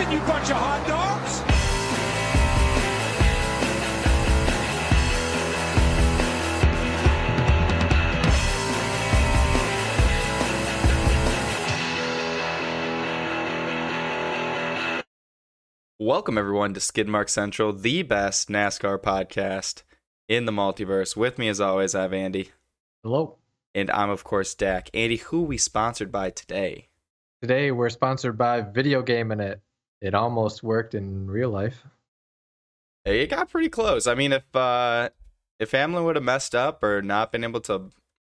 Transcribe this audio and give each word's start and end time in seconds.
Attention, 0.00 0.18
you 0.18 0.26
bunch 0.26 0.50
of 0.50 0.56
hot 0.56 0.86
dogs! 0.88 1.42
Welcome, 15.98 16.38
everyone, 16.38 16.72
to 16.72 16.80
Skidmark 16.80 17.28
Central, 17.28 17.74
the 17.74 18.02
best 18.02 18.48
NASCAR 18.48 18.98
podcast 18.98 19.82
in 20.28 20.46
the 20.46 20.52
multiverse. 20.52 21.14
With 21.14 21.36
me, 21.36 21.48
as 21.48 21.60
always, 21.60 21.94
I 21.94 22.02
have 22.02 22.14
Andy. 22.14 22.52
Hello. 23.02 23.36
And 23.74 23.90
I'm, 23.90 24.08
of 24.08 24.24
course, 24.24 24.54
Dak. 24.54 24.88
Andy, 24.94 25.18
who 25.18 25.42
we 25.42 25.58
sponsored 25.58 26.10
by 26.10 26.30
today? 26.30 26.88
Today 27.42 27.70
we're 27.70 27.90
sponsored 27.90 28.38
by 28.38 28.62
Video 28.62 29.02
Game 29.02 29.30
and 29.30 29.42
it. 29.42 29.60
It 30.00 30.14
almost 30.14 30.62
worked 30.62 30.94
in 30.94 31.30
real 31.30 31.50
life. 31.50 31.84
It 33.04 33.30
got 33.30 33.50
pretty 33.50 33.68
close. 33.68 34.06
I 34.06 34.14
mean, 34.14 34.32
if 34.32 34.54
uh, 34.54 35.10
if 35.58 35.70
Hamlin 35.72 36.04
would 36.04 36.16
have 36.16 36.24
messed 36.24 36.54
up 36.54 36.82
or 36.82 37.02
not 37.02 37.32
been 37.32 37.44
able 37.44 37.60
to 37.62 37.90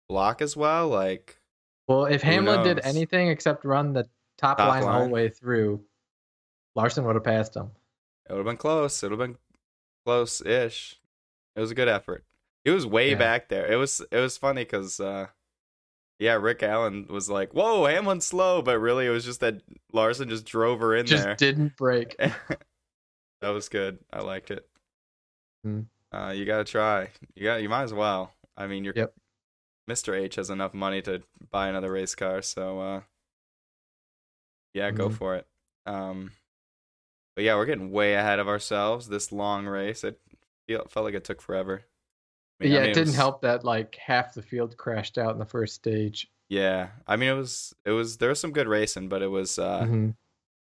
block 0.09 0.41
as 0.41 0.55
well, 0.55 0.87
like 0.87 1.39
Well, 1.87 2.05
if 2.05 2.21
Hamlin 2.21 2.63
did 2.63 2.79
anything 2.83 3.27
except 3.27 3.65
run 3.65 3.93
the 3.93 4.03
top, 4.37 4.57
Top 4.57 4.69
line, 4.69 4.81
the 4.81 4.91
whole 4.91 5.01
line. 5.01 5.11
way 5.11 5.29
through, 5.29 5.83
Larson 6.75 7.05
would 7.05 7.15
have 7.15 7.23
passed 7.23 7.55
him. 7.55 7.71
it 8.29 8.33
would 8.33 8.39
have 8.39 8.45
been 8.45 8.57
close. 8.57 9.01
It 9.03 9.09
would 9.09 9.19
have 9.19 9.27
been 9.29 9.37
close-ish. 10.05 10.99
It 11.55 11.59
was 11.59 11.71
a 11.71 11.75
good 11.75 11.87
effort. 11.87 12.23
He 12.63 12.71
was 12.71 12.85
way 12.85 13.09
Yeah. 13.11 13.15
back 13.17 13.49
there. 13.49 13.71
It 13.71 13.75
was 13.77 14.01
it 14.11 14.19
was 14.19 14.37
funny 14.37 14.63
because 14.63 14.99
uh, 14.99 15.27
yeah, 16.21 16.35
Rick 16.35 16.61
Allen 16.61 17.07
was 17.09 17.29
like, 17.29 17.51
"Whoa, 17.53 17.85
Hamlin's 17.87 18.25
slow," 18.27 18.61
but 18.61 18.77
really 18.79 19.07
it 19.07 19.09
was 19.09 19.25
just 19.25 19.39
that 19.39 19.61
Larson 19.91 20.29
just 20.29 20.45
drove 20.45 20.79
her 20.79 20.95
in 20.95 21.07
Just 21.07 21.23
there. 21.23 21.35
didn't 21.35 21.75
break. 21.75 22.15
that 23.41 23.49
was 23.49 23.67
good. 23.69 23.97
I 24.13 24.19
liked 24.21 24.51
it. 24.51 24.65
Hmm. 25.63 25.81
Uh, 26.13 26.29
you 26.35 26.45
gotta 26.45 26.63
try. 26.63 27.09
You 27.35 27.43
got. 27.45 27.61
You 27.63 27.69
might 27.69 27.83
as 27.83 27.93
well. 27.93 28.33
I 28.55 28.67
mean, 28.67 28.83
you're. 28.85 28.93
Yep. 28.95 29.13
Mr. 29.89 30.15
H 30.15 30.35
has 30.35 30.49
enough 30.51 30.73
money 30.75 31.01
to 31.01 31.23
buy 31.49 31.67
another 31.67 31.91
race 31.91 32.13
car, 32.13 32.41
so 32.43 32.79
uh, 32.79 33.01
yeah, 34.73 34.91
go 34.91 35.09
Mhm. 35.09 35.13
for 35.17 35.35
it. 35.35 35.47
Um, 35.87 36.31
but 37.35 37.43
yeah, 37.43 37.55
we're 37.55 37.65
getting 37.65 37.91
way 37.91 38.13
ahead 38.13 38.37
of 38.39 38.47
ourselves. 38.47 39.07
This 39.07 39.31
long 39.31 39.65
race, 39.65 40.03
it 40.03 40.21
feel, 40.67 40.85
felt 40.87 41.05
like 41.05 41.15
it 41.15 41.23
took 41.23 41.41
forever. 41.41 41.85
Mean- 42.61 42.71
I 42.71 42.75
yeah, 42.75 42.81
mean, 42.81 42.89
it 42.91 42.93
didn't 42.93 43.07
was- 43.07 43.15
help 43.15 43.41
that 43.41 43.63
like 43.63 43.95
half 43.95 44.33
the 44.33 44.41
field 44.41 44.77
crashed 44.77 45.17
out 45.17 45.33
in 45.33 45.39
the 45.39 45.45
first 45.45 45.75
stage. 45.75 46.29
Yeah, 46.49 46.89
I 47.07 47.15
mean, 47.15 47.29
it 47.29 47.35
was. 47.37 47.73
It 47.85 47.91
was. 47.91 48.17
There 48.17 48.29
was 48.29 48.39
some 48.39 48.51
good 48.51 48.67
racing, 48.67 49.07
but 49.09 49.21
it 49.21 49.27
was. 49.29 49.57
Uh, 49.57 49.83
Mhm. 49.83 50.09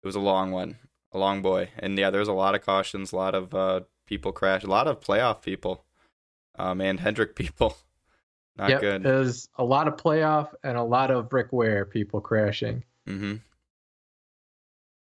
it 0.01 0.05
was 0.07 0.15
a 0.15 0.19
long 0.19 0.51
one, 0.51 0.77
a 1.11 1.17
long 1.17 1.41
boy, 1.41 1.69
and 1.77 1.97
yeah, 1.97 2.09
there 2.09 2.19
was 2.19 2.29
a 2.29 2.33
lot 2.33 2.55
of 2.55 2.61
cautions, 2.61 3.11
a 3.11 3.15
lot 3.17 3.35
of 3.35 3.53
uh, 3.53 3.81
people 4.05 4.31
crash, 4.31 4.63
a 4.63 4.67
lot 4.67 4.87
of 4.87 4.99
playoff 5.01 5.41
people, 5.41 5.83
um, 6.55 6.79
and 6.81 6.99
Hendrick 7.01 7.35
people. 7.35 7.75
Not 8.55 8.69
Yep, 8.69 8.81
good. 8.81 9.05
It 9.05 9.11
was 9.13 9.49
a 9.57 9.63
lot 9.63 9.87
of 9.87 9.95
playoff 9.95 10.53
and 10.63 10.77
a 10.77 10.83
lot 10.83 11.09
of 11.11 11.33
Rick 11.33 11.51
Ware 11.51 11.85
people 11.85 12.21
crashing. 12.21 12.83
Mm-hmm. 13.07 13.35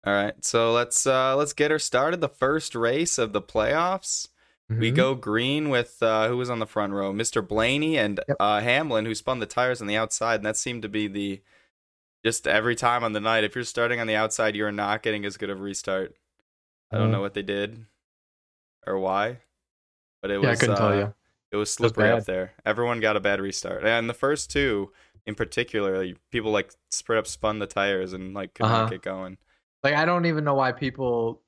All 0.03 0.13
right, 0.13 0.43
so 0.43 0.71
let's 0.71 1.05
uh, 1.05 1.35
let's 1.35 1.53
get 1.53 1.69
her 1.69 1.77
started. 1.77 2.21
The 2.21 2.29
first 2.29 2.73
race 2.73 3.17
of 3.19 3.33
the 3.33 3.41
playoffs. 3.41 4.29
We 4.79 4.91
Mhm. 4.91 4.95
go 4.95 5.15
green 5.15 5.69
with 5.69 6.01
uh, 6.01 6.27
who 6.27 6.37
was 6.37 6.49
on 6.49 6.59
the 6.59 6.65
front 6.65 6.93
row, 6.93 7.11
Mr. 7.13 7.45
Blaney 7.45 7.97
and 7.97 8.19
Yep. 8.27 8.37
uh, 8.39 8.61
Hamlin, 8.61 9.05
who 9.05 9.13
spun 9.15 9.39
the 9.39 9.45
tires 9.45 9.81
on 9.81 9.87
the 9.87 9.97
outside, 9.97 10.35
and 10.35 10.45
that 10.45 10.57
seemed 10.57 10.81
to 10.83 10.89
be 10.89 11.07
the 11.07 11.41
just 12.23 12.47
every 12.47 12.75
time 12.75 13.03
on 13.03 13.13
the 13.13 13.19
night. 13.19 13.43
If 13.43 13.55
you're 13.55 13.63
starting 13.63 13.99
on 13.99 14.07
the 14.07 14.15
outside, 14.15 14.55
you're 14.55 14.71
not 14.71 15.03
getting 15.03 15.25
as 15.25 15.37
good 15.37 15.49
of 15.49 15.59
a 15.59 15.61
restart. 15.61 16.15
I 16.91 16.97
don't 16.97 17.09
Mhm. 17.09 17.11
know 17.11 17.21
what 17.21 17.33
they 17.33 17.41
did 17.41 17.85
or 18.87 18.97
why, 18.99 19.41
but 20.21 20.31
it 20.31 20.39
Yeah, 20.41 20.47
I 20.47 20.51
was 20.51 20.59
couldn't 20.59 20.75
tell 20.77 20.93
uh, 20.93 20.97
you. 20.97 21.13
It 21.51 21.57
was 21.57 21.71
slippery 21.71 22.09
up 22.11 22.25
there. 22.25 22.53
Everyone 22.65 22.99
got 23.01 23.17
a 23.17 23.19
bad 23.19 23.41
restart, 23.41 23.85
and 23.85 24.09
the 24.09 24.13
first 24.13 24.49
two 24.51 24.93
in 25.25 25.35
particular, 25.35 26.05
people 26.31 26.51
like 26.51 26.71
straight 26.89 27.19
up 27.19 27.27
spun 27.27 27.59
the 27.59 27.67
tires 27.67 28.13
and 28.13 28.33
like 28.33 28.53
could 28.53 28.65
Uh-huh. 28.65 28.81
not 28.83 28.89
get 28.91 29.01
going. 29.01 29.37
Like 29.83 29.93
I 29.95 30.05
don't 30.05 30.25
even 30.25 30.43
know 30.43 30.55
why 30.55 30.71
people 30.71 31.41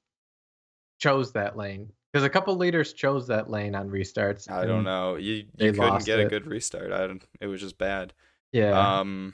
chose 0.99 1.33
that 1.33 1.57
lane 1.57 1.91
because 2.13 2.23
a 2.23 2.29
couple 2.29 2.55
leaders 2.55 2.93
chose 2.93 3.27
that 3.27 3.49
lane 3.49 3.73
on 3.73 3.89
restarts. 3.89 4.49
I 4.49 4.65
don't 4.65 4.83
know. 4.83 5.15
You 5.15 5.45
they 5.55 5.65
you 5.65 5.71
couldn't 5.71 5.89
lost 5.89 6.05
get 6.05 6.19
a 6.19 6.25
good 6.25 6.45
restart. 6.45 6.91
I 6.91 7.07
don't, 7.07 7.23
it 7.41 7.47
was 7.47 7.59
just 7.59 7.79
bad. 7.79 8.13
Yeah. 8.51 8.99
Um 8.99 9.33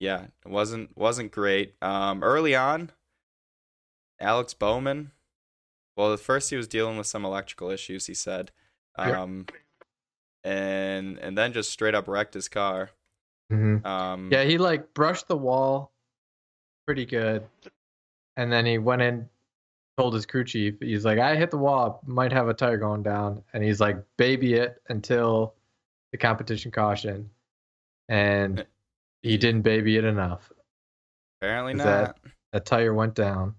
Yeah, 0.00 0.24
it 0.44 0.50
wasn't 0.50 0.96
wasn't 0.96 1.30
great. 1.30 1.74
Um 1.80 2.24
early 2.24 2.56
on, 2.56 2.90
Alex 4.20 4.54
Bowman 4.54 5.12
well, 5.96 6.12
at 6.12 6.20
first 6.20 6.50
he 6.50 6.56
was 6.56 6.68
dealing 6.68 6.96
with 6.96 7.08
some 7.08 7.24
electrical 7.24 7.70
issues, 7.70 8.06
he 8.06 8.14
said. 8.14 8.50
Yep. 8.98 9.16
Um 9.16 9.46
and 10.42 11.18
and 11.18 11.38
then 11.38 11.52
just 11.52 11.70
straight 11.70 11.94
up 11.94 12.08
wrecked 12.08 12.34
his 12.34 12.48
car. 12.48 12.90
Mm-hmm. 13.52 13.86
Um 13.86 14.30
Yeah, 14.32 14.42
he 14.42 14.58
like 14.58 14.94
brushed 14.94 15.28
the 15.28 15.36
wall 15.36 15.92
pretty 16.86 17.06
good. 17.06 17.44
And 18.36 18.52
then 18.52 18.66
he 18.66 18.78
went 18.78 19.02
in, 19.02 19.28
told 19.98 20.14
his 20.14 20.24
crew 20.26 20.44
chief, 20.44 20.76
he's 20.80 21.04
like, 21.04 21.18
I 21.18 21.34
hit 21.34 21.50
the 21.50 21.58
wall, 21.58 22.00
might 22.06 22.32
have 22.32 22.48
a 22.48 22.54
tire 22.54 22.76
going 22.78 23.02
down. 23.02 23.42
And 23.52 23.64
he's 23.64 23.80
like, 23.80 23.96
baby 24.16 24.54
it 24.54 24.80
until 24.88 25.54
the 26.12 26.18
competition 26.18 26.70
caution. 26.70 27.28
And 28.08 28.64
he 29.22 29.36
didn't 29.36 29.62
baby 29.62 29.96
it 29.96 30.04
enough. 30.04 30.52
apparently 31.42 31.74
not. 31.74 31.84
that- 31.84 32.16
The 32.52 32.60
tire 32.60 32.94
went 32.94 33.14
down. 33.14 33.56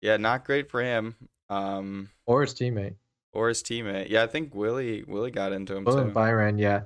Yeah, 0.00 0.16
not 0.16 0.44
great 0.44 0.70
for 0.70 0.82
him. 0.82 1.14
Um 1.50 2.08
Or 2.26 2.40
his 2.40 2.54
teammate. 2.54 2.94
or 3.32 3.48
his 3.48 3.62
teammate. 3.62 4.08
Yeah, 4.08 4.22
I 4.22 4.26
think 4.26 4.54
Willie 4.54 5.04
Willie 5.06 5.30
got 5.30 5.52
into 5.52 5.76
him 5.76 5.84
Will 5.84 5.92
too. 5.92 5.98
and 6.00 6.14
Byron, 6.14 6.58
yeah. 6.58 6.82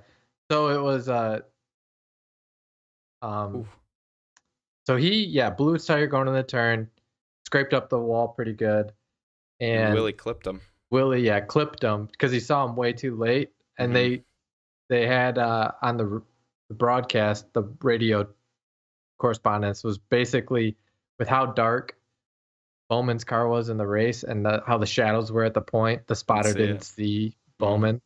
So 0.51 0.69
it 0.69 0.83
was 0.83 1.09
uh 1.09 1.41
um 3.22 3.57
Oof. 3.57 3.67
so 4.87 4.97
he 4.97 5.25
yeah, 5.25 5.49
blew 5.51 5.75
his 5.75 5.87
tire 5.87 6.07
going 6.09 6.27
to 6.27 6.33
the 6.33 6.43
turn, 6.43 6.91
scraped 7.50 7.75
up 7.75 7.88
the 7.91 7.99
wall 7.99 8.28
pretty 8.28 8.53
good. 8.53 8.93
and 9.59 9.81
And 9.87 9.94
Willie 9.94 10.12
clipped 10.12 10.47
him. 10.47 10.61
Willie, 10.91 11.22
yeah, 11.22 11.41
clipped 11.41 11.83
him 11.83 12.06
because 12.06 12.33
he 12.33 12.41
saw 12.41 12.65
him 12.66 12.77
way 12.77 12.93
too 12.93 13.15
late, 13.16 13.50
and 13.78 13.91
Mhm. 13.91 13.94
they 13.94 14.25
they 14.88 15.06
had 15.06 15.38
uh, 15.38 15.71
on 15.83 15.97
the, 15.97 16.22
the 16.69 16.75
broadcast 16.75 17.53
the 17.53 17.62
radio 17.83 18.27
correspondence 19.19 19.84
was 19.84 19.99
basically 19.99 20.77
with 21.19 21.28
how 21.28 21.47
dark 21.47 21.97
Bowman's 22.89 23.22
car 23.22 23.47
was 23.47 23.69
in 23.69 23.77
the 23.77 23.87
race 23.87 24.25
and 24.25 24.44
the, 24.44 24.62
how 24.66 24.78
the 24.78 24.87
shadows 24.87 25.31
were 25.31 25.44
at 25.44 25.55
the 25.55 25.60
point. 25.60 26.06
The 26.09 26.16
spotter 26.16 26.49
see 26.50 26.59
didn't 26.59 26.77
it. 26.78 26.84
see 26.84 27.37
Bowman, 27.59 28.00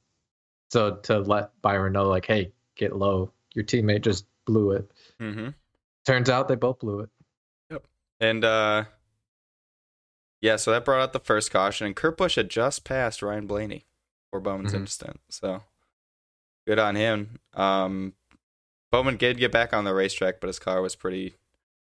so 0.70 0.96
to 1.04 1.20
let 1.20 1.58
Byron 1.62 1.94
know, 1.94 2.08
like, 2.08 2.26
hey, 2.26 2.52
get 2.76 2.94
low. 2.94 3.32
Your 3.54 3.64
teammate 3.64 4.02
just 4.02 4.26
blew 4.44 4.72
it. 4.72 4.90
Mm-hmm. 5.20 5.48
Turns 6.04 6.28
out 6.28 6.48
they 6.48 6.54
both 6.56 6.80
blew 6.80 7.00
it. 7.00 7.08
Yep. 7.70 7.86
And 8.20 8.44
uh 8.44 8.84
yeah, 10.44 10.56
so 10.56 10.70
that 10.72 10.84
brought 10.84 11.00
out 11.00 11.12
the 11.14 11.20
first 11.20 11.50
caution, 11.50 11.86
and 11.86 11.96
Kurt 11.96 12.18
Busch 12.18 12.36
had 12.36 12.50
just 12.50 12.84
passed 12.84 13.22
Ryan 13.22 13.46
Blaney 13.46 13.86
for 14.30 14.40
Bowman's 14.40 14.72
Mhm. 14.74 14.80
instant. 14.80 15.20
So 15.30 15.62
good 16.66 16.78
on 16.78 16.96
him. 16.96 17.38
Um 17.54 18.14
Bowman 18.92 19.16
did 19.16 19.38
get 19.38 19.50
back 19.50 19.72
on 19.72 19.84
the 19.84 19.94
racetrack, 19.94 20.40
but 20.40 20.46
his 20.46 20.58
car 20.60 20.80
was 20.82 20.94
pretty 20.94 21.34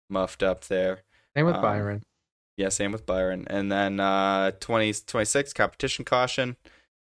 muffed 0.08 0.42
up 0.42 0.64
there. 0.66 1.02
Same 1.34 1.46
with 1.46 1.54
Um, 1.56 1.62
Byron. 1.62 2.02
Yeah, 2.56 2.68
same 2.70 2.92
with 2.92 3.06
Byron. 3.06 3.46
And 3.48 3.70
then 3.72 4.00
uh 4.00 4.50
20, 4.60 4.92
26 4.94 5.52
competition 5.52 6.04
caution. 6.04 6.56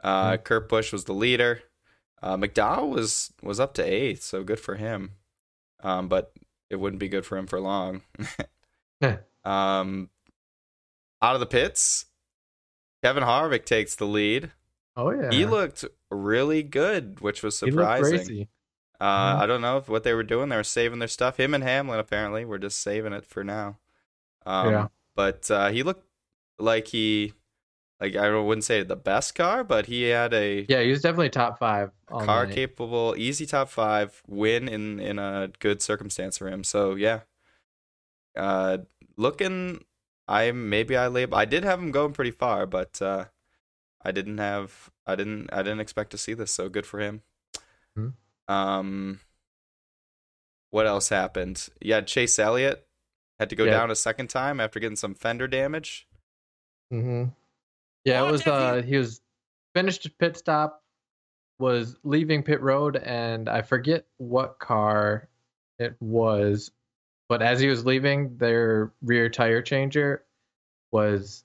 Uh 0.03 0.37
Kurt 0.37 0.69
Busch 0.69 0.91
was 0.93 1.03
the 1.05 1.13
leader. 1.13 1.63
Uh 2.21 2.37
McDowell 2.37 2.89
was 2.89 3.33
was 3.43 3.59
up 3.59 3.73
to 3.75 3.83
eighth, 3.83 4.23
so 4.23 4.43
good 4.43 4.59
for 4.59 4.75
him. 4.75 5.11
Um, 5.81 6.07
but 6.07 6.33
it 6.69 6.77
wouldn't 6.77 6.99
be 6.99 7.09
good 7.09 7.25
for 7.25 7.37
him 7.37 7.45
for 7.47 7.59
long. 7.59 8.03
Yeah. 9.01 9.17
um 9.43 10.09
out 11.21 11.35
of 11.35 11.39
the 11.39 11.45
pits, 11.45 12.05
Kevin 13.03 13.23
Harvick 13.23 13.65
takes 13.65 13.95
the 13.95 14.05
lead. 14.05 14.51
Oh 14.95 15.11
yeah, 15.11 15.31
He 15.31 15.45
looked 15.45 15.83
really 16.09 16.63
good, 16.63 17.19
which 17.21 17.43
was 17.43 17.57
surprising. 17.57 18.47
Uh. 18.99 19.37
I 19.41 19.45
don't 19.45 19.61
know 19.61 19.77
if 19.77 19.89
what 19.89 20.03
they 20.03 20.13
were 20.13 20.23
doing. 20.23 20.49
They 20.49 20.55
were 20.55 20.63
saving 20.63 20.99
their 20.99 21.07
stuff. 21.09 21.37
Him 21.37 21.53
and 21.53 21.63
Hamlin 21.63 21.99
apparently 21.99 22.45
were 22.45 22.57
just 22.57 22.79
saving 22.81 23.11
it 23.13 23.25
for 23.25 23.43
now. 23.43 23.77
Um, 24.45 24.69
Yeah. 24.71 24.87
But 25.15 25.49
uh, 25.51 25.69
he 25.69 25.83
looked 25.83 26.05
like 26.59 26.87
he, 26.87 27.33
like 28.01 28.15
I 28.15 28.29
wouldn't 28.37 28.63
say 28.65 28.83
the 28.83 28.95
best 28.95 29.35
car, 29.35 29.63
but 29.63 29.85
he 29.85 30.03
had 30.03 30.33
a 30.33 30.65
Yeah, 30.69 30.81
he 30.81 30.91
was 30.91 31.01
definitely 31.01 31.29
top 31.29 31.59
five. 31.59 31.91
car 32.07 32.45
night. 32.45 32.55
capable, 32.55 33.15
easy 33.17 33.45
top 33.45 33.69
five 33.69 34.21
win 34.27 34.67
in 34.69 34.99
in 34.99 35.19
a 35.19 35.51
good 35.59 35.81
circumstance 35.81 36.37
for 36.37 36.49
him. 36.49 36.63
So 36.63 36.95
yeah, 36.95 37.21
uh, 38.37 38.79
looking, 39.17 39.83
I 40.27 40.51
maybe 40.51 40.97
I 40.97 41.07
label. 41.07 41.37
I 41.37 41.45
did 41.45 41.63
have 41.63 41.79
him 41.79 41.91
going 41.91 42.13
pretty 42.13 42.31
far, 42.31 42.65
but 42.65 43.01
uh, 43.01 43.25
I 44.03 44.11
didn't 44.11 44.37
have. 44.39 44.89
I 45.05 45.15
didn't. 45.15 45.49
I 45.53 45.57
didn't 45.63 45.79
expect 45.81 46.11
to 46.11 46.17
see 46.17 46.33
this. 46.33 46.51
So 46.51 46.67
good 46.69 46.85
for 46.85 46.99
him. 46.99 47.21
Hmm. 47.95 48.09
Um, 48.47 49.19
what 50.71 50.87
else 50.87 51.09
happened? 51.09 51.69
Yeah, 51.81 52.01
Chase 52.01 52.37
Elliott 52.39 52.85
Had 53.39 53.49
to 53.49 53.55
go 53.55 53.65
Yeah. 53.65 53.71
down 53.71 53.91
a 53.91 53.95
second 53.95 54.29
time 54.29 54.59
after 54.59 54.79
getting 54.79 54.95
some 54.95 55.13
fender 55.15 55.47
damage. 55.47 56.07
Mm-hmm. 56.93 57.25
Yeah, 58.05 58.21
What 58.21 58.29
it 58.29 58.31
was. 58.31 58.47
Uh, 58.47 58.81
he 58.85 58.97
was 58.97 59.21
finished 59.73 60.03
his 60.03 60.13
pit 60.13 60.37
stop, 60.37 60.83
was 61.59 61.97
leaving 62.03 62.43
pit 62.43 62.61
road, 62.61 62.95
and 62.97 63.49
I 63.49 63.61
forget 63.61 64.05
what 64.17 64.59
car 64.59 65.27
it 65.79 65.95
was, 65.99 66.71
but 67.29 67.41
as 67.41 67.59
he 67.59 67.67
was 67.67 67.85
leaving, 67.85 68.37
their 68.37 68.91
rear 69.01 69.29
tire 69.29 69.61
changer 69.61 70.23
was 70.91 71.43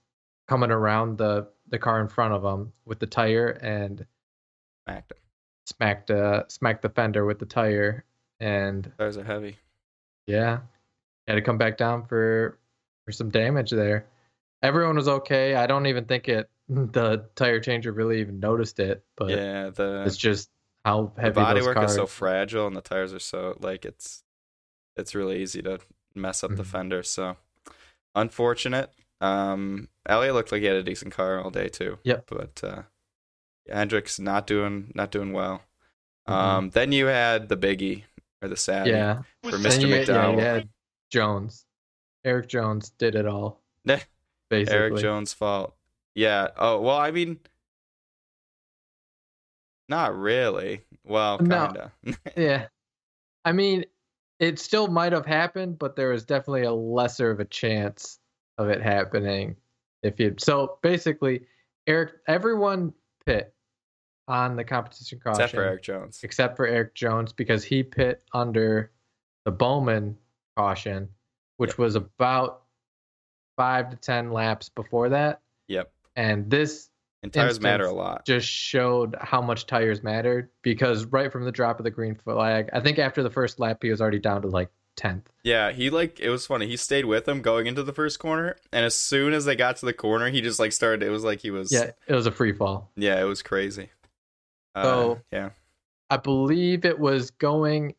coming 0.49 0.71
around 0.71 1.19
the 1.19 1.49
the 1.69 1.79
car 1.79 2.01
in 2.01 2.09
front 2.09 2.35
of 2.35 2.45
him 2.45 2.73
with 2.85 2.99
the 2.99 3.07
tire 3.07 3.49
and 3.49 4.05
Smacked 4.87 5.13
him. 5.13 5.19
smacked 5.67 6.11
uh 6.11 6.49
smacked 6.49 6.83
the 6.83 6.89
fender 6.89 7.25
with 7.25 7.39
the 7.39 7.47
tire, 7.47 8.05
and 8.41 8.91
Tires 8.99 9.17
are 9.19 9.25
heavy. 9.25 9.57
yeah, 10.27 10.61
had 11.29 11.35
to 11.35 11.43
come 11.43 11.59
back 11.59 11.77
down 11.77 12.05
for 12.07 12.59
for 13.07 13.13
some 13.13 13.31
damage 13.31 13.71
there. 13.71 14.07
Everyone 14.63 14.97
was 14.97 15.09
okay. 15.09 15.55
I 15.55 15.67
don't 15.67 15.87
even 15.87 16.05
think 16.07 16.29
it 16.29 16.51
the 16.69 17.27
tire 17.37 17.61
changer 17.61 17.93
really 17.93 18.21
even 18.21 18.41
noticed 18.41 18.81
it, 18.81 19.05
but 19.17 19.31
yeah, 19.31 19.71
the 19.71 20.03
it's 20.07 20.17
just 20.17 20.51
how 20.85 21.13
the 21.15 21.21
heavy 21.23 21.41
bodywork 21.41 21.65
those 21.67 21.75
cars. 21.75 21.91
is 21.93 21.97
so 21.97 22.07
fragile 22.07 22.67
and 22.67 22.75
the 22.77 22.81
tires 22.81 23.13
are 23.15 23.19
so 23.21 23.57
like 23.61 23.85
it's 23.85 24.25
it's 25.01 25.15
really 25.15 25.43
easy 25.43 25.63
to 25.63 25.81
mess 26.15 26.45
up 26.45 26.55
the 26.57 26.63
Mhm. 26.63 26.67
fender. 26.67 27.03
So 27.03 27.37
unfortunate. 28.15 28.93
Um, 29.21 29.89
Elliott 30.07 30.35
looked 30.35 30.51
like 30.53 30.61
he 30.61 30.67
had 30.67 30.77
a 30.77 30.83
decent 30.83 31.13
car 31.13 31.41
all 31.43 31.51
day 31.51 31.69
too. 31.69 31.99
Yep. 32.05 32.27
But 32.29 32.65
uh, 32.65 32.83
Hendricks 33.69 34.19
not 34.19 34.47
doing 34.47 34.93
not 34.95 35.11
doing 35.11 35.33
well. 35.33 35.63
Mhm. 36.29 36.33
Um, 36.33 36.71
then 36.71 36.93
you 36.93 37.07
had 37.07 37.49
the 37.49 37.57
biggie 37.57 38.05
or 38.43 38.49
the 38.49 38.57
sad. 38.57 38.87
yeah, 38.87 39.23
for 39.43 39.59
Mr. 39.59 39.63
Then 39.63 39.81
you- 39.83 39.89
yeah, 39.89 40.05
McDowell. 40.05 40.33
you 40.35 40.41
had 40.41 40.69
Jones, 41.11 41.67
Erik 42.25 42.49
Jones 42.49 42.91
did 42.91 43.15
it 43.15 43.27
all. 43.27 43.61
Basically. 44.51 44.75
Erik 44.79 44.97
Jones' 44.97 45.33
fault. 45.33 45.75
Yeah. 46.15 46.49
Oh 46.57 46.81
well, 46.81 46.97
I 46.97 47.11
mean, 47.11 47.41
not 49.89 50.17
really. 50.17 50.83
Well, 51.05 51.39
kinda. 51.39 51.93
Yeah, 52.37 52.69
I 53.45 53.53
mean, 53.53 53.85
it 54.41 54.59
still 54.59 54.89
might 54.89 55.13
have 55.13 55.27
happened, 55.27 55.79
but 55.79 55.95
there 55.95 56.09
was 56.09 56.25
definitely 56.25 56.65
a 56.65 56.73
lesser 56.73 57.31
of 57.31 57.39
a 57.41 57.45
chance 57.45 58.19
of 58.59 58.69
it 58.69 58.83
happening 58.83 59.57
if 60.03 60.19
you. 60.19 60.35
So 60.39 60.79
basically, 60.83 61.43
Erik, 61.87 62.15
everyone 62.27 62.93
pit 63.27 63.55
on 64.27 64.57
the 64.57 64.65
competition 64.65 65.21
caution 65.23 65.43
Except 65.43 65.55
for 65.55 65.63
Erik 65.63 65.83
Jones. 65.83 66.21
except 66.23 66.57
for 66.57 66.67
Erik 66.67 66.95
Jones 66.95 67.33
because 67.33 67.65
he 67.65 67.83
pit 67.83 68.23
under 68.33 68.91
the 69.45 69.51
Bowman 69.51 70.17
caution, 70.57 71.09
which 71.57 71.71
Yep. 71.71 71.79
was 71.79 71.95
about 71.97 72.63
five 73.57 73.91
to 73.91 73.97
ten 73.97 74.31
laps 74.33 74.69
before 74.69 75.11
that, 75.11 75.41
Yep. 75.69 75.93
and 76.17 76.51
this 76.51 76.90
And 77.23 77.33
tires 77.33 77.61
matter 77.61 77.85
a 77.85 77.93
lot. 77.93 78.25
just 78.25 78.49
showed 78.49 79.15
how 79.21 79.43
much 79.43 79.67
tires 79.67 80.03
mattered 80.03 80.49
because 80.63 81.05
right 81.05 81.31
from 81.31 81.45
the 81.45 81.53
drop 81.53 81.79
of 81.79 81.85
the 81.85 81.91
green 81.91 82.15
flag, 82.15 82.71
I 82.73 82.81
think 82.81 82.99
after 82.99 83.23
the 83.23 83.29
first 83.31 83.59
lap 83.61 83.79
he 83.83 83.91
was 83.91 84.01
already 84.01 84.19
down 84.19 84.41
to 84.43 84.49
like 84.49 84.71
tenth. 84.97 85.29
Yeah, 85.45 85.71
he 85.73 85.91
like 85.91 86.19
it 86.21 86.31
was 86.31 86.47
funny. 86.47 86.67
He 86.67 86.77
stayed 86.79 87.05
with 87.05 87.29
him 87.29 87.43
going 87.43 87.67
into 87.67 87.83
the 87.83 87.93
first 87.93 88.19
corner, 88.19 88.57
and 88.73 88.85
as 88.87 88.95
soon 88.95 89.35
as 89.35 89.45
they 89.45 89.55
got 89.55 89.77
to 89.77 89.87
the 89.87 89.93
corner, 89.93 90.31
he 90.31 90.41
just 90.41 90.59
like 90.59 90.73
started. 90.73 91.03
It 91.07 91.11
was 91.11 91.23
like 91.25 91.41
he 91.41 91.51
was. 91.51 91.71
Yeah, 91.71 91.91
it 92.07 92.15
was 92.15 92.27
a 92.27 92.33
free 92.33 92.53
fall. 92.53 92.91
Yeah, 92.97 93.21
it 93.21 93.25
was 93.25 93.43
crazy. 93.43 93.91
Uh, 94.75 94.83
So- 94.83 95.21
yeah, 95.31 95.51
I 96.09 96.17
believe 96.17 96.85
it 96.87 96.99
was 96.99 97.31
going 97.33 97.95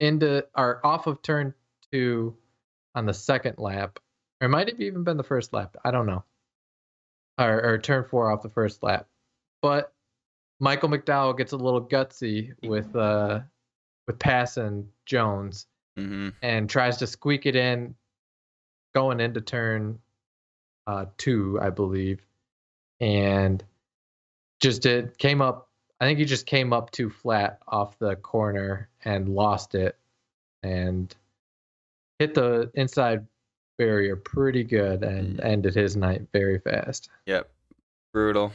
into 0.00 0.46
or 0.56 0.80
off 0.84 1.06
of 1.06 1.20
turn 1.22 1.52
two 1.92 2.36
on 2.94 3.04
the 3.06 3.14
second 3.14 3.58
lap, 3.58 3.98
or 4.40 4.46
it 4.46 4.48
might 4.50 4.68
have 4.68 4.80
even 4.80 5.04
been 5.04 5.16
the 5.18 5.22
first 5.22 5.52
lap. 5.52 5.76
I 5.84 5.90
don't 5.90 6.06
know, 6.06 6.24
or, 7.38 7.62
or 7.62 7.78
turn 7.78 8.04
four 8.04 8.30
off 8.30 8.42
the 8.42 8.48
first 8.48 8.82
lap. 8.82 9.06
But 9.62 9.92
Michael 10.60 10.88
McDowell 10.88 11.36
gets 11.36 11.52
a 11.52 11.56
little 11.56 11.84
gutsy 11.84 12.52
with 12.62 12.94
uh 12.96 13.40
with 14.06 14.18
passing 14.18 14.88
Jones 15.04 15.66
hmm 15.96 16.28
and 16.42 16.68
tries 16.68 16.98
to 16.98 17.06
squeak 17.06 17.46
it 17.46 17.56
in, 17.56 17.94
going 18.94 19.20
into 19.20 19.40
turn 19.40 19.98
uh 20.86 21.06
two, 21.18 21.58
I 21.60 21.70
believe, 21.70 22.20
and 23.00 23.62
just 24.60 24.82
did 24.82 25.18
came 25.18 25.42
up. 25.42 25.68
I 26.00 26.04
think 26.04 26.18
he 26.18 26.26
just 26.26 26.46
came 26.46 26.72
up 26.72 26.90
too 26.90 27.08
flat 27.08 27.60
off 27.66 27.98
the 27.98 28.16
corner 28.16 28.88
and 29.04 29.28
lost 29.28 29.74
it, 29.74 29.96
and 30.62 31.14
hit 32.18 32.34
the 32.34 32.70
inside 32.74 33.26
barrier 33.78 34.16
pretty 34.16 34.64
good 34.64 35.02
and 35.02 35.38
Mm. 35.38 35.44
ended 35.44 35.74
his 35.74 35.96
night 35.96 36.26
very 36.32 36.58
fast. 36.58 37.08
Yep. 37.26 37.50
Brutal. 38.12 38.52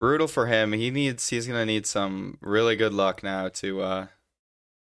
Brutal 0.00 0.28
for 0.28 0.46
him. 0.46 0.72
He 0.72 0.90
needs. 0.90 1.28
He's 1.28 1.46
gonna 1.46 1.66
need 1.66 1.86
some 1.86 2.38
really 2.40 2.76
good 2.76 2.92
luck 2.94 3.22
now 3.22 3.48
to 3.48 3.80
uh 3.82 4.06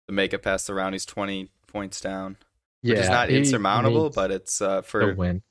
to 0.08 0.14
make 0.14 0.34
it 0.34 0.40
past 0.44 0.68
the 0.68 0.74
round. 0.74 0.94
He's 0.96 1.06
twenty 1.06 1.50
points 1.68 2.00
down, 2.00 2.38
which 2.82 2.98
is 3.00 3.10
not 3.10 3.30
insurmountable, 3.30 4.12
but 4.12 4.30
it's 4.32 4.62
uh 4.62 4.82
for 4.84 5.14
win. 5.16 5.42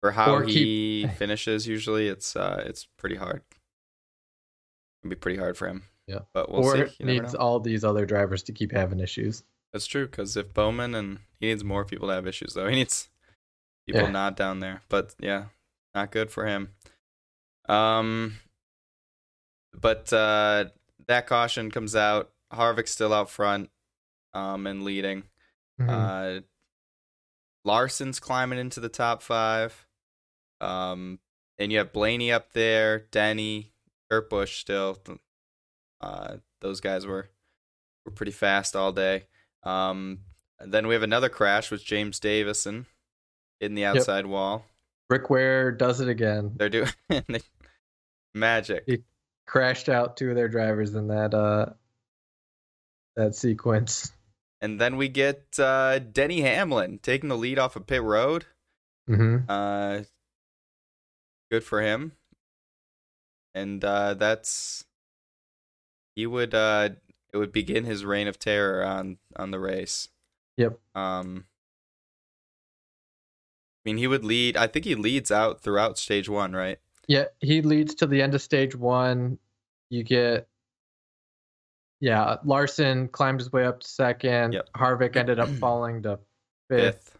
for 0.00 0.12
how 0.12 0.34
or 0.36 0.42
he 0.44 1.02
keep- 1.02 1.10
finishes. 1.18 1.66
Usually, 1.66 2.06
it's 2.08 2.36
uh 2.36 2.62
it's 2.66 2.86
pretty 2.96 3.16
hard. 3.16 3.42
It'd 5.02 5.10
be 5.10 5.16
pretty 5.16 5.38
hard 5.38 5.56
for 5.56 5.66
him. 5.68 5.82
Yeah. 6.06 6.20
But 6.32 6.50
we'll 6.50 6.64
or 6.64 6.86
see. 6.88 6.94
You 7.00 7.06
needs 7.06 7.34
all 7.34 7.58
these 7.60 7.82
other 7.82 8.06
drivers 8.06 8.44
to 8.44 8.52
keep 8.52 8.70
having 8.70 9.00
issues. 9.00 9.42
That's 9.74 9.86
true 9.86 10.06
because 10.06 10.36
if 10.36 10.54
Bowman 10.54 10.94
and 10.94 11.18
he 11.40 11.48
needs 11.48 11.64
more 11.64 11.84
people 11.84 12.06
to 12.08 12.14
have 12.14 12.26
issues 12.28 12.54
though. 12.54 12.68
He 12.68 12.76
needs 12.76 13.08
people 13.86 14.02
Yeah. 14.02 14.10
not 14.10 14.36
down 14.36 14.60
there. 14.60 14.82
But 14.88 15.14
yeah, 15.18 15.46
not 15.96 16.12
good 16.12 16.30
for 16.30 16.46
him. 16.46 16.70
Um, 17.68 18.36
but 19.78 20.12
uh, 20.12 20.66
that 21.08 21.26
caution 21.26 21.72
comes 21.72 21.96
out. 21.96 22.30
Harvick's 22.52 22.92
still 22.92 23.12
out 23.12 23.28
front, 23.28 23.68
um, 24.32 24.66
and 24.68 24.84
leading. 24.84 25.24
Mhm. 25.80 26.38
Uh, 26.38 26.40
Larson's 27.64 28.20
climbing 28.20 28.58
into 28.60 28.78
the 28.78 28.88
top 28.88 29.22
five. 29.22 29.86
Um, 30.60 31.18
and 31.58 31.72
you 31.72 31.78
have 31.78 31.92
Blaney 31.92 32.30
up 32.30 32.52
there, 32.52 33.00
Denny, 33.10 33.72
Kurt 34.08 34.30
Busch 34.30 34.58
still. 34.60 34.98
Uh, 36.00 36.36
those 36.60 36.80
guys 36.80 37.06
were 37.06 37.28
were 38.04 38.12
pretty 38.12 38.32
fast 38.32 38.76
all 38.76 38.92
day. 38.92 39.24
Um, 39.64 40.20
then 40.60 40.86
we 40.86 40.94
have 40.94 41.02
another 41.02 41.28
crash 41.28 41.70
with 41.70 41.84
James 41.84 42.20
Davison 42.20 42.86
in 43.60 43.74
the 43.74 43.84
outside 43.84 44.26
wall. 44.26 44.64
Rick 45.10 45.30
Ware 45.30 45.72
does 45.72 46.00
it 46.00 46.08
again. 46.08 46.52
They're 46.56 46.68
doing 46.68 46.88
they- 47.08 47.40
magic. 48.34 48.84
He- 48.86 49.02
Crashed 49.46 49.90
out 49.90 50.16
two 50.16 50.30
of 50.30 50.36
their 50.36 50.48
drivers 50.48 50.94
in 50.94 51.08
that 51.08 51.34
uh 51.34 51.66
that 53.14 53.34
sequence. 53.34 54.10
And 54.62 54.80
then 54.80 54.96
we 54.96 55.08
get 55.08 55.44
uh, 55.58 55.98
Denny 55.98 56.40
Hamlin 56.40 56.98
taking 57.02 57.28
the 57.28 57.36
lead 57.36 57.58
off 57.58 57.76
of 57.76 57.86
pit 57.86 58.02
road. 58.02 58.46
hmm 59.06 59.36
Uh, 59.46 60.00
good 61.50 61.62
for 61.62 61.82
him. 61.82 62.12
And 63.54 63.84
uh, 63.84 64.14
that's 64.14 64.84
he 66.16 66.26
would 66.26 66.54
uh, 66.54 66.88
it 67.34 67.38
would 67.38 67.52
begin 67.52 67.84
his 67.84 68.04
reign 68.04 68.28
of 68.28 68.38
terror 68.38 68.84
on 68.84 69.18
on 69.36 69.50
the 69.50 69.58
race. 69.58 70.08
Yep. 70.56 70.78
Um, 70.94 71.46
I 73.84 73.90
mean, 73.90 73.96
he 73.98 74.06
would 74.06 74.24
lead. 74.24 74.56
I 74.56 74.68
think 74.68 74.84
he 74.84 74.94
leads 74.94 75.30
out 75.32 75.60
throughout 75.60 75.98
stage 75.98 76.28
one, 76.28 76.52
right? 76.52 76.78
Yeah, 77.08 77.24
he 77.40 77.60
leads 77.60 77.96
to 77.96 78.06
the 78.06 78.22
end 78.22 78.34
of 78.34 78.40
stage 78.40 78.74
one. 78.76 79.38
You 79.90 80.04
get 80.04 80.46
yeah, 82.00 82.36
Larson 82.44 83.08
climbed 83.08 83.40
his 83.40 83.52
way 83.52 83.64
up 83.66 83.80
to 83.80 83.88
second. 83.88 84.52
Yep. 84.52 84.68
Harvick 84.76 85.16
ended 85.16 85.40
up 85.40 85.48
falling 85.60 86.02
to 86.04 86.20
fifth. 86.70 87.18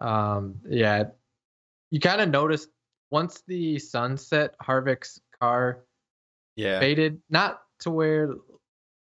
Um, 0.00 0.56
yeah, 0.68 1.04
you 1.90 1.98
kind 1.98 2.20
of 2.20 2.28
noticed 2.28 2.68
once 3.10 3.42
the 3.46 3.78
sun 3.78 4.16
set, 4.18 4.54
Harvick's 4.58 5.18
car 5.40 5.84
Yeah. 6.56 6.78
faded, 6.80 7.20
not 7.30 7.62
to 7.80 7.90
where 7.90 8.34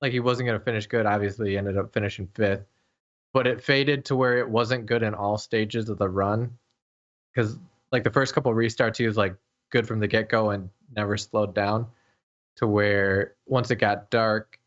like 0.01 0.13
he 0.13 0.21
wasn't 0.21 0.47
going 0.47 0.59
to 0.59 0.65
finish 0.65 0.87
good. 0.87 1.07
Obviously, 1.07 1.51
he 1.51 1.59
ended 1.59 1.77
up 1.77 1.93
finishing 1.93 2.29
fifth, 2.35 2.65
but 3.33 3.47
it 3.47 3.63
faded 3.63 4.07
to 4.07 4.17
where 4.17 4.39
it 4.39 4.49
wasn't 4.49 4.87
good 4.87 5.03
in 5.03 5.15
all 5.15 5.39
stages 5.39 5.89
of 5.89 5.99
the 5.99 6.09
run. 6.09 6.59
Because 7.35 7.59
like 7.93 8.05
the 8.05 8.11
first 8.11 8.35
couple 8.35 8.53
restarts, 8.53 8.97
he 8.97 9.07
was 9.07 9.17
like 9.17 9.35
good 9.71 9.87
from 9.87 10.01
the 10.01 10.09
get 10.09 10.29
go 10.29 10.51
and 10.51 10.71
never 10.95 11.17
slowed 11.17 11.55
down. 11.55 11.87
To 12.57 12.67
where 12.67 13.35
once 13.47 13.71
it 13.71 13.77
got 13.77 14.11
dark, 14.11 14.59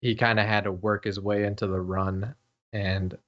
he 0.00 0.14
kind 0.14 0.40
of 0.40 0.46
had 0.46 0.64
to 0.64 0.72
work 0.72 1.04
his 1.04 1.20
way 1.20 1.44
into 1.44 1.66
the 1.66 1.80
run, 1.80 2.34
and 2.72 3.18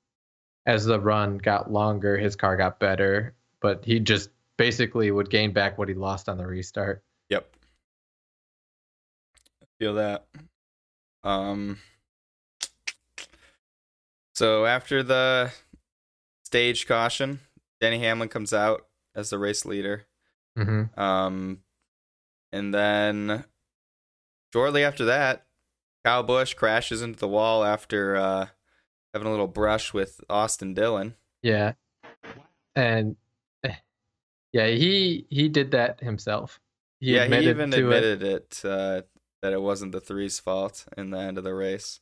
as 0.64 0.84
the 0.84 1.00
run 1.00 1.38
got 1.38 1.70
longer, 1.70 2.16
his 2.16 2.34
car 2.34 2.56
got 2.56 2.78
better, 2.78 3.34
but 3.60 3.84
he 3.84 4.00
just 4.00 4.30
basically 4.56 5.10
would 5.10 5.28
gain 5.28 5.52
back 5.52 5.76
what 5.76 5.88
he 5.88 5.94
lost 5.94 6.28
on 6.28 6.38
the 6.38 6.46
restart. 6.46 7.02
Yep. 7.28 7.56
Feel 9.78 9.94
that. 9.94 10.26
Um 11.26 11.78
so 14.34 14.66
after 14.66 15.02
the 15.02 15.52
stage 16.46 16.86
caution. 16.86 17.40
Denny 17.80 17.98
Hamlin 17.98 18.28
comes 18.28 18.54
out 18.54 18.86
as 19.14 19.30
the 19.30 19.38
race 19.38 19.66
leader. 19.66 20.06
Mm-hmm. 20.56 20.98
Um, 20.98 21.58
and 22.52 22.72
then 22.72 23.44
shortly 24.52 24.84
after 24.84 25.04
that, 25.06 25.44
Kyle 26.04 26.22
Busch 26.22 26.54
crashes 26.54 27.02
into 27.02 27.18
the 27.18 27.28
wall 27.28 27.64
after 27.64 28.16
uh, 28.16 28.46
having 29.12 29.26
a 29.26 29.30
little 29.30 29.48
brush 29.48 29.92
with 29.92 30.20
Austin 30.30 30.72
Dillon. 30.72 31.14
Yeah, 31.42 31.72
and 32.74 33.16
yeah, 34.52 34.68
he 34.68 35.26
he 35.28 35.48
did 35.48 35.72
that 35.72 36.00
himself. 36.00 36.60
He 37.00 37.16
yeah, 37.16 37.26
he 37.26 37.48
even 37.48 37.72
to 37.72 37.78
admitted 37.78 38.22
it, 38.22 38.60
uh, 38.64 39.02
that 39.46 39.52
it 39.52 39.62
wasn't 39.62 39.92
the 39.92 40.00
three's 40.00 40.40
fault 40.40 40.84
in 40.96 41.10
the 41.10 41.18
end 41.18 41.38
of 41.38 41.44
the 41.44 41.54
race. 41.54 42.00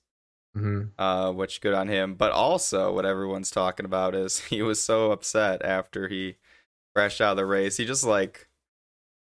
It. 0.56 0.58
hmm 0.60 0.80
uh, 0.98 1.30
which 1.32 1.60
good 1.60 1.74
on 1.74 1.88
him. 1.88 2.14
But 2.14 2.32
also, 2.32 2.90
what 2.94 3.04
everyone's 3.04 3.50
talking 3.50 3.84
about 3.84 4.14
is 4.14 4.38
he 4.46 4.62
was 4.62 4.80
so 4.82 5.12
upset 5.12 5.62
after 5.62 6.08
he 6.08 6.36
crashed 6.94 7.20
out 7.20 7.32
of 7.32 7.36
the 7.36 7.44
race. 7.46 7.76
He 7.76 7.84
just 7.84 8.04
like 8.04 8.48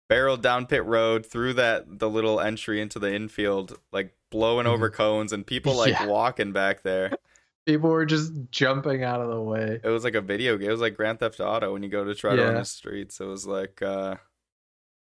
barreled 0.09 0.41
down 0.41 0.65
pit 0.65 0.83
road 0.85 1.23
through 1.23 1.53
that 1.53 1.99
the 1.99 2.09
little 2.09 2.39
entry 2.39 2.81
into 2.81 2.97
the 2.97 3.13
infield, 3.13 3.77
like 3.91 4.15
blowing 4.31 4.65
over 4.65 4.89
cones 4.89 5.31
and 5.31 5.45
people 5.45 5.75
like 5.75 5.91
Yeah. 5.93 6.07
walking 6.07 6.51
back 6.51 6.81
there. 6.81 7.11
People 7.65 7.91
were 7.91 8.05
just 8.05 8.33
jumping 8.49 9.03
out 9.03 9.21
of 9.21 9.29
the 9.29 9.39
way. 9.41 9.79
It 9.83 9.89
was 9.89 10.03
like 10.03 10.15
a 10.15 10.21
video 10.21 10.57
game. 10.57 10.69
It 10.69 10.71
was 10.71 10.81
like 10.81 10.95
Grand 10.95 11.19
Theft 11.19 11.39
Auto 11.39 11.73
when 11.73 11.83
you 11.83 11.89
go 11.89 12.03
to 12.03 12.15
try 12.15 12.35
to 12.35 12.41
run 12.41 12.55
the 12.55 12.65
streets. 12.65 13.19
It 13.19 13.25
was 13.25 13.45
like, 13.45 13.79
uh, 13.83 14.15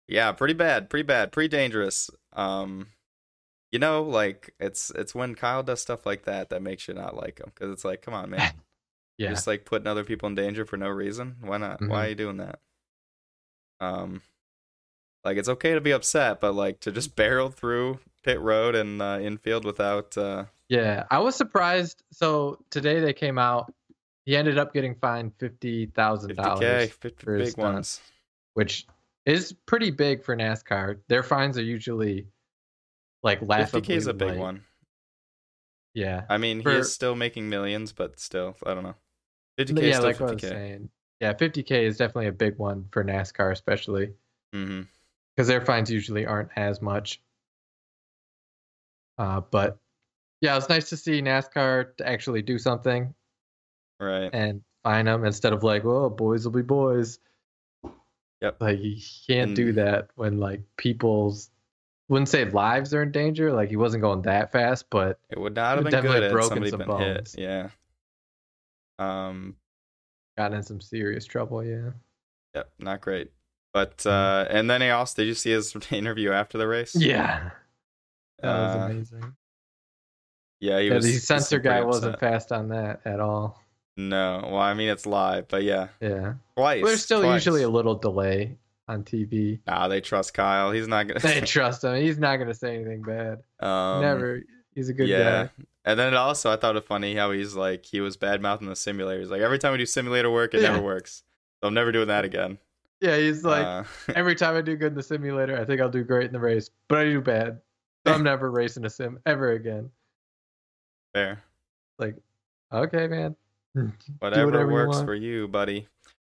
yeah, 0.07 0.31
pretty 0.31 0.55
bad, 0.55 0.89
pretty 0.89 1.03
bad, 1.03 1.31
pretty 1.31 1.49
dangerous. 1.49 2.09
Um, 2.33 2.87
you 3.71 3.79
know, 3.79 4.03
like 4.03 4.53
it's 4.59 4.91
it's 4.91 5.13
when 5.15 5.35
Kyle 5.35 5.63
does 5.63 5.81
stuff 5.81 6.05
like 6.05 6.23
that 6.25 6.49
that 6.49 6.61
makes 6.61 6.87
you 6.87 6.93
not 6.93 7.15
like 7.15 7.39
him 7.39 7.51
because 7.53 7.71
it's 7.71 7.85
like, 7.85 8.01
come 8.01 8.13
on, 8.13 8.29
man. 8.29 8.51
Yeah, 9.17 9.29
just 9.29 9.47
like 9.47 9.63
putting 9.63 9.87
other 9.87 10.03
people 10.03 10.27
in 10.27 10.35
danger 10.35 10.65
for 10.65 10.75
no 10.75 10.89
reason. 10.89 11.37
Why 11.39 11.55
not? 11.55 11.79
Why 11.79 11.87
Mhm. 11.87 11.91
are 12.05 12.09
you 12.09 12.15
doing 12.15 12.37
that? 12.37 12.59
Um, 13.79 14.21
like 15.23 15.37
it's 15.37 15.47
okay 15.49 15.73
to 15.73 15.79
be 15.81 15.91
upset, 15.91 16.41
but 16.41 16.53
like 16.53 16.81
to 16.81 16.91
just 16.91 17.15
barrel 17.15 17.49
through 17.49 17.99
pit 18.23 18.39
road 18.41 18.75
and 18.75 19.01
uh, 19.01 19.19
infield 19.21 19.63
without. 19.63 20.17
Uh, 20.17 20.45
yeah. 20.67 21.05
I 21.09 21.19
was 21.19 21.35
surprised. 21.35 22.03
So 22.11 22.59
today 22.69 22.99
they 22.99 23.13
came 23.13 23.37
out. 23.37 23.73
He 24.25 24.35
ended 24.35 24.57
up 24.57 24.73
getting 24.73 24.95
fined 24.95 25.31
fifty 25.39 25.85
thousand 25.85 26.31
50k, 26.31 26.35
dollars, 26.35 26.91
for 26.91 27.37
his 27.37 27.45
big 27.45 27.51
stunt. 27.53 27.73
ones. 27.73 28.01
which 28.55 28.85
is 29.25 29.53
pretty 29.65 29.91
big 29.91 30.23
for 30.23 30.35
NASCAR. 30.35 30.99
Their 31.07 31.23
fines 31.23 31.57
are 31.57 31.63
usually 31.63 32.27
like 33.25 33.41
laughably 33.41 33.81
50k 33.81 33.97
is 33.97 34.07
a 34.07 34.13
big 34.13 34.29
light. 34.29 34.37
one. 34.39 34.63
Yeah, 35.93 36.23
I 36.29 36.37
mean, 36.37 36.61
For- 36.61 36.71
he 36.71 36.77
is 36.77 36.93
still 36.93 37.15
making 37.15 37.49
millions, 37.49 37.91
but 37.91 38.19
still, 38.19 38.55
I 38.65 38.73
don't 38.73 38.83
know. 38.83 38.95
50k 39.59 39.79
is 39.79 39.89
yeah, 39.95 39.99
like 39.99 40.19
what 40.21 40.29
I 40.29 40.33
was 40.33 40.41
50k. 40.43 40.49
saying. 40.49 40.89
Yeah, 41.19 41.33
50k 41.33 41.71
is 41.83 41.97
definitely 41.97 42.27
a 42.27 42.31
big 42.33 42.57
one 42.57 42.85
for 42.91 43.03
NASCAR, 43.03 43.51
especially 43.51 44.13
because 44.51 45.47
their 45.47 45.61
fines 45.61 45.89
usually 45.91 46.25
aren't 46.25 46.49
as 46.55 46.81
much. 46.81 47.21
Uh, 49.17 49.41
but 49.51 49.77
yeah, 50.41 50.57
it's 50.57 50.69
nice 50.69 50.89
to 50.89 50.97
see 50.97 51.21
NASCAR 51.21 51.95
to 51.97 52.07
actually 52.07 52.41
do 52.41 52.57
something 52.59 53.13
Right. 53.99 54.29
and 54.33 54.61
fine 54.83 55.05
them 55.05 55.23
instead 55.25 55.53
of 55.53 55.63
like, 55.63 55.83
well, 55.85 56.09
boys 56.09 56.43
will 56.45 56.51
be 56.51 56.61
boys. 56.61 57.19
Yep. 58.41 58.57
Like 58.59 58.79
you 58.81 58.97
can't 59.27 59.55
do 59.55 59.71
that 59.73 60.09
when 60.15 60.37
like 60.39 60.61
people's 60.77 61.49
wouldn't 62.07 62.29
say 62.29 62.45
lives 62.45 62.93
are 62.93 63.01
in 63.03 63.11
danger. 63.11 63.51
Like 63.53 63.69
he 63.69 63.75
wasn't 63.75 64.01
going 64.01 64.21
that 64.23 64.51
fast, 64.51 64.85
but 64.89 65.19
It 65.29 65.39
would 65.39 65.55
not 65.55 65.75
have 65.75 65.83
been 65.83 65.91
definitely 65.91 66.19
good 66.21 66.31
broken 66.31 66.67
some 66.69 66.79
been 66.79 66.87
bones. 66.87 67.33
hit. 67.33 67.41
Yeah. 67.41 67.69
Um. 68.99 69.55
got 70.37 70.53
in 70.53 70.63
some 70.63 70.81
serious 70.81 71.25
trouble. 71.25 71.63
Yeah. 71.63 71.91
Yep. 72.55 72.69
Not 72.79 73.01
great. 73.01 73.31
But 73.73 74.05
uh, 74.05 74.45
and 74.49 74.69
then 74.69 74.81
he 74.81 74.89
also 74.89 75.21
did 75.21 75.27
you 75.27 75.33
see 75.33 75.51
his 75.51 75.75
interview 75.91 76.31
after 76.31 76.57
the 76.57 76.67
race? 76.67 76.95
Yeah. 76.95 77.49
That 78.39 78.47
was 78.59 78.75
Uh, 78.75 78.85
amazing. 78.91 79.35
Yeah, 80.61 80.79
he 80.79 80.87
Yeah, 80.87 80.95
was. 80.95 81.05
the 81.05 81.39
seemed 81.39 81.63
guy 81.63 81.81
wasn't 81.81 82.19
fast 82.19 82.51
on 82.51 82.69
that 82.69 83.01
at 83.05 83.19
all. 83.19 83.61
No, 83.97 84.41
well, 84.43 84.57
I 84.57 84.73
mean 84.73 84.89
it's 84.89 85.05
live, 85.05 85.47
but 85.47 85.63
yeah, 85.63 85.87
Yeah. 86.01 86.33
twice. 86.55 86.83
There's 86.83 87.03
still 87.03 87.21
twice. 87.21 87.33
usually 87.45 87.63
a 87.63 87.69
little 87.69 87.95
delay 87.95 88.57
on 88.87 89.03
TV. 89.03 89.59
Nah, 89.67 89.87
they 89.87 90.01
trust 90.01 90.33
Kyle. 90.33 90.71
He's 90.71 90.87
not 90.87 91.07
gonna. 91.07 91.19
They 91.19 91.41
trust 91.45 91.83
him. 91.83 91.95
He's 91.95 92.17
not 92.19 92.37
gonna 92.37 92.53
say 92.53 92.75
anything 92.75 93.01
bad. 93.01 93.43
um, 93.59 94.01
Never. 94.01 94.41
He's 94.73 94.89
a 94.89 94.93
good 94.93 95.07
yeah. 95.07 95.45
guy. 95.45 95.49
And 95.85 95.99
then 95.99 96.13
it 96.13 96.17
also, 96.17 96.51
I 96.51 96.55
thought 96.57 96.75
it 96.75 96.83
funny 96.83 97.15
how 97.15 97.31
he's 97.31 97.55
like, 97.55 97.85
he 97.85 98.01
was 98.01 98.17
bad 98.17 98.41
mouthing 98.41 98.67
the 98.67 98.75
simulator. 98.75 99.21
He's 99.21 99.29
like, 99.29 99.41
every 99.41 99.59
time 99.59 99.71
we 99.71 99.77
do 99.77 99.85
simulator 99.85 100.29
work, 100.31 100.53
it 100.53 100.61
Yeah. 100.61 100.71
never 100.71 100.81
works. 100.83 101.23
So 101.61 101.67
I'm 101.67 101.73
never 101.73 101.91
doing 101.91 102.07
that 102.09 102.25
again. 102.25 102.57
Yeah, 103.01 103.17
he's 103.17 103.43
like 103.45 103.65
Uh, 103.65 103.83
every 104.15 104.35
time 104.35 104.55
I 104.57 104.61
do 104.61 104.75
good 104.75 104.87
in 104.93 104.95
the 104.95 105.03
simulator, 105.03 105.57
I 105.59 105.63
think 105.63 105.79
I'll 105.79 105.89
do 105.89 106.03
great 106.03 106.25
in 106.25 106.33
the 106.33 106.39
race, 106.39 106.69
but 106.87 106.97
I 106.99 107.03
do 107.05 107.21
bad. 107.21 107.61
So 108.05 108.13
I'm 108.13 108.23
never 108.31 108.51
racing 108.51 108.83
a 108.85 108.89
sim 108.89 109.19
ever 109.25 109.51
again. 109.51 109.89
fair. 111.13 111.41
Like, 111.99 112.15
okay, 112.73 113.07
man. 113.07 113.35
Whatever, 114.19 114.45
whatever 114.47 114.71
works 114.71 114.95
want. 114.95 115.05
for 115.07 115.15
you, 115.15 115.47
buddy. 115.47 115.87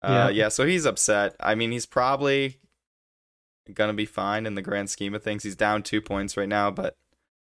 Uh, 0.03 0.29
Yeah. 0.31 0.45
yeah. 0.45 0.49
So 0.49 0.67
he's 0.67 0.85
upset. 0.87 1.35
I 1.41 1.55
mean, 1.55 1.73
he's 1.73 1.87
probably 1.87 2.59
gonna 3.75 3.95
be 3.95 4.05
fine 4.07 4.47
in 4.47 4.55
the 4.55 4.63
grand 4.63 4.91
scheme 4.91 5.15
of 5.15 5.23
things. 5.23 5.43
He's 5.43 5.57
down 5.57 5.83
two 5.83 6.01
points 6.01 6.37
right 6.37 6.49
now, 6.49 6.71
but 6.71 6.97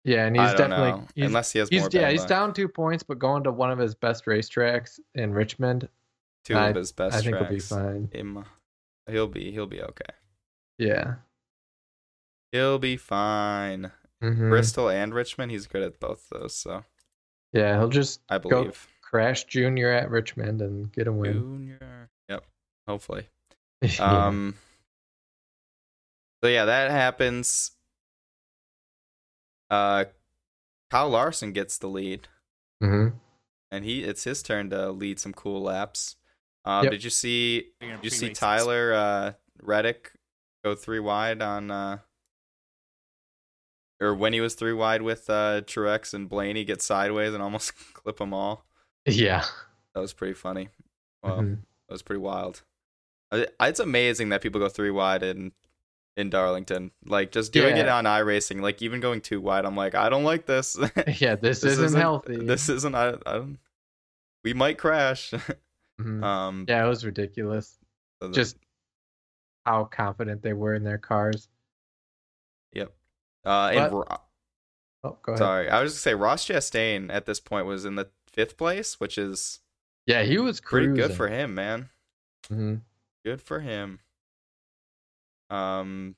Yeah, 0.03 0.25
and 0.27 0.36
he's 0.39 0.53
definitely 0.53 1.08
he's, 1.15 1.25
Unless 1.27 1.51
he 1.53 1.60
has 1.60 1.72
more. 1.72 1.89
yeah 1.91 2.10
he's 2.12 2.20
luck. 2.22 2.29
down 2.29 2.53
two 2.53 2.67
points, 2.67 3.03
but 3.03 3.17
going 3.20 3.43
to 3.43 3.51
one 3.51 3.72
of 3.72 3.79
his 3.79 3.96
best 3.96 4.25
racetracks 4.25 5.00
in 5.15 5.34
Richmond, 5.34 5.89
two 6.46 6.55
I- 6.55 6.70
of 6.70 6.75
his 6.75 6.91
best 6.91 7.15
I 7.15 7.22
think 7.22 7.38
he'll 7.38 7.50
be 7.50 7.60
fine. 7.60 8.10
Him, 8.13 8.46
he'll 9.10 9.27
be 9.27 9.51
he'll 9.51 9.65
be 9.67 9.81
okay. 9.81 10.13
Yeah. 10.77 11.15
He'll 12.51 12.79
be 12.79 12.98
fine. 12.98 13.91
Mhm. 14.22 14.50
Bristol 14.50 14.89
and 14.89 15.13
Richmond, 15.15 15.51
he's 15.51 15.65
good 15.67 15.81
at 15.84 16.00
both 16.00 16.27
those, 16.29 16.55
so 16.55 16.84
Yeah, 17.53 17.77
he'll 17.79 17.89
just 17.89 18.22
I 18.29 18.38
Go. 18.38 18.50
believe. 18.50 18.88
crash 19.01 19.46
Junior 19.46 19.89
at 19.91 20.10
Richmond 20.12 20.62
and 20.62 20.91
get 20.91 21.08
a 21.08 21.12
win. 21.12 21.34
Junior. 21.34 22.10
Yep. 22.88 22.91
Hopefully. 22.93 23.27
Yeah. 23.83 24.27
Um 24.27 24.55
So 26.43 26.50
yeah, 26.50 26.65
that 26.65 26.91
happens. 26.91 27.71
Uh 29.69 30.05
Kyle 30.91 31.09
Larson 31.09 31.51
gets 31.53 31.77
the 31.77 31.88
lead. 31.88 32.27
Mhm. 32.83 33.13
And 33.71 33.85
he 33.85 34.03
it's 34.03 34.23
his 34.23 34.43
turn 34.43 34.69
to 34.69 34.91
lead 34.91 35.19
some 35.19 35.33
cool 35.33 35.61
laps. 35.63 36.15
Uh, 36.65 36.81
Yep. 36.83 36.91
did 36.91 37.03
you 37.03 37.09
see 37.09 37.71
did 37.79 38.03
you 38.03 38.09
see 38.11 38.29
Tyler 38.33 38.93
uh 38.93 39.33
Reddick 39.63 40.11
go 40.63 40.75
three 40.75 41.00
wide 41.00 41.41
on 41.41 41.71
uh 41.71 41.97
or 44.00 44.13
when 44.15 44.33
he 44.33 44.41
was 44.41 44.53
three 44.55 44.73
wide 44.73 45.01
with 45.01 45.27
uh 45.29 45.61
Truex 45.61 46.13
and 46.13 46.29
Blaney 46.29 46.65
get 46.65 46.81
sideways 46.83 47.33
and 47.33 47.41
almost 47.41 47.73
clip 47.93 48.17
them 48.17 48.33
all. 48.33 48.65
Yeah. 49.07 49.45
That 49.95 50.01
was 50.01 50.13
pretty 50.13 50.33
funny. 50.35 50.69
Well, 51.23 51.39
Mhm. 51.39 51.61
that 51.88 51.93
was 51.93 52.01
pretty 52.03 52.19
wild. 52.21 52.61
I- 53.31 53.47
It's 53.61 53.79
amazing 53.79 54.29
that 54.29 54.41
people 54.41 54.59
go 54.59 54.69
three 54.69 54.91
wide 54.91 55.23
in 55.23 55.51
in 56.17 56.29
Darlington. 56.29 56.91
Like 57.05 57.31
just 57.31 57.53
doing 57.53 57.77
it 57.77 57.85
Yeah. 57.85 57.97
on 57.97 58.03
iRacing, 58.05 58.61
like 58.61 58.81
even 58.81 59.00
going 59.00 59.21
two 59.21 59.39
wide, 59.41 59.65
I'm 59.65 59.75
like, 59.75 59.95
I 59.95 60.09
don't 60.09 60.23
like 60.25 60.45
this. 60.45 60.77
Yeah, 61.21 61.35
this, 61.35 61.63
isn't, 61.63 62.00
healthy. 62.00 62.35
This 62.38 62.67
isn't. 62.69 62.93
I, 62.95 63.09
I 63.25 63.33
don't. 63.33 63.59
We 64.43 64.53
might 64.53 64.77
crash. 64.77 65.33
Mhm. 66.00 66.23
um. 66.23 66.65
yeah, 66.67 66.83
it 66.83 66.88
was 66.89 67.05
ridiculous. 67.05 67.77
so 68.21 68.29
the- 68.29 68.33
Just 68.33 68.57
how 69.67 69.83
confident 69.85 70.41
they 70.41 70.53
were 70.53 70.73
in 70.73 70.83
their 70.83 70.97
cars. 70.97 71.47
Yep. 72.73 72.91
Uh. 73.45 73.71
And 73.73 73.93
Ro- 73.93 74.05
Oh, 75.03 75.17
go 75.23 75.31
ahead. 75.33 75.38
sorry, 75.39 75.69
I 75.69 75.81
was 75.81 75.93
just 75.93 76.05
gonna 76.05 76.15
say 76.15 76.19
Ross 76.19 76.45
Chastain 76.47 77.11
at 77.11 77.25
this 77.25 77.39
point 77.39 77.65
was 77.65 77.85
in 77.85 77.95
the 77.95 78.09
fifth 78.27 78.55
place, 78.57 79.00
which 79.00 79.17
is 79.17 79.59
Yeah, 80.07 80.23
he 80.23 80.38
was 80.39 80.59
pretty 80.61 80.88
good 80.93 81.13
for 81.13 81.27
him, 81.27 81.53
man. 81.55 81.89
Mhm. 82.50 82.81
Good 83.25 83.41
for 83.41 83.59
him. 83.59 83.99
Um. 85.49 86.15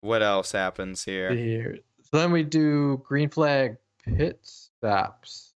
What 0.00 0.22
else 0.22 0.52
happens 0.52 1.04
here? 1.04 1.32
Here. 1.32 1.78
So 2.02 2.18
then 2.18 2.30
we 2.32 2.42
do 2.42 3.02
green 3.06 3.30
flag 3.30 3.78
pit 4.04 4.38
stops, 4.42 5.52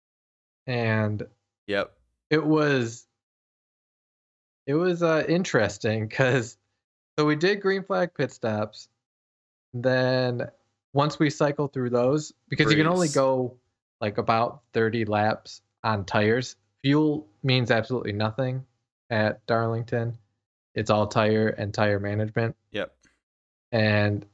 and 0.66 1.22
Yep. 1.66 1.92
it 2.30 2.44
was 2.44 3.06
it 4.66 4.74
was 4.74 5.02
uh 5.02 5.24
interesting 5.28 6.06
because 6.06 6.56
so 7.18 7.24
we 7.24 7.34
did 7.36 7.60
green 7.60 7.82
flag 7.82 8.10
pit 8.14 8.32
stops 8.32 8.88
then 9.74 10.48
once 10.92 11.18
we 11.18 11.28
cycle 11.30 11.68
through 11.68 11.90
those 11.90 12.32
because 12.48 12.70
you 12.70 12.76
can 12.76 12.86
only 12.86 13.08
go 13.08 13.56
like 14.00 14.18
about 14.18 14.62
30 14.74 15.04
laps 15.06 15.60
on 15.84 16.04
tires 16.04 16.56
fuel 16.82 17.26
means 17.42 17.70
absolutely 17.70 18.12
nothing 18.12 18.64
at 19.10 19.44
darlington 19.46 20.16
it's 20.74 20.90
all 20.90 21.06
tire 21.06 21.48
and 21.48 21.72
tire 21.72 22.00
management 22.00 22.54
Yep. 22.72 22.94
and 23.72 24.26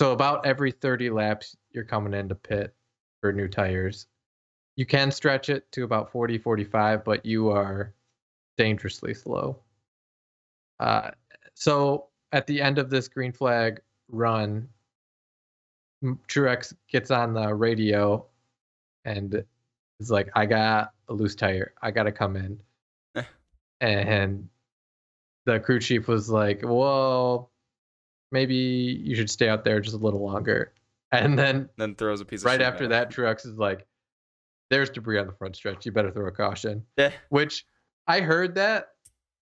so 0.00 0.12
about 0.12 0.44
every 0.46 0.72
30 0.72 1.10
laps 1.10 1.56
you're 1.70 1.84
coming 1.84 2.14
into 2.14 2.34
pit 2.34 2.74
for 3.20 3.32
new 3.32 3.48
tires 3.48 4.06
you 4.76 4.86
can 4.86 5.10
stretch 5.12 5.50
it 5.50 5.70
to 5.72 5.84
about 5.84 6.10
40, 6.10 6.38
45, 6.38 7.04
but 7.04 7.24
you 7.24 7.48
are 7.50 7.94
dangerously 8.56 9.14
slow. 9.14 9.56
Uh, 10.80 11.10
so 11.54 12.08
at 12.32 12.46
the 12.46 12.60
end 12.60 12.78
of 12.78 12.90
this 12.90 13.06
green 13.06 13.32
flag 13.32 13.80
run, 14.08 14.68
Truex 16.28 16.74
gets 16.90 17.10
on 17.10 17.34
the 17.34 17.54
radio 17.54 18.26
and 19.04 19.44
is 20.00 20.10
like, 20.10 20.28
I 20.34 20.44
got 20.46 20.92
a 21.08 21.14
loose 21.14 21.36
tire. 21.36 21.72
I 21.80 21.90
got 21.90 22.02
to 22.04 22.12
come 22.12 22.36
in. 22.36 22.58
And 23.80 24.48
the 25.46 25.60
crew 25.60 25.78
chief 25.80 26.08
was 26.08 26.30
like, 26.30 26.62
well, 26.64 27.50
maybe 28.32 28.54
you 28.54 29.14
should 29.14 29.30
stay 29.30 29.48
out 29.48 29.64
there 29.64 29.80
just 29.80 29.94
a 29.94 29.98
little 29.98 30.24
longer. 30.24 30.72
And 31.12 31.38
then 31.38 31.68
Then 31.76 31.94
throws 31.94 32.20
a 32.20 32.24
piece 32.24 32.40
of 32.42 32.46
right 32.46 32.60
after 32.62 32.84
at 32.84 32.90
that, 32.90 33.10
Truex 33.10 33.46
is 33.46 33.56
like, 33.56 33.86
"There's 34.70 34.90
debris 34.90 35.18
on 35.18 35.26
the 35.28 35.32
front 35.32 35.54
stretch. 35.54 35.86
You 35.86 35.92
better 35.92 36.10
throw 36.10 36.26
a 36.26 36.32
caution." 36.32 36.84
Yeah. 36.96 37.12
Which 37.28 37.64
I 38.08 38.20
heard 38.20 38.56
that, 38.56 38.88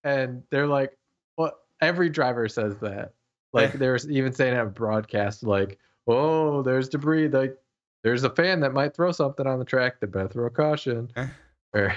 and 0.03 0.43
they're 0.51 0.67
like, 0.67 0.95
"Well, 1.37 1.57
every 1.81 2.09
driver 2.09 2.47
says 2.47 2.77
that." 2.79 3.13
Like 3.53 3.73
they're 3.73 3.97
even 4.09 4.33
saying 4.33 4.53
it 4.55 4.59
on 4.59 4.69
broadcast, 4.71 5.41
like, 5.43 5.79
"Oh, 6.05 6.61
there's 6.61 6.89
debris. 6.89 7.29
Like, 7.29 7.57
there's 8.03 8.23
a 8.23 8.29
fan 8.29 8.59
that 8.59 8.73
might 8.73 8.93
throw 8.95 9.11
something 9.11 9.47
on 9.47 9.57
the 9.59 9.65
track. 9.65 9.99
They 9.99 10.07
better 10.07 10.27
throw 10.27 10.45
a 10.45 10.49
caution," 10.51 11.09
Eh. 11.15 11.27
or 11.73 11.95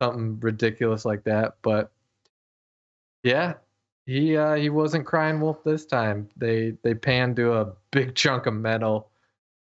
something 0.00 0.38
ridiculous 0.40 1.04
like 1.04 1.24
that. 1.24 1.56
But 1.62 1.90
yeah, 3.22 3.54
he 4.06 4.36
uh, 4.36 4.54
he 4.54 4.70
wasn't 4.70 5.06
crying 5.06 5.40
wolf 5.40 5.62
this 5.64 5.86
time. 5.86 6.28
They 6.36 6.74
they 6.82 6.94
panned 6.94 7.36
to 7.36 7.54
a 7.54 7.72
big 7.90 8.14
chunk 8.14 8.46
of 8.46 8.54
metal 8.54 9.10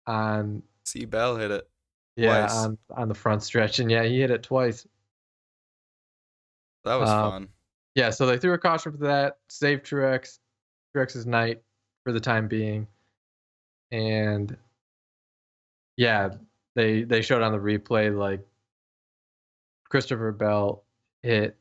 on 0.07 0.61
See 0.85 1.05
Bell 1.05 1.35
hit 1.35 1.51
it. 1.51 1.67
yeah 2.15 2.41
Twice. 2.47 2.55
on 2.55 2.77
on 2.95 3.07
the 3.07 3.15
front 3.15 3.43
stretch, 3.43 3.79
and 3.79 3.89
yeah, 3.89 4.03
he 4.03 4.19
hit 4.19 4.31
it 4.31 4.43
twice. 4.43 4.85
That 6.83 6.95
was 6.95 7.09
Um, 7.09 7.31
fun. 7.31 7.49
Yeah, 7.95 8.09
so 8.11 8.25
they 8.25 8.37
threw 8.37 8.53
a 8.53 8.57
caution 8.57 8.91
for 8.91 9.05
that, 9.05 9.37
saved 9.49 9.85
Truex, 9.85 10.39
Truex's 10.93 11.25
night 11.25 11.63
for 12.03 12.11
the 12.11 12.19
time 12.19 12.47
being, 12.47 12.87
and 13.91 14.55
yeah, 15.97 16.29
they 16.75 17.03
they 17.03 17.21
showed 17.21 17.41
on 17.41 17.53
the 17.53 17.57
replay 17.57 18.15
like 18.15 18.45
Christopher 19.95 20.33
Bell 20.33 20.83
hit 21.23 21.55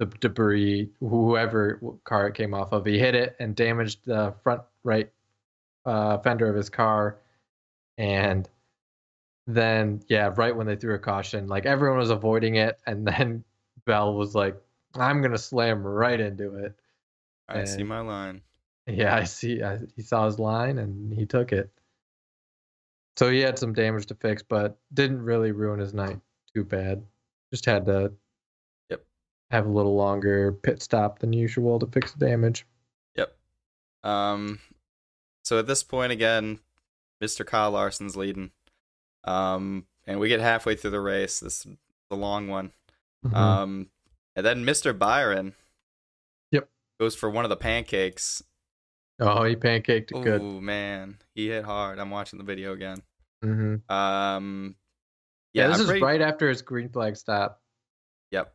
the 0.00 0.06
debris, 0.06 0.90
whoever 0.98 1.80
car 2.02 2.26
it 2.26 2.34
came 2.34 2.52
off 2.52 2.72
of, 2.72 2.84
he 2.84 2.98
hit 2.98 3.14
it 3.14 3.36
and 3.38 3.54
damaged 3.54 4.00
the 4.04 4.34
front 4.42 4.62
right 4.82 5.08
uh, 5.86 6.18
fender 6.18 6.48
of 6.48 6.56
his 6.56 6.68
car, 6.68 7.18
and 7.96 8.48
then 9.46 10.02
yeah, 10.08 10.32
right 10.34 10.56
when 10.56 10.66
they 10.66 10.74
threw 10.74 10.96
a 10.96 10.98
caution, 10.98 11.46
like 11.46 11.64
everyone 11.64 11.98
was 11.98 12.10
avoiding 12.10 12.56
it, 12.56 12.76
and 12.88 13.06
then 13.06 13.44
Bell 13.84 14.14
was 14.14 14.34
like, 14.34 14.60
"I'm 14.96 15.22
gonna 15.22 15.38
slam 15.38 15.84
right 15.84 16.18
into 16.18 16.56
it." 16.56 16.74
I 17.48 17.62
see 17.66 17.84
my 17.84 18.00
line. 18.00 18.40
Yeah, 18.88 19.14
I 19.14 19.22
see. 19.22 19.62
I, 19.62 19.78
he 19.94 20.02
saw 20.02 20.26
his 20.26 20.40
line 20.40 20.78
and 20.78 21.14
he 21.14 21.24
took 21.24 21.52
it. 21.52 21.70
So 23.16 23.30
he 23.30 23.38
had 23.38 23.60
some 23.60 23.74
damage 23.74 24.06
to 24.06 24.16
fix, 24.16 24.42
but 24.42 24.76
didn't 24.92 25.22
really 25.22 25.52
ruin 25.52 25.78
his 25.78 25.94
night 25.94 26.18
too 26.52 26.64
bad. 26.64 27.04
Just 27.52 27.64
had 27.66 27.86
to 27.86 28.12
Yep. 28.90 29.04
have 29.50 29.66
a 29.66 29.70
little 29.70 29.94
longer 29.96 30.52
pit 30.52 30.82
stop 30.82 31.18
than 31.18 31.32
usual 31.32 31.78
to 31.78 31.86
fix 31.86 32.12
the 32.12 32.24
damage. 32.26 32.66
Yep. 33.16 33.36
Um. 34.04 34.60
So 35.44 35.58
at 35.58 35.66
this 35.66 35.82
point 35.82 36.12
again, 36.12 36.60
Mr. 37.22 37.44
Kyle 37.46 37.70
Larson's 37.72 38.16
leading. 38.16 38.52
Um, 39.24 39.86
and 40.06 40.18
we 40.20 40.28
get 40.28 40.40
halfway 40.40 40.76
through 40.76 40.92
the 40.92 41.00
race. 41.00 41.40
This 41.40 41.66
is 41.66 41.76
the 42.08 42.16
long 42.16 42.48
one. 42.48 42.72
Mhm. 43.26 43.34
Um, 43.34 43.90
and 44.36 44.46
then 44.46 44.64
Mr. 44.64 44.96
Byron. 44.96 45.54
Yep. 46.52 46.68
Goes 46.98 47.14
for 47.16 47.28
one 47.28 47.44
of 47.44 47.48
the 47.50 47.56
pancakes. 47.56 48.42
oh, 49.18 49.44
he 49.44 49.54
pancaked 49.56 50.10
it 50.12 50.14
Oh 50.14 50.22
good. 50.22 50.40
man, 50.42 51.18
he 51.34 51.48
hit 51.48 51.64
hard. 51.64 51.98
I'm 51.98 52.10
watching 52.10 52.38
the 52.38 52.44
video 52.44 52.72
again. 52.72 53.02
Mm-hmm. 53.44 53.92
Um. 53.92 54.76
Yeah, 55.52 55.66
this 55.68 55.76
I'm 55.76 55.80
is 55.82 55.86
pretty- 55.88 56.02
right 56.02 56.20
after 56.20 56.48
his 56.48 56.62
green 56.62 56.88
flag 56.88 57.16
stop. 57.16 57.60
Yep. 58.30 58.54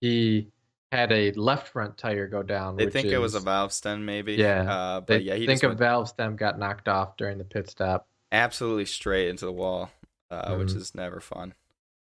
He 0.00 0.48
had 0.92 1.12
a 1.12 1.30
left 1.32 1.68
front 1.68 1.96
tire 1.96 2.26
go 2.26 2.42
down. 2.42 2.76
They 2.76 2.86
which 2.86 2.92
think 2.92 3.08
it 3.08 3.18
was 3.18 3.34
a 3.34 3.40
valve 3.40 3.72
stem, 3.72 4.04
maybe. 4.04 4.34
Yeah, 4.34 4.62
Uh, 4.72 5.00
but 5.00 5.06
They 5.06 5.18
yeah, 5.20 5.34
he 5.36 5.46
think 5.46 5.62
a 5.62 5.68
went 5.68 5.78
valve 5.78 6.08
stem 6.08 6.36
got 6.36 6.58
knocked 6.58 6.88
off 6.88 7.16
during 7.16 7.38
the 7.38 7.44
pit 7.44 7.70
stop. 7.70 8.06
absolutely 8.32 8.84
straight 8.86 9.28
into 9.28 9.44
the 9.44 9.52
wall, 9.52 9.90
uh, 10.30 10.54
which 10.56 10.68
Mhm. 10.70 10.76
is 10.76 10.94
never 10.94 11.20
fun. 11.20 11.54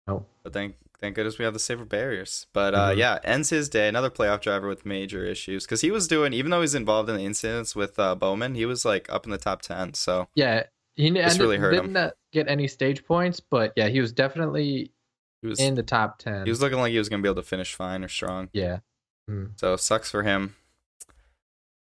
Nope. 0.07 0.29
But 0.43 0.53
thank 0.53 0.77
thank 0.99 1.17
goodness 1.17 1.37
we 1.39 1.45
have 1.45 1.53
the 1.55 1.59
safer 1.59 1.85
barriers. 1.85 2.47
But 2.53 2.75
uh, 2.75 2.91
Mhm. 2.93 2.97
yeah, 2.99 3.19
ends 3.25 3.51
his 3.51 3.69
day. 3.69 3.89
Another 3.89 4.09
playoff 4.11 4.41
driver 4.41 4.69
with 4.69 4.87
major 4.87 5.25
issues 5.25 5.65
because 5.65 5.81
he 5.81 5.91
was 5.91 6.07
doing, 6.07 6.33
even 6.33 6.51
though 6.53 6.61
he's 6.61 6.75
involved 6.77 7.09
in 7.11 7.17
the 7.17 7.25
incidents 7.25 7.75
with 7.75 7.99
uh, 7.99 8.15
Bowman, 8.15 8.55
he 8.55 8.65
was 8.67 8.85
like 8.85 9.11
up 9.13 9.25
in 9.25 9.31
the 9.33 9.39
top 9.39 9.63
ten. 9.63 9.95
So 9.95 10.29
Yeah, 10.35 10.65
he 10.97 11.07
ended, 11.07 11.39
really 11.41 11.57
hurt 11.59 11.75
him. 11.75 11.87
didn't 11.87 11.97
uh, 11.97 12.11
get 12.33 12.49
any 12.49 12.69
stage 12.69 13.05
points, 13.05 13.41
but 13.41 13.73
yeah, 13.77 13.89
he 13.89 14.01
was 14.01 14.13
definitely 14.13 14.93
he 15.41 15.49
was 15.49 15.59
in 15.61 15.75
the 15.75 15.83
top 15.83 16.19
ten. 16.19 16.45
he 16.45 16.51
was 16.51 16.61
looking 16.61 16.79
like 16.79 16.93
he 16.93 16.99
was 16.99 17.09
gonna 17.09 17.23
be 17.23 17.29
able 17.29 17.43
to 17.43 17.49
finish 17.49 17.75
fine 17.75 18.05
or 18.05 18.09
strong. 18.09 18.49
yeah, 18.53 18.79
Mm. 19.31 19.53
So 19.59 19.77
sucks 19.77 20.11
for 20.11 20.23
him. 20.23 20.57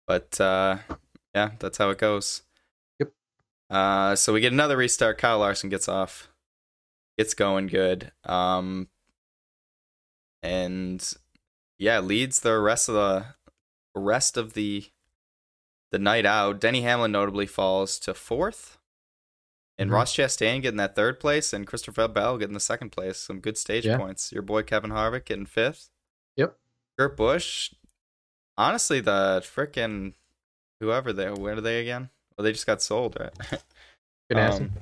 But 0.06 0.40
uh, 0.40 0.78
yeah, 1.34 1.50
that's 1.58 1.78
how 1.78 1.90
it 1.90 1.98
goes. 1.98 2.42
Yep. 2.98 3.12
Uh, 3.70 4.16
so 4.16 4.32
we 4.32 4.40
get 4.40 4.52
another 4.52 4.76
restart. 4.76 5.18
Kyle 5.18 5.38
Larson 5.38 5.70
gets 5.70 5.88
off, 5.88 6.28
It's 7.16 7.34
going 7.34 7.66
good. 7.68 8.10
Um, 8.24 8.88
and 10.42 11.12
yeah, 11.78 12.00
leads 12.00 12.40
the 12.40 12.58
rest 12.58 12.88
of 12.88 12.94
the 12.94 13.26
rest 13.94 14.36
of 14.36 14.54
the 14.54 14.86
the 15.92 15.98
night 15.98 16.26
out. 16.26 16.60
Denny 16.60 16.82
Hamlin 16.82 17.12
notably 17.12 17.46
falls 17.46 17.98
to 18.00 18.14
fourth. 18.14 18.78
And 19.80 19.90
Mhm. 19.90 19.94
Ross 19.94 20.14
Chastain 20.14 20.60
getting 20.62 20.76
that 20.76 20.94
third 20.94 21.18
place, 21.18 21.52
and 21.54 21.66
Christopher 21.66 22.06
Bell 22.06 22.36
getting 22.38 22.52
the 22.54 22.60
second 22.60 22.90
place. 22.90 23.18
Some 23.18 23.40
good 23.40 23.56
stage 23.58 23.86
Yeah. 23.86 23.96
points. 23.96 24.30
Your 24.30 24.42
boy 24.42 24.62
Kevin 24.62 24.90
Harvick 24.90 25.24
getting 25.24 25.46
fifth. 25.46 25.90
Yep. 26.36 26.56
Kurt 26.98 27.16
Busch, 27.16 27.72
honestly, 28.58 29.00
the 29.00 29.40
frickin' 29.42 30.14
whoever 30.80 31.12
they 31.14 31.30
where 31.30 31.54
are 31.56 31.60
they 31.62 31.80
again? 31.80 32.10
Well, 32.36 32.44
they 32.44 32.52
just 32.52 32.66
got 32.66 32.82
sold, 32.82 33.16
right? 33.18 33.32
Ganassi. 34.30 34.60
Um, 34.60 34.72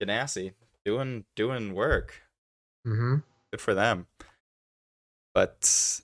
Ganassi 0.00 0.54
doing 0.84 1.24
doing 1.34 1.74
work. 1.74 2.22
mm-hmm. 2.86 3.16
Good 3.50 3.60
for 3.62 3.74
them. 3.74 4.06
But 5.34 6.00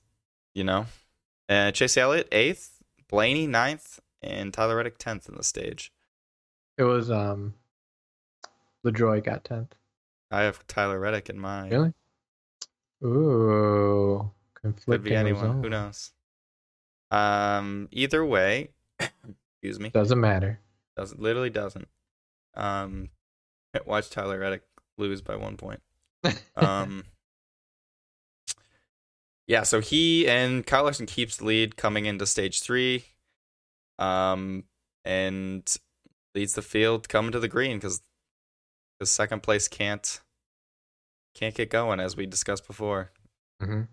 you 0.54 0.64
know, 0.64 0.86
uh, 1.48 1.70
Chase 1.72 1.96
Elliott 1.96 2.28
eighth, 2.32 2.82
Blaney 3.08 3.46
ninth, 3.46 4.00
and 4.22 4.52
Tyler 4.52 4.76
Reddick 4.76 4.96
tenth 4.98 5.28
in 5.28 5.34
the 5.36 5.44
stage. 5.44 5.92
It 6.78 6.84
was 6.84 7.10
um, 7.10 7.54
LaJoie 8.84 9.24
got 9.24 9.44
tenth. 9.44 9.74
I 10.30 10.42
have 10.42 10.66
Tyler 10.66 10.98
Reddick 10.98 11.28
in 11.28 11.38
my. 11.38 11.68
Really? 11.68 11.92
Ooh, 13.04 14.30
Could 14.86 15.02
be 15.02 15.14
anyone. 15.14 15.62
Who 15.62 15.68
knows? 15.68 16.12
Um. 17.10 17.88
Either 17.92 18.24
way, 18.24 18.70
excuse 19.00 19.78
me. 19.78 19.90
Doesn't 19.90 20.20
matter. 20.20 20.60
Doesn't 20.96 21.20
literally 21.20 21.50
doesn't. 21.50 21.88
Um, 22.54 23.10
watch 23.86 24.10
Tyler 24.10 24.38
Reddick 24.38 24.62
lose 24.98 25.20
by 25.22 25.36
one 25.36 25.56
point. 25.56 25.80
Um, 26.56 27.04
yeah, 29.46 29.62
so 29.62 29.80
he 29.80 30.28
and 30.28 30.66
Kyle 30.66 30.84
Larson 30.84 31.06
keeps 31.06 31.36
the 31.38 31.44
lead 31.44 31.76
coming 31.76 32.06
into 32.06 32.26
stage 32.26 32.60
three, 32.60 33.04
um, 33.98 34.64
and 35.04 35.76
leads 36.34 36.54
the 36.54 36.62
field 36.62 37.08
coming 37.08 37.32
to 37.32 37.40
the 37.40 37.48
green 37.48 37.76
because 37.76 38.00
the 39.02 39.06
second 39.06 39.42
place 39.42 39.66
can't 39.66 40.20
can't 41.34 41.56
get 41.56 41.70
going 41.70 41.98
as 41.98 42.16
we 42.16 42.24
discussed 42.24 42.68
before. 42.68 43.10
Mhm. 43.60 43.88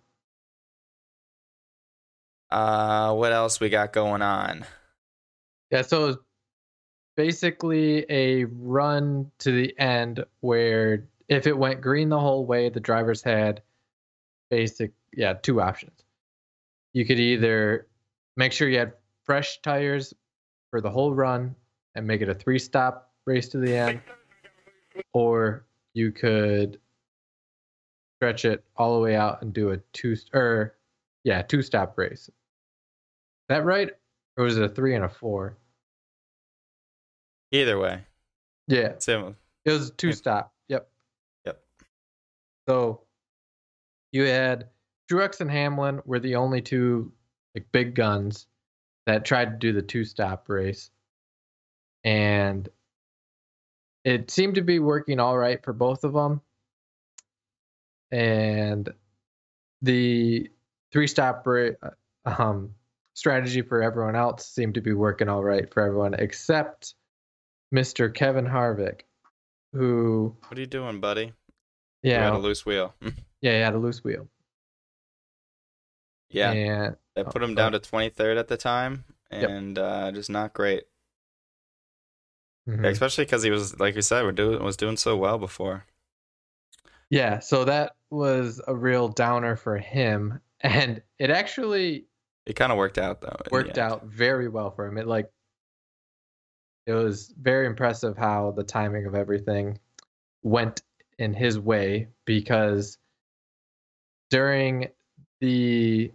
Uh, 2.51 3.15
what 3.15 3.31
else 3.31 3.59
we 3.59 3.69
got 3.69 3.91
going 3.91 4.21
on? 4.21 4.67
Yeah, 5.71 5.81
so 5.81 6.19
basically 7.15 8.05
a 8.07 8.43
run 8.43 9.31
to 9.39 9.51
the 9.51 9.77
end 9.79 10.23
where 10.41 11.07
if 11.27 11.47
it 11.47 11.57
went 11.57 11.81
green 11.81 12.09
the 12.09 12.19
whole 12.19 12.45
way, 12.45 12.69
the 12.69 12.79
drivers 12.79 13.23
had 13.23 13.63
basic 14.51 14.91
yeah, 15.11 15.33
two 15.33 15.59
options. 15.59 16.03
You 16.93 17.03
could 17.03 17.19
either 17.19 17.87
make 18.37 18.51
sure 18.51 18.69
you 18.69 18.77
had 18.77 18.93
fresh 19.23 19.59
tires 19.63 20.13
for 20.69 20.81
the 20.81 20.91
whole 20.91 21.15
run 21.15 21.55
and 21.95 22.05
make 22.05 22.21
it 22.21 22.29
a 22.29 22.35
three 22.35 22.59
stop 22.59 23.11
race 23.25 23.49
to 23.49 23.57
the 23.57 23.75
end, 23.75 24.01
or 25.13 25.65
you 25.93 26.11
could 26.11 26.79
stretch 28.17 28.45
it 28.45 28.63
all 28.75 28.95
the 28.95 29.01
way 29.01 29.15
out 29.15 29.41
and 29.41 29.53
do 29.53 29.71
a 29.71 29.77
two 29.93 30.15
or 30.33 30.75
yeah, 31.23 31.41
two 31.41 31.61
stop 31.61 31.97
race. 31.97 32.27
Is 32.27 32.33
that 33.49 33.65
right? 33.65 33.89
Or 34.37 34.45
was 34.45 34.57
it 34.57 34.63
a 34.63 34.69
three 34.69 34.95
and 34.95 35.03
a 35.05 35.09
four? 35.09 35.57
Either 37.51 37.79
way, 37.79 38.01
Yeah, 38.67 38.93
same. 38.99 39.35
it 39.65 39.71
was 39.71 39.91
two 39.91 40.13
stop. 40.13 40.53
Yep. 40.67 40.87
Yep. 41.45 41.59
So 42.67 43.01
you 44.11 44.25
had 44.25 44.67
Truex 45.11 45.41
and 45.41 45.49
Hamlin 45.49 46.01
were 46.05 46.19
the 46.19 46.35
only 46.35 46.61
two 46.61 47.11
like 47.55 47.65
big 47.71 47.95
guns 47.95 48.45
that 49.07 49.25
tried 49.25 49.45
to 49.51 49.57
do 49.57 49.73
the 49.73 49.81
two 49.81 50.05
stop 50.05 50.47
race. 50.47 50.91
And 52.03 52.69
it 54.03 54.31
seemed 54.31 54.55
to 54.55 54.61
be 54.61 54.79
working 54.79 55.19
all 55.19 55.37
right 55.37 55.63
for 55.63 55.73
both 55.73 56.03
of 56.03 56.13
them. 56.13 56.41
And 58.11 58.89
the 59.81 60.49
three 60.91 61.07
stop 61.07 61.45
um, 62.25 62.71
strategy 63.13 63.61
for 63.61 63.81
everyone 63.83 64.15
else 64.15 64.47
seemed 64.47 64.75
to 64.75 64.81
be 64.81 64.93
working 64.93 65.29
all 65.29 65.43
right 65.43 65.71
for 65.71 65.83
everyone 65.83 66.15
except 66.15 66.95
Mr. 67.73 68.11
Kevin 68.13 68.45
Harvick, 68.45 69.01
who 69.73 70.35
What 70.47 70.57
are 70.57 70.61
you 70.61 70.67
doing, 70.67 70.99
buddy? 70.99 71.33
You 72.01 72.11
yeah 72.11 72.23
had 72.23 72.33
a 72.33 72.37
loose 72.39 72.65
wheel. 72.65 72.95
yeah 73.41 73.53
he 73.53 73.59
had 73.59 73.75
a 73.75 73.77
loose 73.77 74.03
wheel 74.03 74.27
yeah, 76.29 76.51
and 76.51 76.95
that 77.15 77.31
put 77.31 77.41
him 77.41 77.55
go 77.55 77.55
down 77.55 77.71
to 77.73 77.79
23rd 77.79 78.37
at 78.37 78.47
the 78.47 78.57
time, 78.57 79.03
Yep. 79.31 79.49
and 79.49 79.79
uh, 79.79 80.11
just 80.11 80.29
not 80.29 80.53
great. 80.53 80.83
Mhm. 82.77 82.85
Especially 82.85 83.25
because 83.25 83.43
he 83.43 83.49
was, 83.51 83.79
like 83.79 83.95
you 83.95 84.01
said, 84.01 84.23
we're 84.23 84.31
doing 84.31 84.63
was 84.63 84.77
doing 84.77 84.97
so 84.97 85.15
well 85.17 85.37
before. 85.37 85.85
yeah 87.09 87.39
so 87.39 87.65
that 87.65 87.95
was 88.11 88.61
a 88.67 88.75
real 88.75 89.07
downer 89.07 89.55
for 89.55 89.77
him 89.77 90.39
and 90.61 91.01
it 91.17 91.29
actually 91.29 92.05
It 92.45 92.53
kind 92.55 92.71
of 92.71 92.77
worked 92.77 92.97
out 92.97 93.21
though. 93.21 93.35
worked 93.51 93.77
out 93.77 94.05
very 94.05 94.47
well 94.47 94.71
for 94.71 94.85
him 94.87 94.97
it 94.97 95.07
like 95.07 95.29
it 96.85 96.93
was 96.93 97.33
very 97.39 97.65
impressive 97.67 98.17
how 98.17 98.51
the 98.51 98.63
timing 98.63 99.05
of 99.05 99.13
everything 99.15 99.77
went 100.43 100.81
in 101.19 101.33
his 101.33 101.59
way 101.59 102.07
because 102.25 102.97
during 104.29 104.87
the 105.41 106.11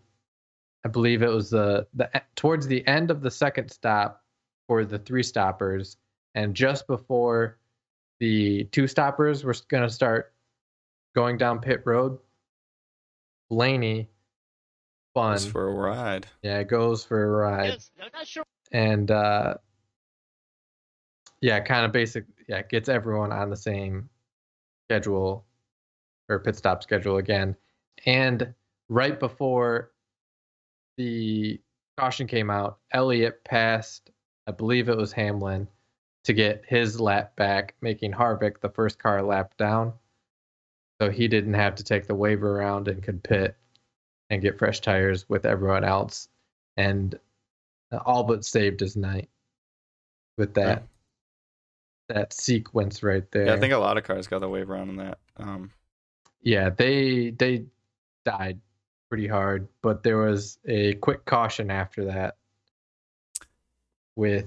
I 0.84 0.88
believe 0.88 1.22
it 1.22 1.30
was 1.30 1.50
the 1.50 1.86
the 1.94 2.10
towards 2.36 2.66
the 2.66 2.86
end 2.86 3.10
of 3.10 3.20
the 3.22 3.30
second 3.30 3.70
stop 3.70 4.22
for 4.68 4.84
the 4.84 4.98
three 4.98 5.22
stoppers 5.22 5.96
and 6.34 6.54
just 6.54 6.86
before 6.86 7.58
the 8.20 8.64
two 8.64 8.86
stoppers 8.86 9.44
were 9.44 9.54
going 9.68 9.82
to 9.82 9.90
start 9.90 10.32
going 11.14 11.36
down 11.38 11.60
pit 11.60 11.82
road 11.84 12.18
Blaney 13.50 14.08
fun 15.14 15.36
Just 15.36 15.50
for 15.50 15.68
a 15.68 15.74
ride. 15.74 16.26
yeah 16.42 16.58
it 16.58 16.68
goes 16.68 17.04
for 17.04 17.22
a 17.22 17.26
ride 17.28 17.66
Yes, 17.66 17.90
sure. 18.28 18.44
and 18.72 19.10
uh 19.10 19.54
yeah 21.40 21.60
kind 21.60 21.84
of 21.84 21.92
basic 21.92 22.24
yeah 22.48 22.62
gets 22.62 22.88
everyone 22.88 23.30
on 23.32 23.50
the 23.50 23.56
same 23.56 24.08
schedule 24.88 25.44
or 26.28 26.38
pit 26.40 26.56
stop 26.56 26.82
schedule 26.82 27.18
again 27.18 27.54
and 28.06 28.52
right 28.88 29.20
before 29.20 29.92
the 30.96 31.60
caution 31.98 32.26
came 32.26 32.50
out 32.50 32.78
elliott 32.92 33.44
passed 33.44 34.10
i 34.48 34.50
believe 34.52 34.88
it 34.88 34.96
was 34.96 35.12
hamlin 35.12 35.68
to 36.24 36.32
get 36.32 36.64
his 36.66 37.00
lap 37.00 37.36
back 37.36 37.74
making 37.80 38.12
harvick 38.12 38.60
the 38.60 38.68
first 38.68 38.98
car 38.98 39.22
lap 39.22 39.56
down 39.56 39.92
so 41.00 41.10
he 41.10 41.28
didn't 41.28 41.54
have 41.54 41.74
to 41.74 41.84
take 41.84 42.06
the 42.06 42.14
wave 42.14 42.42
around 42.42 42.88
and 42.88 43.02
could 43.02 43.22
pit 43.22 43.56
and 44.30 44.42
get 44.42 44.58
fresh 44.58 44.80
tires 44.80 45.28
with 45.28 45.44
everyone 45.44 45.84
else 45.84 46.28
and 46.76 47.18
all 48.04 48.24
but 48.24 48.44
saved 48.44 48.80
his 48.80 48.96
night 48.96 49.28
with 50.36 50.54
that 50.54 50.84
that 52.08 52.32
sequence 52.32 53.02
right 53.02 53.30
there. 53.30 53.46
Yeah, 53.46 53.54
I 53.54 53.60
think 53.60 53.72
a 53.72 53.78
lot 53.78 53.96
of 53.96 54.04
cars 54.04 54.26
got 54.26 54.40
the 54.40 54.48
wave 54.48 54.68
around 54.68 54.90
in 54.90 54.96
that. 54.96 55.18
Um, 55.36 55.70
Yeah, 56.42 56.70
they 56.70 57.30
they 57.30 57.64
died 58.24 58.60
pretty 59.08 59.26
hard, 59.26 59.68
but 59.82 60.02
there 60.02 60.18
was 60.18 60.58
a 60.66 60.94
quick 60.94 61.24
caution 61.24 61.70
after 61.70 62.04
that 62.06 62.36
with 64.16 64.46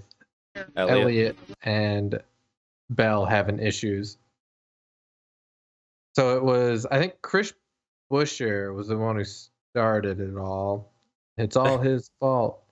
Elliott. 0.76 1.02
Elliott 1.02 1.38
and 1.64 2.22
Bell 2.90 3.26
having 3.26 3.60
issues. 3.60 4.18
So 6.16 6.36
it 6.38 6.44
was 6.44 6.86
I 6.90 6.98
think 7.00 7.22
Chris 7.22 7.54
Buescher 8.12 8.74
was 8.74 8.88
the 8.88 8.98
one 8.98 9.18
who 9.18 9.26
started 9.74 10.20
it 10.20 10.38
all. 10.38 10.92
It's 11.38 11.56
all 11.56 11.78
his 11.82 12.10
fault. 12.20 12.64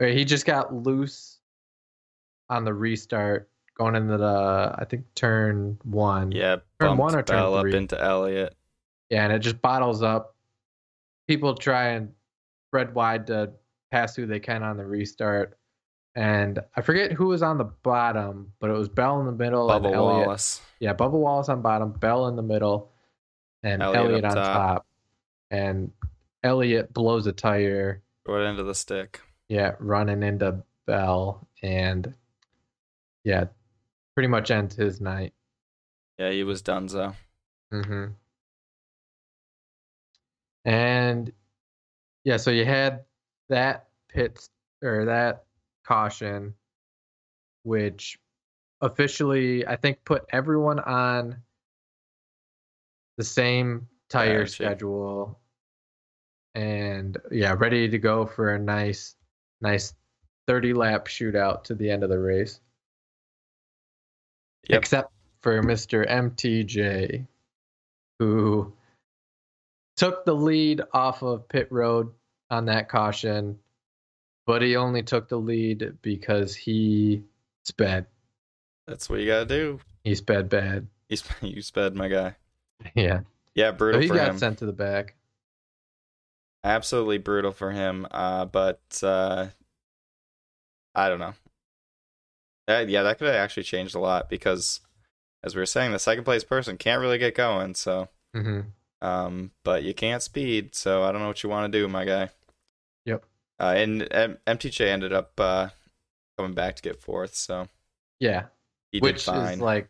He 0.00 0.24
just 0.24 0.46
got 0.46 0.72
loose 0.72 1.38
on 2.48 2.64
the 2.64 2.72
restart 2.72 3.48
going 3.76 3.94
into 3.94 4.16
the 4.16 4.74
I 4.76 4.84
think 4.84 5.04
turn 5.14 5.78
one. 5.84 6.32
Yeah, 6.32 6.56
Turn 6.80 6.96
one 6.96 7.14
or 7.14 7.22
turn 7.22 7.36
Bell 7.36 7.54
up 7.54 7.66
into 7.66 8.00
Elliott. 8.00 8.54
Yeah, 9.10 9.24
and 9.24 9.32
it 9.32 9.40
just 9.40 9.60
bottles 9.62 10.02
up. 10.02 10.34
People 11.26 11.54
try 11.54 11.88
and 11.90 12.12
spread 12.68 12.94
wide 12.94 13.26
to 13.28 13.50
pass 13.90 14.14
who 14.16 14.26
they 14.26 14.40
can 14.40 14.62
on 14.62 14.76
the 14.76 14.84
restart. 14.84 15.57
And 16.14 16.58
I 16.76 16.80
forget 16.80 17.12
who 17.12 17.26
was 17.26 17.42
on 17.42 17.58
the 17.58 17.64
bottom, 17.64 18.52
but 18.58 18.70
it 18.70 18.72
was 18.72 18.88
Bell 18.88 19.20
in 19.20 19.26
the 19.26 19.32
middle 19.32 19.70
and 19.70 19.84
Bubba 19.84 19.92
Elliott. 19.94 20.26
Wallace. 20.26 20.60
Yeah, 20.80 20.94
Bubba 20.94 21.12
Wallace 21.12 21.48
on 21.48 21.62
bottom, 21.62 21.92
Bell 21.92 22.26
in 22.26 22.34
the 22.36 22.42
middle, 22.42 22.90
and 23.62 23.82
Elliot, 23.82 24.04
Elliott, 24.04 24.24
up 24.24 24.30
on 24.30 24.36
top. 24.36 24.54
top. 24.54 24.86
And 25.50 25.92
Elliot 26.42 26.92
blows 26.92 27.26
a 27.26 27.32
tire, 27.32 28.02
Right 28.26 28.44
into 28.48 28.64
the 28.64 28.74
stick. 28.74 29.20
yeah, 29.48 29.74
running 29.78 30.22
into 30.22 30.62
Bell, 30.86 31.46
and 31.62 32.14
yeah, 33.24 33.44
pretty 34.14 34.28
much 34.28 34.50
ends 34.50 34.74
his 34.74 35.00
night. 35.00 35.32
Yeah, 36.18 36.30
he 36.30 36.42
was 36.42 36.62
donezo. 36.62 37.14
Mm-hmm. 37.72 38.06
And 40.64 41.32
yeah, 42.24 42.36
so 42.36 42.50
you 42.50 42.64
had 42.64 43.04
that 43.48 43.88
pit 44.08 44.48
or 44.82 45.06
that 45.06 45.44
caution, 45.88 46.54
which 47.62 48.18
officially 48.82 49.66
I 49.66 49.76
think 49.76 50.04
put 50.04 50.26
everyone 50.30 50.78
on 50.78 51.38
the 53.16 53.24
same 53.24 53.88
tire 54.10 54.40
Gotcha. 54.40 54.52
schedule, 54.52 55.40
and 56.54 57.16
yeah, 57.32 57.54
ready 57.58 57.88
to 57.88 57.98
go 57.98 58.26
for 58.26 58.54
a 58.54 58.58
nice, 58.58 59.16
nice 59.62 59.94
thirty 60.46 60.74
lap 60.74 61.06
shootout 61.06 61.64
to 61.64 61.74
the 61.74 61.90
end 61.90 62.04
of 62.04 62.10
the 62.10 62.18
race. 62.18 62.60
Yep. 64.68 64.78
Except 64.78 65.12
for 65.40 65.62
Mr. 65.62 66.06
MTJ, 66.06 67.26
who 68.18 68.72
took 69.96 70.26
the 70.26 70.34
lead 70.34 70.82
off 70.92 71.22
of 71.22 71.48
pit 71.48 71.68
road 71.70 72.12
on 72.50 72.66
that 72.66 72.88
caution, 72.90 73.58
but 74.48 74.62
he 74.62 74.76
only 74.76 75.02
took 75.02 75.28
the 75.28 75.36
lead 75.36 75.98
because 76.00 76.56
he 76.56 77.22
sped. 77.64 78.06
That's 78.86 79.10
what 79.10 79.20
you 79.20 79.26
gotta 79.26 79.44
do. 79.44 79.78
He 80.04 80.14
sped 80.14 80.48
bad. 80.48 80.86
You, 81.10 81.18
sp- 81.20 81.36
you 81.42 81.60
sped 81.60 81.94
my 81.94 82.08
guy. 82.08 82.34
Yeah. 82.94 83.20
Yeah, 83.54 83.72
brutal. 83.72 84.00
So 84.00 84.06
he 84.06 84.08
got 84.08 84.30
him. 84.30 84.38
sent 84.38 84.58
to 84.60 84.66
the 84.66 84.72
back. 84.72 85.16
Absolutely 86.64 87.18
brutal 87.18 87.52
for 87.52 87.72
him. 87.72 88.06
Uh, 88.10 88.46
but 88.46 88.80
uh, 89.02 89.48
I 90.94 91.10
don't 91.10 91.20
know. 91.20 91.34
Uh, 92.66 92.86
yeah, 92.88 93.02
that 93.02 93.18
could 93.18 93.26
have 93.26 93.36
actually 93.36 93.64
changed 93.64 93.94
a 93.94 94.00
lot 94.00 94.30
because, 94.30 94.80
as 95.44 95.54
we 95.54 95.60
were 95.60 95.66
saying, 95.66 95.92
the 95.92 95.98
second 95.98 96.24
place 96.24 96.42
person 96.42 96.78
can't 96.78 97.02
really 97.02 97.18
get 97.18 97.34
going. 97.34 97.74
So, 97.74 98.08
hmm 98.34 98.60
um, 99.02 99.50
but 99.62 99.82
you 99.82 99.92
can't 99.92 100.22
speed. 100.22 100.74
So 100.74 101.02
I 101.02 101.12
don't 101.12 101.20
know 101.20 101.28
what 101.28 101.42
you 101.42 101.50
want 101.50 101.70
to 101.70 101.78
do, 101.78 101.86
my 101.86 102.06
guy. 102.06 102.30
Uh, 103.60 103.74
and 103.76 104.06
M- 104.12 104.38
MTJ 104.46 104.86
ended 104.86 105.12
up 105.12 105.32
uh, 105.38 105.68
coming 106.36 106.54
back 106.54 106.76
to 106.76 106.82
get 106.82 107.00
fourth. 107.02 107.34
So 107.34 107.68
Yeah. 108.20 108.46
he 108.92 109.00
Which 109.00 109.16
did 109.24 109.32
fine. 109.32 109.54
is 109.54 109.60
like, 109.60 109.88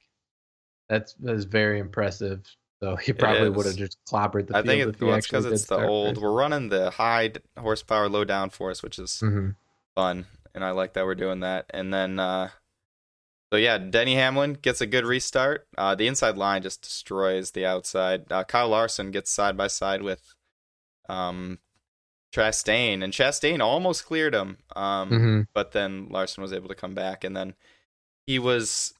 that's, 0.88 1.14
that's 1.14 1.44
very 1.44 1.78
impressive. 1.78 2.42
So 2.82 2.96
he 2.96 3.12
probably 3.12 3.50
would 3.50 3.66
have 3.66 3.76
just 3.76 3.98
clobbered 4.08 4.46
the 4.46 4.56
I 4.56 4.62
think 4.62 4.82
it, 4.96 5.00
well, 5.02 5.14
it's 5.16 5.26
because 5.26 5.44
it's 5.46 5.66
the 5.66 5.84
old. 5.84 6.14
first. 6.14 6.22
We're 6.22 6.32
running 6.32 6.68
the 6.68 6.90
high 6.90 7.32
horsepower, 7.58 8.08
low 8.08 8.24
downforce, 8.24 8.82
which 8.82 8.98
is 9.00 9.20
Mhm. 9.22 9.56
fun, 9.96 10.26
and 10.54 10.64
I 10.64 10.70
like 10.70 10.92
that 10.94 11.04
we're 11.04 11.16
doing 11.16 11.40
that. 11.40 11.66
And 11.70 11.92
then, 11.92 12.20
uh, 12.20 12.50
so 13.52 13.56
yeah, 13.58 13.78
Denny 13.78 14.14
Hamlin 14.14 14.52
gets 14.54 14.80
a 14.80 14.86
good 14.86 15.04
restart. 15.04 15.66
Uh, 15.76 15.96
the 15.96 16.06
inside 16.06 16.36
line 16.36 16.62
just 16.62 16.82
destroys 16.82 17.50
the 17.50 17.66
outside. 17.66 18.30
Uh, 18.30 18.44
Kyle 18.44 18.68
Larson 18.68 19.10
gets 19.10 19.30
side 19.32 19.56
by 19.56 19.66
side 19.66 20.02
with 20.02 20.34
um, 21.08 21.58
Chastain, 22.32 23.02
and 23.02 23.12
Chastain 23.12 23.60
almost 23.60 24.04
cleared 24.04 24.34
him. 24.34 24.58
Um, 24.76 25.10
Mhm. 25.10 25.48
but 25.54 25.72
then 25.72 26.08
Larson 26.10 26.42
was 26.42 26.52
able 26.52 26.68
to 26.68 26.74
come 26.74 26.94
back, 26.94 27.24
and 27.24 27.36
then 27.36 27.54
he 28.26 28.38
was 28.38 28.94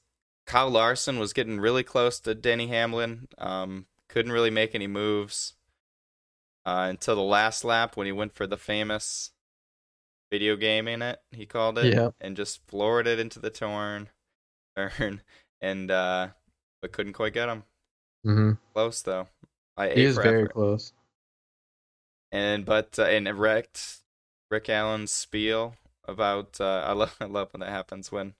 Kyle 0.46 0.70
Larson 0.70 1.18
was 1.18 1.34
getting 1.34 1.60
really 1.60 1.82
close 1.84 2.18
to 2.20 2.34
Denny 2.34 2.68
Hamlin. 2.68 3.28
Um, 3.36 3.86
couldn't 4.08 4.32
really 4.32 4.50
make 4.50 4.74
any 4.74 4.86
moves 4.86 5.54
uh, 6.64 6.86
until 6.88 7.14
the 7.16 7.22
last 7.22 7.64
lap 7.64 7.96
when 7.96 8.06
he 8.06 8.12
went 8.12 8.34
for 8.34 8.46
the 8.46 8.56
famous 8.56 9.30
video 10.30 10.56
game 10.56 10.88
in 10.88 11.02
it. 11.02 11.20
He 11.30 11.44
called 11.46 11.78
it, 11.78 11.92
Yep. 11.94 12.14
and 12.20 12.36
just 12.36 12.66
floored 12.66 13.06
it 13.06 13.18
into 13.18 13.38
the 13.38 13.50
turn, 13.50 14.08
turn, 14.76 15.22
and 15.60 15.90
uh, 15.90 16.28
but 16.80 16.92
couldn't 16.92 17.12
quite 17.14 17.34
get 17.34 17.48
him. 17.50 17.64
Mhm. 18.26 18.58
Close 18.72 19.02
though. 19.02 19.28
I 19.76 19.90
He 19.90 20.04
is 20.04 20.16
very 20.16 20.48
close. 20.48 20.92
And 22.30 22.64
but 22.64 22.98
uh, 22.98 23.04
and 23.04 23.28
Rick 23.38 23.78
Rick 24.50 24.68
Allen's 24.68 25.12
spiel 25.12 25.74
about 26.04 26.60
uh, 26.60 26.84
I 26.86 26.92
love 26.92 27.16
I 27.20 27.26
love 27.26 27.52
when 27.52 27.60
that 27.60 27.70
happens 27.70 28.12
when 28.12 28.34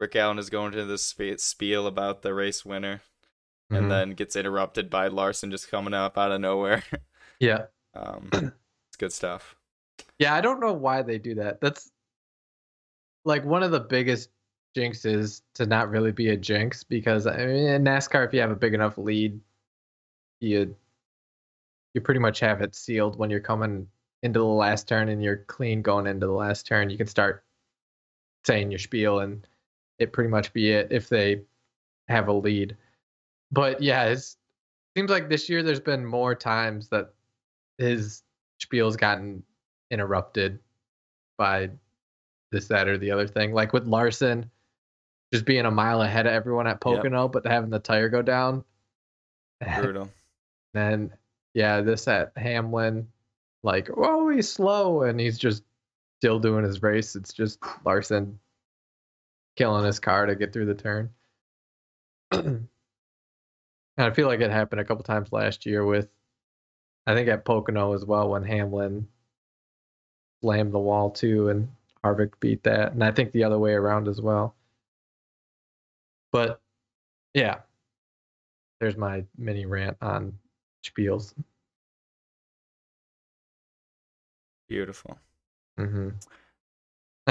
Rick 0.00 0.16
Allen 0.16 0.38
is 0.38 0.50
going 0.50 0.72
to 0.72 0.84
this 0.84 1.14
spiel 1.38 1.86
about 1.86 2.22
the 2.22 2.34
race 2.34 2.64
winner 2.64 3.02
and 3.70 3.90
then 3.90 4.10
gets 4.10 4.36
interrupted 4.36 4.88
by 4.88 5.08
Larson 5.08 5.50
just 5.50 5.70
coming 5.70 5.94
up 5.94 6.16
out 6.16 6.32
of 6.32 6.40
nowhere. 6.40 6.82
yeah, 7.40 7.66
um, 7.94 8.28
it's 8.32 8.96
good 8.98 9.12
stuff. 9.12 9.56
yeah. 10.18 10.34
I 10.34 10.40
don't 10.40 10.60
know 10.60 10.72
why 10.72 11.02
they 11.02 11.18
do 11.18 11.34
that. 11.36 11.60
That's 11.60 11.90
like 13.24 13.44
one 13.44 13.62
of 13.62 13.70
the 13.70 13.80
biggest 13.80 14.30
jinxes 14.76 15.42
to 15.54 15.66
not 15.66 15.88
really 15.88 16.12
be 16.12 16.30
a 16.30 16.36
jinx 16.36 16.84
because 16.84 17.26
I 17.26 17.38
mean, 17.38 17.68
in 17.68 17.84
NASCAR, 17.84 18.26
if 18.26 18.34
you 18.34 18.40
have 18.40 18.50
a 18.50 18.56
big 18.56 18.74
enough 18.74 18.98
lead, 18.98 19.40
you 20.40 20.76
you 21.94 22.00
pretty 22.00 22.20
much 22.20 22.40
have 22.40 22.60
it 22.60 22.74
sealed 22.74 23.16
when 23.16 23.30
you're 23.30 23.40
coming 23.40 23.86
into 24.22 24.40
the 24.40 24.44
last 24.44 24.88
turn 24.88 25.08
and 25.08 25.22
you're 25.22 25.44
clean 25.46 25.80
going 25.80 26.06
into 26.06 26.26
the 26.26 26.32
last 26.32 26.66
turn. 26.66 26.90
You 26.90 26.98
can 26.98 27.06
start 27.06 27.44
saying 28.44 28.70
your 28.70 28.78
spiel 28.78 29.20
and 29.20 29.46
it 29.98 30.12
pretty 30.12 30.28
much 30.28 30.52
be 30.52 30.70
it 30.70 30.88
if 30.90 31.08
they 31.08 31.42
have 32.08 32.28
a 32.28 32.32
lead. 32.32 32.76
But 33.52 33.80
yeah, 33.80 34.04
it 34.06 34.18
seems 34.96 35.10
like 35.10 35.28
this 35.28 35.48
year 35.48 35.62
there's 35.62 35.80
been 35.80 36.04
more 36.04 36.34
times 36.34 36.88
that 36.88 37.14
his 37.78 38.22
spiel's 38.58 38.96
gotten 38.96 39.42
interrupted 39.90 40.58
by 41.38 41.70
this, 42.50 42.68
that, 42.68 42.88
or 42.88 42.98
the 42.98 43.10
other 43.10 43.28
thing. 43.28 43.52
Like 43.52 43.72
with 43.72 43.86
Larson, 43.86 44.50
just 45.32 45.44
being 45.44 45.66
a 45.66 45.70
mile 45.70 46.02
ahead 46.02 46.26
of 46.26 46.32
everyone 46.32 46.66
at 46.66 46.80
Pocono, 46.80 47.28
but 47.28 47.46
having 47.46 47.70
the 47.70 47.78
tire 47.78 48.08
go 48.08 48.22
down. 48.22 48.64
Brutal. 49.76 50.10
And 50.76 51.12
yeah, 51.54 51.80
this 51.80 52.06
at 52.08 52.32
Hamlin, 52.36 53.08
like, 53.62 53.88
oh, 53.96 54.28
he's 54.28 54.52
slow 54.52 55.02
and 55.02 55.18
he's 55.18 55.38
just 55.38 55.62
still 56.18 56.38
doing 56.38 56.64
his 56.64 56.82
race. 56.82 57.16
It's 57.16 57.32
just 57.32 57.60
Larson 57.84 58.38
killing 59.56 59.84
his 59.84 60.00
car 60.00 60.26
to 60.26 60.34
get 60.34 60.52
through 60.52 60.66
the 60.66 60.74
turn. 60.74 61.10
and 62.32 62.68
I 63.96 64.10
feel 64.10 64.26
like 64.26 64.40
it 64.40 64.50
happened 64.50 64.80
a 64.80 64.84
couple 64.84 65.04
times 65.04 65.32
last 65.32 65.64
year 65.64 65.84
with, 65.84 66.08
I 67.06 67.14
think 67.14 67.28
at 67.28 67.44
Pocono 67.44 67.94
as 67.94 68.04
well 68.04 68.30
when 68.30 68.42
Hamlin 68.42 69.06
slammed 70.42 70.72
the 70.72 70.78
wall 70.78 71.10
too 71.10 71.48
and 71.50 71.68
Harvick 72.04 72.32
beat 72.40 72.64
that. 72.64 72.92
And 72.92 73.04
I 73.04 73.12
think 73.12 73.32
the 73.32 73.44
other 73.44 73.58
way 73.58 73.72
around 73.72 74.08
as 74.08 74.20
well. 74.20 74.54
But 76.32 76.60
yeah, 77.32 77.60
there's 78.80 78.96
my 78.96 79.24
mini 79.38 79.66
rant 79.66 79.96
on 80.00 80.38
spiels. 80.84 81.34
Beautiful. 84.68 85.18
hmm 85.78 86.10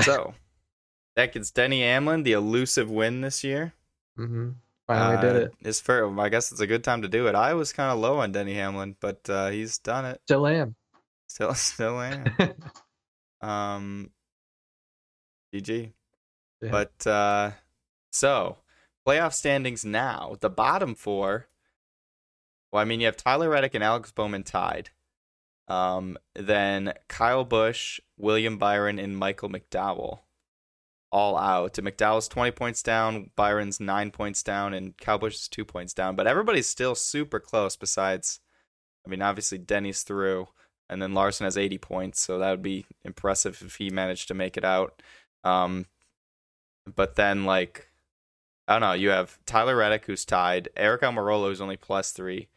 So 0.02 0.34
that 1.16 1.34
gets 1.34 1.52
Denny 1.52 1.82
Hamlin 1.82 2.24
the 2.24 2.34
elusive 2.34 2.89
win 2.89 3.22
this 3.22 3.44
year. 3.44 3.74
hmm 4.16 4.52
Finally 4.88 5.22
did 5.22 5.36
Uh, 5.36 5.39
it. 5.46 5.54
His 5.62 5.80
first, 5.80 6.20
I 6.20 6.28
guess 6.30 6.52
it's 6.52 6.60
a 6.60 6.68
good 6.68 6.84
time 6.84 7.04
to 7.04 7.08
do 7.08 7.28
it. 7.28 7.36
I 7.36 7.54
was 7.54 7.72
kind 7.72 7.89
of 7.92 8.00
low 8.00 8.20
on 8.20 8.34
Denny 8.34 8.54
Hamlin, 8.56 8.98
but 9.00 9.28
uh, 9.30 9.50
he's 9.50 9.78
done 9.78 10.04
it. 10.06 10.20
Still 10.26 10.46
am. 10.46 10.76
Still, 11.28 11.54
still 11.56 12.02
am. 12.02 12.26
um, 13.42 14.12
GG. 15.54 15.94
Yeah. 16.62 16.70
But 16.70 17.08
uh, 17.08 17.52
so 18.12 18.58
playoff 19.08 19.34
standings 19.34 19.86
now. 19.86 20.36
The 20.42 20.50
bottom 20.50 20.96
four. 20.96 21.48
Well, 22.74 22.82
I 22.82 22.86
mean, 22.86 23.00
you 23.00 23.06
have 23.06 23.16
Tyler 23.16 23.50
Reddick 23.50 23.76
and 23.76 23.84
Alex 23.84 24.12
Bowman 24.12 24.42
tied. 24.42 24.90
Um, 25.68 26.18
then 26.34 26.94
Kyle 27.08 27.46
Busch, 27.46 28.00
William 28.18 28.58
Byron, 28.58 28.98
and 28.98 29.16
Michael 29.16 29.50
McDowell 29.50 30.22
all 31.12 31.38
out. 31.38 31.76
McDowell's 31.76 32.28
20 32.28 32.50
points 32.50 32.82
down, 32.82 33.30
Byron's 33.36 33.80
9 33.80 34.10
points 34.10 34.42
down, 34.42 34.74
and 34.74 34.98
Kyle 34.98 35.20
Busch 35.20 35.36
is 35.36 35.48
2 35.48 35.64
points 35.64 35.94
down. 35.94 36.16
But 36.16 36.26
everybody's 36.26 36.68
still 36.68 36.96
super 36.96 37.40
close, 37.40 37.76
besides, 37.76 38.40
I 39.06 39.10
mean, 39.10 39.22
obviously 39.22 39.60
Denny's 39.60 40.02
through, 40.02 40.48
and 40.90 41.00
then 41.00 41.14
Larson 41.14 41.44
has 41.44 41.60
80 41.60 41.78
points, 41.78 42.22
so 42.22 42.40
that 42.40 42.50
would 42.50 42.64
be 42.64 42.88
impressive 43.06 43.62
if 43.64 43.76
he 43.76 43.92
managed 43.92 44.28
to 44.30 44.34
make 44.34 44.58
it 44.58 44.66
out. 44.66 45.00
Um, 45.44 45.86
but 46.96 47.18
then, 47.18 47.46
like, 47.46 47.90
I 48.68 48.74
don't 48.74 48.82
know, 48.82 48.94
you 48.94 49.10
have 49.10 49.38
Tyler 49.46 49.76
Reddick, 49.76 50.06
who's 50.06 50.26
tied, 50.26 50.70
Aric 50.76 51.02
Almirola, 51.02 51.50
who's 51.50 51.62
only 51.62 51.78
plus 51.78 52.12
3. 52.12 52.50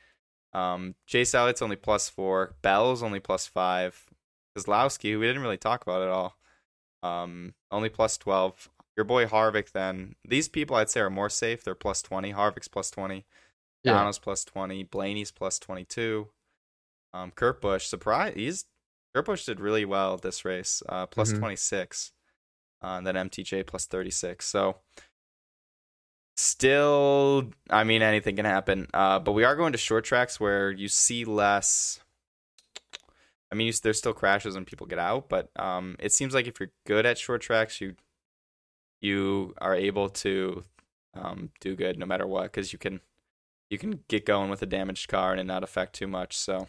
Um, 0.52 0.94
Chase 1.06 1.34
Elliott's 1.34 1.62
only 1.62 1.76
plus 1.76 2.08
4. 2.08 2.54
Bell's 2.62 3.02
only 3.02 3.20
plus 3.20 3.46
5. 3.46 4.04
Keselowski, 4.56 5.12
who 5.12 5.20
we 5.20 5.26
didn't 5.26 5.42
really 5.42 5.58
talk 5.58 5.82
about 5.82 6.00
at 6.02 6.08
all, 6.08 6.36
um, 7.02 7.54
only 7.70 7.88
plus 7.90 8.16
12. 8.16 8.70
Your 8.96 9.04
boy 9.04 9.26
Harvick, 9.26 9.72
then. 9.72 10.14
These 10.26 10.48
people 10.48 10.76
I'd 10.76 10.88
say 10.88 11.00
are 11.00 11.10
more 11.10 11.28
safe. 11.28 11.62
They're 11.62 11.74
plus 11.74 12.00
20. 12.00 12.32
Harvick's 12.32 12.68
plus 12.68 12.90
20. 12.90 13.26
Yeah. 13.84 13.92
Donna's 13.92 14.18
plus 14.18 14.44
20. 14.44 14.84
Blaney's 14.84 15.30
plus 15.30 15.58
22. 15.58 16.28
Um, 17.12 17.30
Kurt 17.32 17.60
Busch, 17.60 17.86
surprise. 17.86 18.32
He's 18.34 18.64
Kurt 19.14 19.26
Busch 19.26 19.44
did 19.44 19.60
really 19.60 19.84
well 19.84 20.16
this 20.16 20.44
race, 20.44 20.82
uh, 20.88 21.06
plus 21.06 21.32
Mhm. 21.32 21.38
26. 21.38 22.12
Uh, 22.82 22.96
and 22.98 23.06
then 23.06 23.16
MTJ 23.16 23.62
plus 23.66 23.86
36. 23.86 24.46
So 24.46 24.80
still, 26.36 27.50
I 27.70 27.84
mean, 27.84 28.02
anything 28.02 28.36
can 28.36 28.44
happen. 28.44 28.88
Uh, 28.94 29.18
but 29.18 29.32
we 29.32 29.44
are 29.44 29.56
going 29.56 29.72
to 29.72 29.78
short 29.78 30.04
tracks 30.04 30.38
where 30.40 30.70
you 30.70 30.88
see 30.88 31.24
less. 31.24 32.00
I 33.50 33.54
mean, 33.54 33.68
you, 33.68 33.72
there's 33.72 33.98
still 33.98 34.12
crashes 34.12 34.56
and 34.56 34.66
people 34.66 34.86
get 34.86 34.98
out, 34.98 35.28
but 35.28 35.50
um, 35.58 35.96
it 35.98 36.12
seems 36.12 36.34
like 36.34 36.46
if 36.46 36.58
you're 36.58 36.72
good 36.84 37.06
at 37.06 37.18
short 37.18 37.42
tracks, 37.42 37.80
you 37.80 37.94
you 39.00 39.54
are 39.58 39.74
able 39.74 40.08
to 40.08 40.64
um, 41.14 41.50
do 41.60 41.76
good 41.76 41.98
no 41.98 42.06
matter 42.06 42.26
what 42.26 42.44
because 42.44 42.72
you 42.72 42.78
can 42.78 43.00
you 43.70 43.78
can 43.78 44.00
get 44.08 44.26
going 44.26 44.50
with 44.50 44.62
a 44.62 44.66
damaged 44.66 45.08
car 45.08 45.32
and 45.32 45.40
it 45.40 45.44
not 45.44 45.62
affect 45.62 45.94
too 45.94 46.06
much. 46.06 46.36
So 46.36 46.68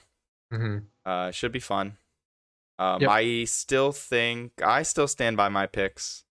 hmm 0.51 0.77
uh, 1.05 1.31
should 1.31 1.51
be 1.51 1.59
fun. 1.59 1.97
Um, 2.79 3.01
Yep. 3.01 3.09
I 3.11 3.43
still 3.45 3.91
think 3.91 4.61
I 4.61 4.83
still 4.83 5.07
stand 5.07 5.37
by 5.37 5.49
my 5.49 5.65
picks. 5.67 6.25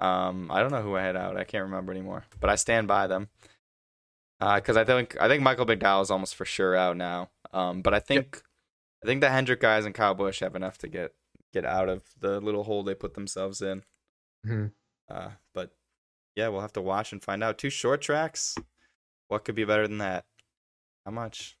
Um, 0.00 0.50
I 0.50 0.60
don't 0.60 0.72
know 0.72 0.82
who 0.82 0.96
I 0.96 1.02
had 1.02 1.16
out. 1.16 1.36
I 1.36 1.44
can't 1.44 1.64
remember 1.64 1.92
anymore, 1.92 2.24
but 2.40 2.50
I 2.50 2.56
stand 2.56 2.88
by 2.88 3.06
them. 3.06 3.28
Because 4.40 4.76
I 4.76 4.84
think 4.84 5.16
I 5.20 5.28
think 5.28 5.42
Michael 5.42 5.64
McDowell 5.64 6.02
is 6.02 6.10
almost 6.10 6.34
for 6.34 6.44
sure 6.44 6.76
out 6.76 6.96
now. 6.96 7.30
Um, 7.52 7.80
but 7.82 7.94
I 7.94 8.00
think 8.00 8.42
I 9.02 9.06
think 9.06 9.20
the 9.20 9.30
Hendrick 9.30 9.60
guys 9.60 9.84
and 9.86 9.94
Kyle 9.94 10.14
Busch 10.14 10.40
have 10.40 10.56
enough 10.56 10.76
to 10.78 10.88
get 10.88 11.14
get 11.52 11.64
out 11.64 11.88
of 11.88 12.02
the 12.20 12.40
little 12.40 12.64
hole 12.64 12.82
they 12.82 12.94
put 12.94 13.14
themselves 13.14 13.62
in. 13.62 13.84
hmm 14.44 14.66
Uh, 15.08 15.30
but 15.54 15.70
yeah, 16.36 16.48
we'll 16.48 16.60
have 16.60 16.72
to 16.74 16.82
watch 16.82 17.12
and 17.12 17.22
find 17.22 17.42
out. 17.44 17.58
Two 17.58 17.70
short 17.70 18.02
tracks. 18.02 18.56
What 19.28 19.44
could 19.44 19.54
be 19.54 19.64
better 19.64 19.86
than 19.88 19.98
that? 19.98 20.26
How 21.06 21.12
much? 21.12 21.56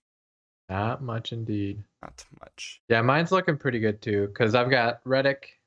Not 0.68 1.02
much 1.02 1.32
indeed. 1.32 1.84
Not 2.02 2.16
too 2.16 2.36
much. 2.40 2.80
Yeah, 2.88 3.02
mine's 3.02 3.32
looking 3.32 3.56
pretty 3.56 3.78
good 3.78 4.02
too 4.02 4.26
because 4.26 4.54
I've 4.54 4.70
got 4.70 5.00
Reddick. 5.04 5.60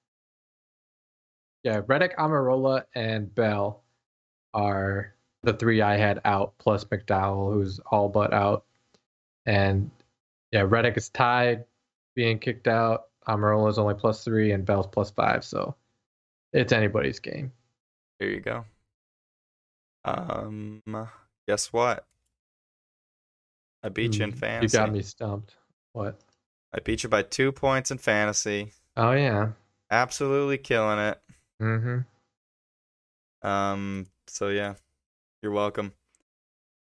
Yeah, 1.68 1.82
Reddick, 1.86 2.16
Almirola, 2.16 2.86
and 2.96 3.36
Bell 3.36 3.84
are 4.54 5.14
the 5.44 5.52
three 5.52 5.82
I 5.82 5.98
had 5.98 6.22
out, 6.24 6.54
plus 6.60 6.86
McDowell, 6.86 7.52
who's 7.52 7.82
all 7.92 8.08
but 8.08 8.32
out. 8.32 8.64
And 9.46 9.92
yeah, 10.54 10.62
Reddick 10.66 10.96
is 10.96 11.10
tied, 11.10 11.66
being 12.16 12.40
kicked 12.40 12.70
out. 12.70 13.08
Almirola 13.28 13.70
is 13.70 13.78
only 13.78 13.96
plus 13.96 14.24
three, 14.24 14.54
and 14.54 14.66
Bell's 14.66 14.88
plus 14.88 15.12
five. 15.12 15.44
So 15.44 15.76
it's 16.54 16.72
anybody's 16.72 17.20
game. 17.20 17.52
There 18.22 18.30
you 18.30 18.40
go. 18.40 18.64
Um, 20.06 20.82
guess 21.50 21.74
what? 21.74 22.06
I 23.84 23.90
beat 23.90 24.18
you 24.18 24.24
in 24.24 24.32
fantasy. 24.32 24.78
You 24.78 24.86
got 24.86 24.94
me 24.94 25.02
stumped. 25.02 25.54
What? 25.92 26.18
I 26.74 26.80
beat 26.80 27.04
you 27.04 27.10
by 27.10 27.24
two 27.24 27.52
points 27.52 27.92
in 27.92 27.98
fantasy. 27.98 28.72
Oh 28.96 29.12
yeah. 29.12 29.50
Absolutely 29.92 30.60
killing 30.60 31.00
it. 31.00 31.20
Mm-hmm. 31.62 33.48
Um, 33.48 34.08
so 34.28 34.50
yeah, 34.50 34.76
you're 35.42 35.52
welcome. 35.52 35.94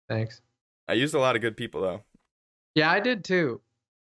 Thanks. 0.10 0.42
I 0.88 0.94
used 0.94 1.14
a 1.14 1.20
lot 1.20 1.36
of 1.36 1.42
good 1.42 1.56
people 1.56 1.82
though. 1.82 2.04
Yeah, 2.76 2.92
I 2.92 3.00
did 3.00 3.24
too. 3.24 3.62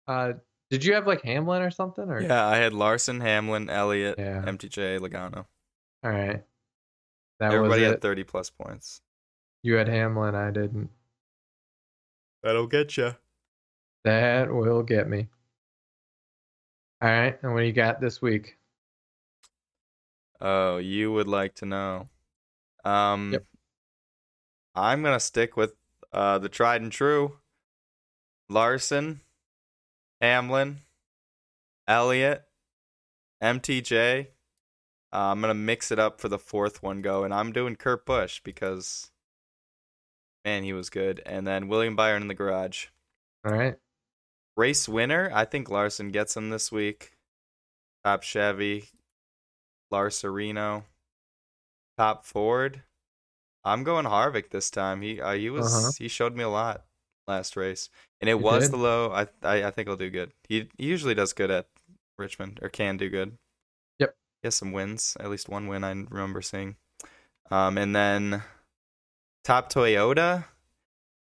Uh, 0.07 0.35
did 0.71 0.85
you 0.85 0.95
have 0.95 1.07
like 1.07 1.23
Hamlin 1.23 1.63
or 1.63 1.71
something? 1.71 2.09
Or 2.09 2.21
Yeah, 2.21 2.47
I 2.47 2.57
had 2.57 2.73
Larson, 2.73 3.21
Hamlin, 3.21 3.71
Elliott, 3.71 4.17
Yeah. 4.19 4.43
MTJ, 4.45 4.99
Logano. 4.99 5.47
All 6.05 6.11
right. 6.11 6.45
That 7.41 7.53
Everybody 7.53 7.85
had 7.85 8.01
30 8.01 8.25
plus 8.25 8.51
points. 8.51 9.01
You 9.63 9.75
had 9.75 9.89
Hamlin. 9.89 10.35
I 10.35 10.51
didn't. 10.51 10.91
That'll 12.43 12.67
get 12.67 12.97
you. 12.97 13.15
That 14.05 14.53
will 14.53 14.83
get 14.83 15.09
me. 15.09 15.29
All 17.01 17.09
right. 17.09 17.39
And 17.43 17.55
what 17.55 17.61
do 17.61 17.67
you 17.67 17.73
got 17.73 18.01
this 18.01 18.21
week? 18.21 18.58
Oh, 20.41 20.77
you 20.79 21.13
would 21.13 21.29
like 21.29 21.55
to 21.57 21.67
know. 21.67 22.09
Um, 22.85 23.33
Yep. 23.33 23.45
I'm 24.75 25.03
gonna 25.03 25.21
stick 25.21 25.57
with 25.57 25.75
uh 26.13 26.39
the 26.39 26.49
tried 26.49 26.83
and 26.83 26.93
true. 26.93 27.39
Larson, 28.49 29.21
Hamlin, 30.21 30.81
Elliott, 31.87 32.45
MTJ. 33.43 34.29
Uh, 35.13 35.17
I'm 35.17 35.41
gonna 35.41 35.55
mix 35.55 35.91
it 35.91 35.99
up 35.99 36.21
for 36.21 36.29
the 36.29 36.39
fourth 36.39 36.83
one 36.83 37.03
go, 37.03 37.25
and 37.25 37.35
I'm 37.35 37.53
doing 37.53 37.77
Kurt 37.77 38.07
Busch 38.07 38.41
because 38.41 39.11
man, 40.45 40.63
he 40.63 40.73
was 40.73 40.89
good. 40.91 41.21
And 41.27 41.47
then 41.47 41.69
William 41.69 41.97
Byron 41.97 42.23
in 42.23 42.29
the 42.29 42.35
garage. 42.35 42.87
All 43.45 43.53
right. 43.53 43.75
Race 44.57 44.89
winner, 44.89 45.31
I 45.33 45.45
think 45.45 45.69
Larson 45.71 46.09
gets 46.11 46.37
him 46.37 46.51
this 46.51 46.73
week. 46.73 47.13
Top 48.05 48.23
Chevy, 48.23 48.89
Larcerino. 49.93 50.85
Top 51.97 52.25
Ford. 52.25 52.83
I'm 53.65 53.83
going 53.85 54.05
Harvick 54.07 54.51
this 54.51 54.71
time. 54.71 55.03
He 55.03 55.21
uh, 55.21 55.33
he 55.33 55.51
was 55.51 55.75
Uh-huh. 55.75 55.93
he 55.99 56.09
showed 56.09 56.37
me 56.37 56.45
a 56.45 56.49
lot 56.49 56.85
last 57.27 57.57
race, 57.57 57.91
and 58.21 58.29
it 58.31 58.37
He 58.39 58.43
was 58.43 58.65
did. 58.65 58.73
the 58.73 58.77
low. 58.77 59.11
I, 59.13 59.27
I 59.43 59.65
I 59.65 59.71
think 59.71 59.89
he'll 59.89 59.97
do 59.97 60.11
good. 60.11 60.33
He, 60.49 60.69
he 60.79 60.87
usually 60.87 61.15
does 61.15 61.33
good 61.33 61.51
at 61.51 61.67
Richmond 62.19 62.61
or 62.63 62.69
can 62.69 62.97
do 62.97 63.09
good. 63.11 63.37
Yep. 63.99 64.15
He 64.43 64.47
has 64.47 64.55
some 64.55 64.73
wins, 64.73 65.17
at 65.21 65.29
least 65.29 65.49
one 65.49 65.67
win 65.67 65.85
I 65.85 65.91
remember 65.91 66.41
seeing. 66.41 66.77
Um, 67.51 67.77
and 67.79 67.95
then 67.95 68.43
top 69.45 69.73
Toyota. 69.73 70.45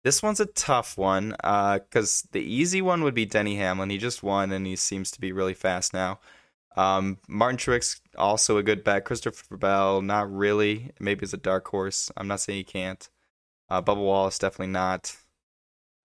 This 0.02 0.22
one's 0.22 0.40
a 0.40 0.46
tough 0.46 0.98
one 0.98 1.30
because 1.40 2.28
the 2.32 2.40
easy 2.42 2.82
one 2.82 3.02
would 3.04 3.14
be 3.14 3.24
Denny 3.24 3.56
Hamlin. 3.56 3.88
He 3.88 3.96
just 3.96 4.22
won 4.22 4.52
and 4.52 4.66
he 4.66 4.76
seems 4.76 5.10
to 5.12 5.20
be 5.20 5.32
really 5.32 5.54
fast 5.54 5.94
now. 5.94 6.20
Um, 6.76 7.18
Martin 7.28 7.56
Truex 7.58 8.00
also 8.16 8.56
a 8.56 8.62
good 8.62 8.82
bet. 8.82 9.04
Christopher 9.04 9.56
Bell, 9.56 10.02
not 10.02 10.32
really. 10.32 10.90
Maybe 10.98 11.22
it's 11.22 11.32
a 11.32 11.36
dark 11.38 11.68
horse. 11.68 12.10
I'm 12.16 12.26
not 12.28 12.40
saying 12.40 12.56
he 12.58 12.64
can't. 12.64 13.08
Uh, 13.68 13.80
Bubba 13.80 13.96
Wallace 14.02 14.38
definitely 14.38 14.72
not. 14.72 15.16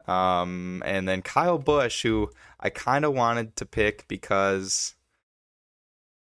Um, 0.07 0.81
and 0.85 1.07
then 1.07 1.21
Kyle 1.21 1.57
Busch, 1.57 2.03
who 2.03 2.31
I 2.59 2.69
kind 2.69 3.05
of 3.05 3.13
wanted 3.13 3.55
to 3.57 3.65
pick 3.65 4.07
because 4.07 4.95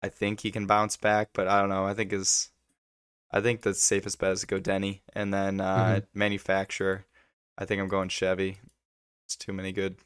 I 0.02 0.08
think 0.08 0.40
he 0.40 0.50
can 0.50 0.66
bounce 0.66 0.96
back, 0.96 1.30
but 1.32 1.48
I 1.48 1.60
don't 1.60 1.70
know. 1.70 1.86
I 1.86 1.94
think 1.94 2.12
is 2.12 2.50
I 3.30 3.40
think 3.40 3.62
the 3.62 3.74
safest 3.74 4.18
bet 4.18 4.32
is 4.32 4.40
to 4.42 4.46
go 4.46 4.58
Denny, 4.60 5.02
and 5.12 5.32
then 5.34 5.60
uh, 5.60 6.02
manufacturer. 6.12 7.06
I 7.58 7.64
think 7.64 7.80
I'm 7.80 7.88
going 7.88 8.08
Chevy. 8.08 8.58
It's 9.26 9.34
too 9.36 9.52
many 9.52 9.72
good, 9.72 9.96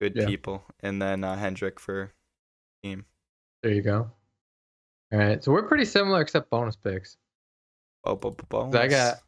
good 0.00 0.14
Yeah. 0.14 0.26
people, 0.26 0.64
and 0.80 1.00
then 1.00 1.24
uh, 1.24 1.36
Hendrick 1.36 1.80
for 1.80 2.12
team. 2.82 3.06
There 3.62 3.72
you 3.72 3.82
go. 3.82 4.10
All 5.12 5.18
right. 5.18 5.42
So 5.42 5.52
we're 5.52 5.62
pretty 5.68 5.84
similar 5.84 6.20
except 6.20 6.50
bonus 6.50 6.76
picks. 6.76 7.16
Oh, 8.04 8.16
bo- 8.16 8.30
bo- 8.48 8.64
'Cause 8.64 8.74
I 8.74 8.88
got 8.88 9.22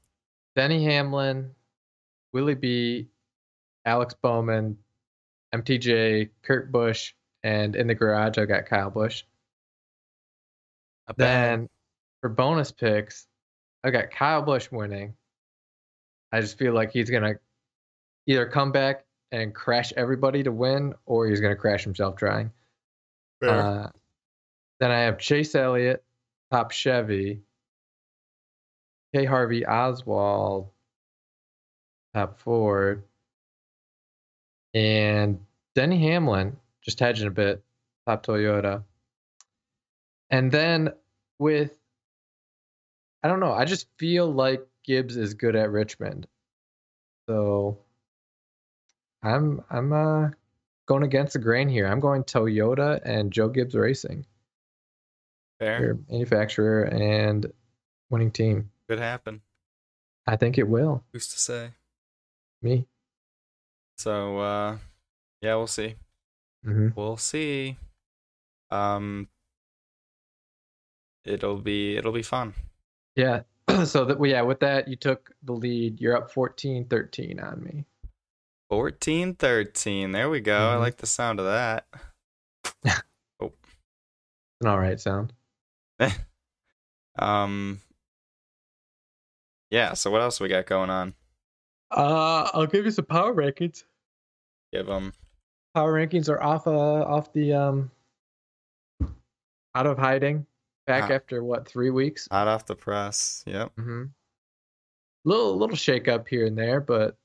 Denny 0.57 0.83
Hamlin, 0.85 1.55
Willie 2.33 2.55
B, 2.55 3.09
Alex 3.85 4.14
Bowman, 4.14 4.77
MTJ, 5.53 6.31
Kurt 6.42 6.73
Busch, 6.73 7.12
and 7.44 7.77
in 7.77 7.87
the 7.87 7.94
garage 7.94 8.38
I 8.38 8.44
got 8.47 8.66
Kyle 8.66 8.90
Busch. 8.90 9.25
Then 11.16 11.68
for 12.20 12.31
bonus 12.31 12.73
picks, 12.73 13.27
I 13.85 13.90
got 13.90 14.11
Kyle 14.11 14.42
Busch 14.42 14.70
winning. 14.73 15.14
I 16.33 16.40
just 16.40 16.59
feel 16.59 16.73
like 16.73 16.90
he's 16.90 17.11
gonna 17.11 17.35
either 18.27 18.47
come 18.49 18.73
back 18.73 19.05
and 19.31 19.55
crash 19.55 19.92
everybody 19.97 20.42
to 20.42 20.51
win, 20.51 20.94
or 21.05 21.27
he's 21.29 21.40
gonna 21.40 21.55
crash 21.55 21.85
himself 21.85 22.16
trying. 22.16 22.51
Uh, 23.51 23.90
then 24.85 24.90
I 24.90 25.01
have 25.01 25.16
Chase 25.16 25.55
Elliott, 25.55 26.05
top 26.53 26.70
Chevy, 26.70 27.40
K. 29.14 29.25
Harvey 29.25 29.64
Oswald, 29.64 30.68
top 32.12 32.38
Ford, 32.38 33.03
and 34.75 35.40
Denny 35.75 35.99
Hamlin, 36.03 36.59
just 36.83 37.01
hedging 37.01 37.29
a 37.29 37.31
bit, 37.31 37.64
top 38.07 38.27
Toyota. 38.27 38.83
And 40.29 40.53
then 40.53 40.92
with, 41.38 41.73
I 43.23 43.29
don't 43.29 43.40
know, 43.40 43.55
I 43.55 43.64
just 43.64 43.87
feel 43.99 44.31
like 44.31 44.66
Gibbs 44.85 45.16
is 45.16 45.33
good 45.33 45.57
at 45.57 45.70
Richmond. 45.70 46.27
So 47.27 47.79
I'm 49.23 49.62
I'm 49.70 49.94
uh 49.94 50.29
going 50.85 51.05
against 51.05 51.33
the 51.33 51.38
grain 51.38 51.70
here. 51.70 51.87
I'm 51.87 52.01
going 52.01 52.25
Toyota 52.25 53.01
and 53.03 53.33
Joe 53.33 53.49
Gibbs 53.49 53.75
Racing, 53.75 54.27
Fair. 55.59 55.79
their 55.81 55.99
manufacturer 56.11 56.83
and 56.83 57.53
winning 58.11 58.31
team. 58.31 58.71
Could 58.88 58.99
happen. 58.99 59.40
I 60.27 60.37
think 60.37 60.59
it 60.59 60.69
will. 60.69 61.05
Who's 61.12 61.29
to 61.29 61.38
say? 61.38 61.71
Me. 62.62 62.87
So, 63.99 64.38
uh, 64.38 64.79
yeah, 65.40 65.55
we'll 65.57 65.67
see. 65.67 65.95
hmm 66.64 66.88
We'll 66.97 67.17
see. 67.17 67.77
Um, 68.71 69.29
it'll 71.25 71.59
be 71.59 71.97
it'll 71.97 72.12
be 72.12 72.23
fun. 72.23 72.55
Yeah. 73.17 73.43
so 73.85 74.05
that 74.07 74.23
yeah, 74.25 74.43
with 74.43 74.61
that 74.61 74.88
you 74.88 74.97
took 74.97 75.31
the 75.43 75.53
lead. 75.53 76.01
You're 76.01 76.17
up 76.17 76.33
14-13 76.33 77.43
on 77.43 77.62
me. 77.62 77.85
14 78.71 79.35
13. 79.35 80.12
There 80.12 80.29
we 80.31 80.40
go. 80.40 80.57
I 80.71 80.75
Mhm. 80.77 80.81
like 80.81 80.97
the 80.97 81.07
sound 81.07 81.38
of 81.38 81.47
that. 81.47 81.87
Oh. 83.40 83.47
It's 83.47 84.61
an 84.62 84.69
all 84.69 84.79
right 84.79 84.99
sound. 85.01 85.33
Um, 87.16 87.80
yeah, 89.70 89.92
so 89.94 90.11
what 90.11 90.20
else 90.20 90.40
we 90.40 90.48
got 90.48 90.66
going 90.66 90.90
on? 90.90 91.14
Uh, 91.90 92.50
I'll 92.52 92.66
give 92.66 92.85
you 92.85 92.90
some 92.90 93.04
power 93.04 93.33
rankings. 93.33 93.85
Give 94.72 94.87
them. 94.87 95.12
Power 95.76 95.92
rankings 95.92 96.28
are 96.28 96.42
off 96.42 96.66
uh 96.66 96.70
off 96.70 97.33
the 97.33 97.52
um 97.52 97.90
out 99.76 99.87
of 99.87 99.96
hiding 99.96 100.44
back 100.88 101.11
Ah. 101.11 101.14
after 101.14 101.44
what 101.44 101.68
three 101.68 101.90
weeks. 101.90 102.26
Out 102.33 102.48
off 102.48 102.66
the 102.66 102.74
press. 102.74 103.44
Yep. 103.46 103.76
Mm-hmm. 103.76 104.04
Little 105.24 105.57
little 105.57 105.76
shake 105.76 106.09
up 106.09 106.26
here 106.26 106.46
and 106.46 106.59
there, 106.59 106.80
but 106.80 107.16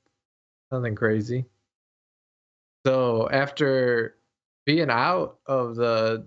nothing 0.70 0.94
crazy. 0.94 1.46
So 2.86 3.28
after 3.28 4.14
being 4.66 4.88
out 4.90 5.38
of 5.46 5.74
the 5.74 6.26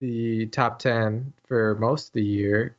the 0.00 0.46
top 0.46 0.78
ten 0.78 1.32
for 1.46 1.74
most 1.76 2.08
of 2.08 2.12
the 2.14 2.24
year, 2.24 2.76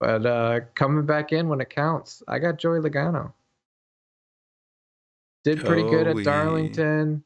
but 0.00 0.24
uh 0.26 0.60
coming 0.74 1.06
back 1.06 1.32
in 1.32 1.48
when 1.48 1.60
it 1.60 1.70
counts, 1.70 2.22
I 2.28 2.38
got 2.38 2.58
Joey 2.58 2.80
Logano. 2.80 3.32
Did 5.44 5.64
pretty 5.64 5.82
good 5.82 6.08
at 6.08 6.24
Darlington. 6.24 7.22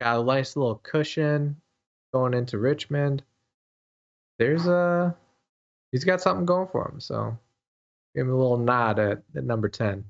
Got 0.00 0.20
a 0.20 0.24
nice 0.24 0.56
little 0.56 0.76
cushion 0.76 1.60
going 2.12 2.34
into 2.34 2.58
Richmond. 2.58 3.22
There's 4.38 4.66
a 4.66 5.16
he's 5.90 6.04
got 6.04 6.20
something 6.20 6.46
going 6.46 6.68
for 6.68 6.88
him, 6.88 7.00
so 7.00 7.36
give 8.14 8.26
him 8.26 8.32
a 8.32 8.36
little 8.36 8.58
nod 8.58 8.98
at, 8.98 9.22
at 9.34 9.44
number 9.44 9.68
ten. 9.68 10.04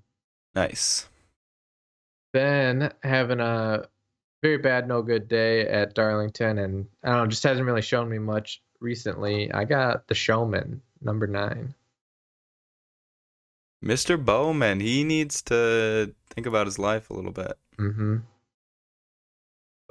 Nice. 0.54 1.08
Then 2.32 2.92
having 3.02 3.40
a 3.40 3.88
very 4.46 4.58
bad, 4.58 4.86
no 4.86 5.02
good 5.02 5.26
day 5.26 5.66
at 5.66 5.94
Darlington, 5.94 6.58
and 6.58 6.86
I 7.02 7.08
don't 7.08 7.18
know, 7.18 7.26
just 7.26 7.42
hasn't 7.42 7.66
really 7.66 7.82
shown 7.82 8.08
me 8.08 8.18
much 8.18 8.62
recently. 8.78 9.52
I 9.52 9.64
got 9.64 10.06
the 10.06 10.14
Showman, 10.14 10.80
number 11.02 11.26
nine. 11.26 11.74
Mr. 13.84 14.24
Bowman, 14.24 14.78
he 14.78 15.02
needs 15.02 15.42
to 15.42 16.14
think 16.30 16.46
about 16.46 16.68
his 16.68 16.78
life 16.78 17.10
a 17.10 17.14
little 17.14 17.32
bit. 17.32 17.58
Mm-hmm. 17.76 18.18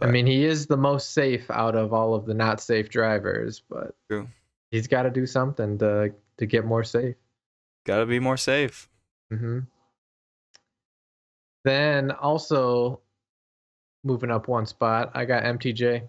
I 0.01 0.07
mean, 0.07 0.25
he 0.25 0.45
is 0.45 0.67
the 0.67 0.77
most 0.77 1.13
safe 1.13 1.51
out 1.51 1.75
of 1.75 1.91
all 1.91 2.15
of 2.15 2.25
the 2.25 2.33
not 2.33 2.61
safe 2.61 2.89
drivers, 2.89 3.61
but 3.69 3.93
True. 4.09 4.29
he's 4.71 4.87
got 4.87 5.03
to 5.03 5.09
do 5.09 5.25
something 5.25 5.77
to 5.79 6.13
to 6.37 6.45
get 6.45 6.65
more 6.65 6.83
safe. 6.83 7.15
Gotta 7.85 8.05
be 8.05 8.19
more 8.19 8.37
safe. 8.37 8.89
Mm-hmm. 9.31 9.59
Then 11.65 12.11
also 12.11 13.01
moving 14.05 14.31
up 14.31 14.47
one 14.47 14.65
spot, 14.65 15.11
I 15.13 15.25
got 15.25 15.43
MTJ. 15.43 16.07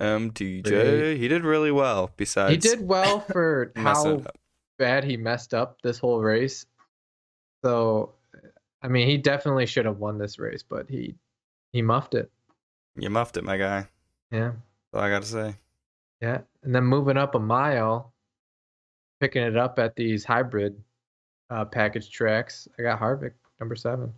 MTJ, 0.00 1.16
he 1.18 1.28
did 1.28 1.44
really 1.44 1.70
well. 1.72 2.10
Besides, 2.16 2.52
He 2.52 2.56
did 2.56 2.86
well 2.86 3.20
for 3.32 3.72
how 3.76 4.22
bad 4.78 5.04
he 5.04 5.16
messed 5.16 5.52
up 5.52 5.82
this 5.82 5.98
whole 5.98 6.20
race. 6.20 6.64
So, 7.64 8.14
I 8.82 8.88
mean, 8.88 9.08
he 9.08 9.18
definitely 9.18 9.66
should 9.66 9.84
have 9.86 9.98
won 9.98 10.16
this 10.18 10.38
race, 10.38 10.62
but 10.62 10.88
he 10.88 11.14
he 11.72 11.82
muffed 11.82 12.14
it. 12.14 12.30
You 12.96 13.10
muffed 13.10 13.36
it, 13.36 13.44
my 13.44 13.56
guy. 13.56 13.88
Yeah, 14.30 14.52
That's 14.92 14.94
all 14.94 15.00
I 15.00 15.10
gotta 15.10 15.26
say. 15.26 15.54
yeah. 16.22 16.38
And 16.62 16.74
then 16.74 16.84
moving 16.84 17.16
up 17.16 17.34
a 17.34 17.38
mile, 17.40 18.12
picking 19.20 19.42
it 19.42 19.56
up 19.56 19.78
at 19.78 19.96
these 19.96 20.24
hybrid 20.24 20.80
uh, 21.50 21.64
package 21.66 22.10
tracks, 22.10 22.68
I 22.78 22.82
got 22.82 23.00
Harvick 23.00 23.32
number 23.58 23.74
seven. 23.76 24.12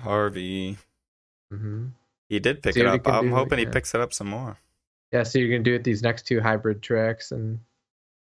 Harvey, 0.00 0.76
Mm-hmm. 1.52 1.86
He 2.30 2.38
did 2.38 2.62
pick 2.62 2.76
it 2.76 2.86
up. 2.86 3.06
I'm 3.06 3.30
hoping 3.30 3.58
he 3.58 3.64
yeah. 3.64 3.70
picks 3.70 3.94
it 3.94 4.00
up 4.00 4.14
some 4.14 4.28
more. 4.28 4.56
Yeah, 5.12 5.24
so 5.24 5.38
you're 5.38 5.50
gonna 5.50 5.64
do 5.64 5.74
it 5.74 5.84
these 5.84 6.02
next 6.02 6.26
two 6.26 6.40
hybrid 6.40 6.80
tracks, 6.80 7.32
and 7.32 7.58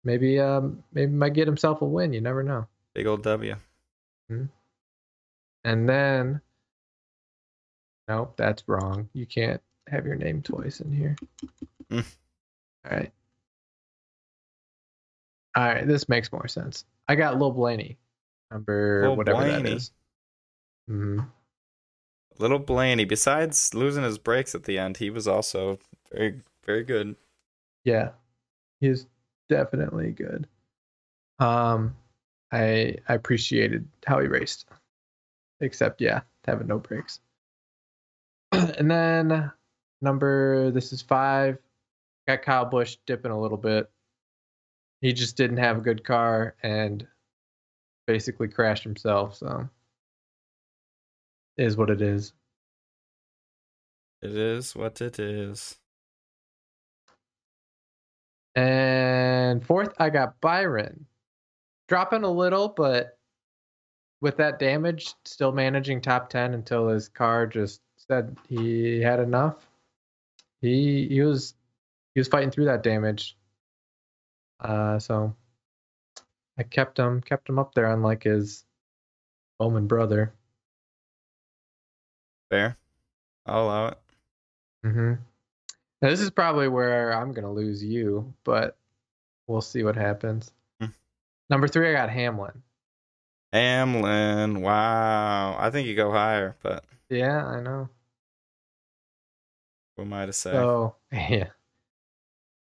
maybe 0.04 0.38
um 0.38 0.84
maybe 0.92 1.10
might 1.10 1.32
get 1.32 1.48
himself 1.48 1.82
a 1.82 1.84
win. 1.84 2.12
You 2.12 2.20
never 2.20 2.44
know. 2.44 2.66
Big 2.94 3.06
old 3.06 3.22
W. 3.24 3.56
Hmm. 4.28 4.44
And 5.64 5.88
then 5.88 6.40
Nope, 8.08 8.34
that's 8.36 8.62
wrong. 8.68 9.08
You 9.14 9.26
can't 9.26 9.60
have 9.88 10.06
your 10.06 10.14
name 10.14 10.42
twice 10.42 10.80
in 10.80 10.92
here. 10.92 11.16
Mm. 11.90 12.04
All 12.84 12.96
right. 12.96 13.12
All 15.56 15.64
right, 15.64 15.88
this 15.88 16.08
makes 16.08 16.30
more 16.30 16.46
sense. 16.48 16.84
I 17.08 17.14
got 17.14 17.38
Lil 17.38 17.50
Blaney, 17.50 17.96
number 18.50 19.02
Lil 19.04 19.16
whatever 19.16 19.42
that 19.44 19.62
Blaney. 19.62 19.76
is. 19.76 19.90
hmm 20.86 21.20
Little 22.38 22.58
Blaney, 22.58 23.04
besides 23.04 23.74
losing 23.74 24.04
his 24.04 24.18
brakes 24.18 24.54
at 24.54 24.64
the 24.64 24.78
end, 24.78 24.98
he 24.98 25.10
was 25.10 25.26
also 25.26 25.78
very, 26.12 26.40
very 26.64 26.84
good. 26.84 27.16
Yeah, 27.84 28.10
he's 28.80 29.06
definitely 29.48 30.12
good. 30.12 30.46
Um, 31.38 31.96
I 32.52 32.96
I 33.08 33.14
appreciated 33.14 33.86
how 34.06 34.20
he 34.20 34.28
raced, 34.28 34.66
except 35.60 36.00
yeah, 36.00 36.20
having 36.46 36.66
no 36.66 36.78
brakes. 36.78 37.20
and 38.52 38.90
then 38.90 39.50
number 40.00 40.70
this 40.70 40.92
is 40.92 41.02
five. 41.02 41.58
Got 42.26 42.42
Kyle 42.42 42.64
Busch 42.64 42.96
dipping 43.06 43.30
a 43.30 43.40
little 43.40 43.58
bit. 43.58 43.88
He 45.00 45.12
just 45.12 45.36
didn't 45.36 45.58
have 45.58 45.78
a 45.78 45.82
good 45.82 46.04
car 46.04 46.56
and 46.62 47.06
basically 48.06 48.48
crashed 48.48 48.82
himself. 48.82 49.36
So 49.36 49.68
is 51.56 51.76
what 51.76 51.90
it 51.90 52.02
is. 52.02 52.32
It 54.22 54.32
is 54.32 54.74
what 54.74 55.00
it 55.00 55.18
is. 55.18 55.78
And 58.54 59.64
fourth, 59.64 59.92
I 59.98 60.10
got 60.10 60.40
Byron. 60.40 61.06
Dropping 61.88 62.24
a 62.24 62.30
little, 62.30 62.68
but 62.68 63.18
with 64.20 64.38
that 64.38 64.58
damage, 64.58 65.14
still 65.24 65.52
managing 65.52 66.00
top 66.00 66.30
10 66.30 66.54
until 66.54 66.88
his 66.88 67.08
car 67.08 67.46
just 67.46 67.80
said 67.96 68.36
he 68.48 69.00
had 69.00 69.20
enough. 69.20 69.68
He 70.60 71.06
he 71.08 71.20
was 71.20 71.54
he 72.14 72.20
was 72.20 72.28
fighting 72.28 72.50
through 72.50 72.64
that 72.66 72.82
damage. 72.82 73.36
Uh 74.58 74.98
so 74.98 75.36
I 76.58 76.62
kept 76.62 76.98
him 76.98 77.20
kept 77.20 77.48
him 77.48 77.58
up 77.58 77.74
there 77.74 77.92
unlike 77.92 78.22
his 78.22 78.64
Bowman 79.58 79.86
brother. 79.86 80.32
Fair. 82.50 82.76
I'll 83.44 83.64
allow 83.64 83.86
it. 83.88 83.98
Mm-hmm. 84.84 85.12
Now, 86.02 86.08
this 86.10 86.20
is 86.20 86.30
probably 86.30 86.68
where 86.68 87.12
I'm 87.12 87.32
gonna 87.32 87.52
lose 87.52 87.82
you, 87.82 88.34
but 88.44 88.76
we'll 89.46 89.60
see 89.60 89.82
what 89.82 89.96
happens. 89.96 90.50
Hmm. 90.80 90.86
Number 91.50 91.68
three, 91.68 91.88
I 91.88 91.92
got 91.92 92.10
Hamlin. 92.10 92.62
Hamlin. 93.52 94.60
Wow. 94.60 95.56
I 95.58 95.70
think 95.70 95.88
you 95.88 95.94
go 95.96 96.10
higher, 96.10 96.56
but 96.62 96.84
Yeah, 97.08 97.44
I 97.44 97.60
know. 97.60 97.88
who 99.96 100.02
am 100.02 100.12
I 100.12 100.26
to 100.26 100.32
say? 100.32 100.52
So 100.52 100.96
yeah. 101.12 101.48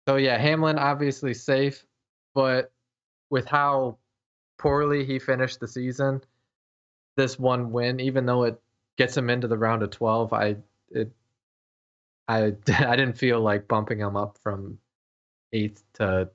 So 0.07 0.15
yeah, 0.15 0.37
Hamlin 0.37 0.79
obviously 0.79 1.33
safe, 1.33 1.85
but 2.33 2.71
with 3.29 3.45
how 3.45 3.97
poorly 4.57 5.03
he 5.05 5.19
finished 5.19 5.59
the 5.59 5.67
season, 5.67 6.21
this 7.17 7.37
one 7.37 7.71
win, 7.71 7.99
even 7.99 8.25
though 8.25 8.43
it 8.43 8.61
gets 8.97 9.15
him 9.15 9.29
into 9.29 9.47
the 9.47 9.57
round 9.57 9.83
of 9.83 9.91
twelve, 9.91 10.33
I 10.33 10.57
it 10.91 11.11
I 12.27 12.53
I 12.67 12.95
didn't 12.95 13.17
feel 13.17 13.39
like 13.41 13.67
bumping 13.67 13.99
him 13.99 14.15
up 14.15 14.37
from 14.43 14.79
eighth 15.53 15.83
to 15.93 16.29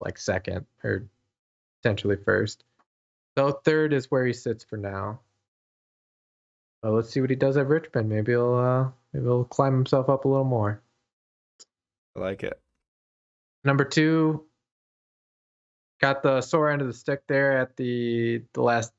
like 0.00 0.18
second 0.18 0.66
or 0.84 1.06
potentially 1.82 2.16
first. 2.16 2.64
So 3.36 3.52
third 3.64 3.92
is 3.92 4.10
where 4.10 4.26
he 4.26 4.32
sits 4.32 4.64
for 4.64 4.76
now. 4.76 5.20
Well, 6.82 6.94
let's 6.94 7.10
see 7.10 7.20
what 7.20 7.30
he 7.30 7.36
does 7.36 7.56
at 7.56 7.68
Richmond. 7.68 8.08
Maybe 8.08 8.32
he'll 8.32 8.54
uh, 8.54 8.90
maybe 9.12 9.24
he'll 9.24 9.44
climb 9.44 9.74
himself 9.74 10.08
up 10.08 10.24
a 10.24 10.28
little 10.28 10.44
more. 10.44 10.82
I 12.16 12.20
like 12.20 12.42
it. 12.42 12.60
Number 13.64 13.84
two, 13.84 14.44
got 16.00 16.22
the 16.22 16.40
sore 16.40 16.70
end 16.70 16.82
of 16.82 16.88
the 16.88 16.92
stick 16.92 17.22
there 17.28 17.58
at 17.58 17.76
the 17.76 18.42
the 18.52 18.62
last 18.62 18.92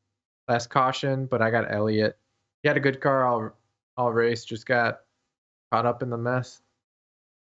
last 0.47 0.69
caution, 0.69 1.25
but 1.25 1.41
I 1.41 1.51
got 1.51 1.71
Elliott. 1.71 2.17
He 2.63 2.67
had 2.69 2.77
a 2.77 2.81
good 2.81 2.99
car 3.01 3.25
all 3.25 3.51
all 3.97 4.11
race, 4.11 4.43
just 4.45 4.65
got 4.65 5.01
caught 5.71 5.85
up 5.85 6.01
in 6.01 6.09
the 6.09 6.17
mess. 6.17 6.61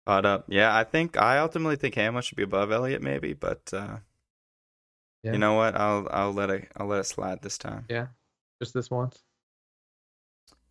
Caught 0.07 0.27
up. 0.27 0.45
Yeah, 0.49 0.75
I 0.77 0.85
think 0.85 1.17
I 1.17 1.39
ultimately 1.39 1.77
think 1.77 1.95
Hamlin 1.97 2.23
should 2.23 2.37
be 2.37 2.43
above 2.45 2.71
Elliott, 2.71 3.03
maybe, 3.03 3.33
but 3.33 3.63
uh, 3.73 3.99
Yeah. 5.23 5.33
you 5.33 5.39
know 5.39 5.55
what? 5.55 5.75
I'll 5.75 6.07
I'll 6.11 6.33
let 6.33 6.51
it 6.51 6.71
I'll 6.77 6.87
let 6.87 7.01
it 7.01 7.05
slide 7.05 7.43
this 7.43 7.59
time. 7.59 7.87
Yeah, 7.89 8.09
just 8.63 8.75
this 8.75 8.91
once. 8.91 9.23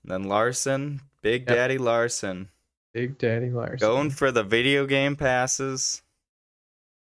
then 0.04 0.24
Larson, 0.24 1.02
Big 1.22 1.42
Yep. 1.48 1.56
Daddy 1.56 1.78
Larson, 1.78 2.50
Big 2.94 3.18
Daddy 3.18 3.50
Larson. 3.50 3.80
going 3.80 4.10
for 4.12 4.32
the 4.32 4.44
video 4.44 4.86
game 4.86 5.16
passes, 5.18 6.02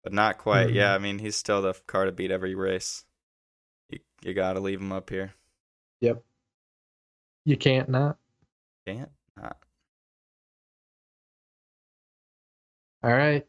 but 0.02 0.12
not 0.12 0.38
quite. 0.38 0.68
Mhm. 0.68 0.74
Yeah, 0.74 0.94
I 0.94 0.98
mean 0.98 1.18
he's 1.20 1.36
still 1.36 1.62
the 1.62 1.74
car 1.86 2.06
to 2.06 2.12
beat 2.12 2.30
every 2.30 2.54
race. 2.54 3.04
You 3.90 4.00
you 4.22 4.34
gotta 4.34 4.60
leave 4.60 4.80
him 4.80 4.92
up 4.92 5.10
here. 5.10 5.34
Yep. 6.00 6.24
You 7.48 7.56
can't 7.56 7.88
not. 7.88 8.18
Can't 8.86 9.08
not. 9.34 9.56
All 13.02 13.10
right. 13.10 13.46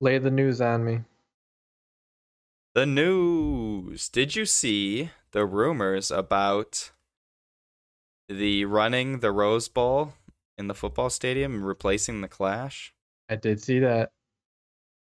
Lay 0.00 0.18
the 0.18 0.32
news 0.32 0.60
on 0.60 0.84
me. 0.84 1.02
The 2.74 2.84
news. 2.84 4.08
Did 4.08 4.34
you 4.34 4.44
see 4.46 5.10
the 5.30 5.46
rumors 5.46 6.10
about 6.10 6.90
the 8.28 8.64
running 8.64 9.20
the 9.20 9.30
Rose 9.30 9.68
Bowl 9.68 10.14
in 10.58 10.66
the 10.66 10.74
football 10.74 11.08
stadium 11.08 11.54
and 11.54 11.64
replacing 11.64 12.20
the 12.20 12.26
Clash? 12.26 12.92
I 13.28 13.36
did 13.36 13.62
see 13.62 13.78
that. 13.78 14.10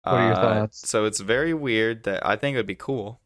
What 0.04 0.16
are 0.16 0.28
your 0.28 0.34
Uh, 0.34 0.42
thoughts? 0.42 0.90
So 0.90 1.06
it's 1.06 1.22
very 1.22 1.54
weird 1.54 2.04
that 2.04 2.26
I 2.26 2.36
think 2.36 2.56
it 2.56 2.58
would 2.58 2.66
be 2.68 2.76
cool, 2.76 3.22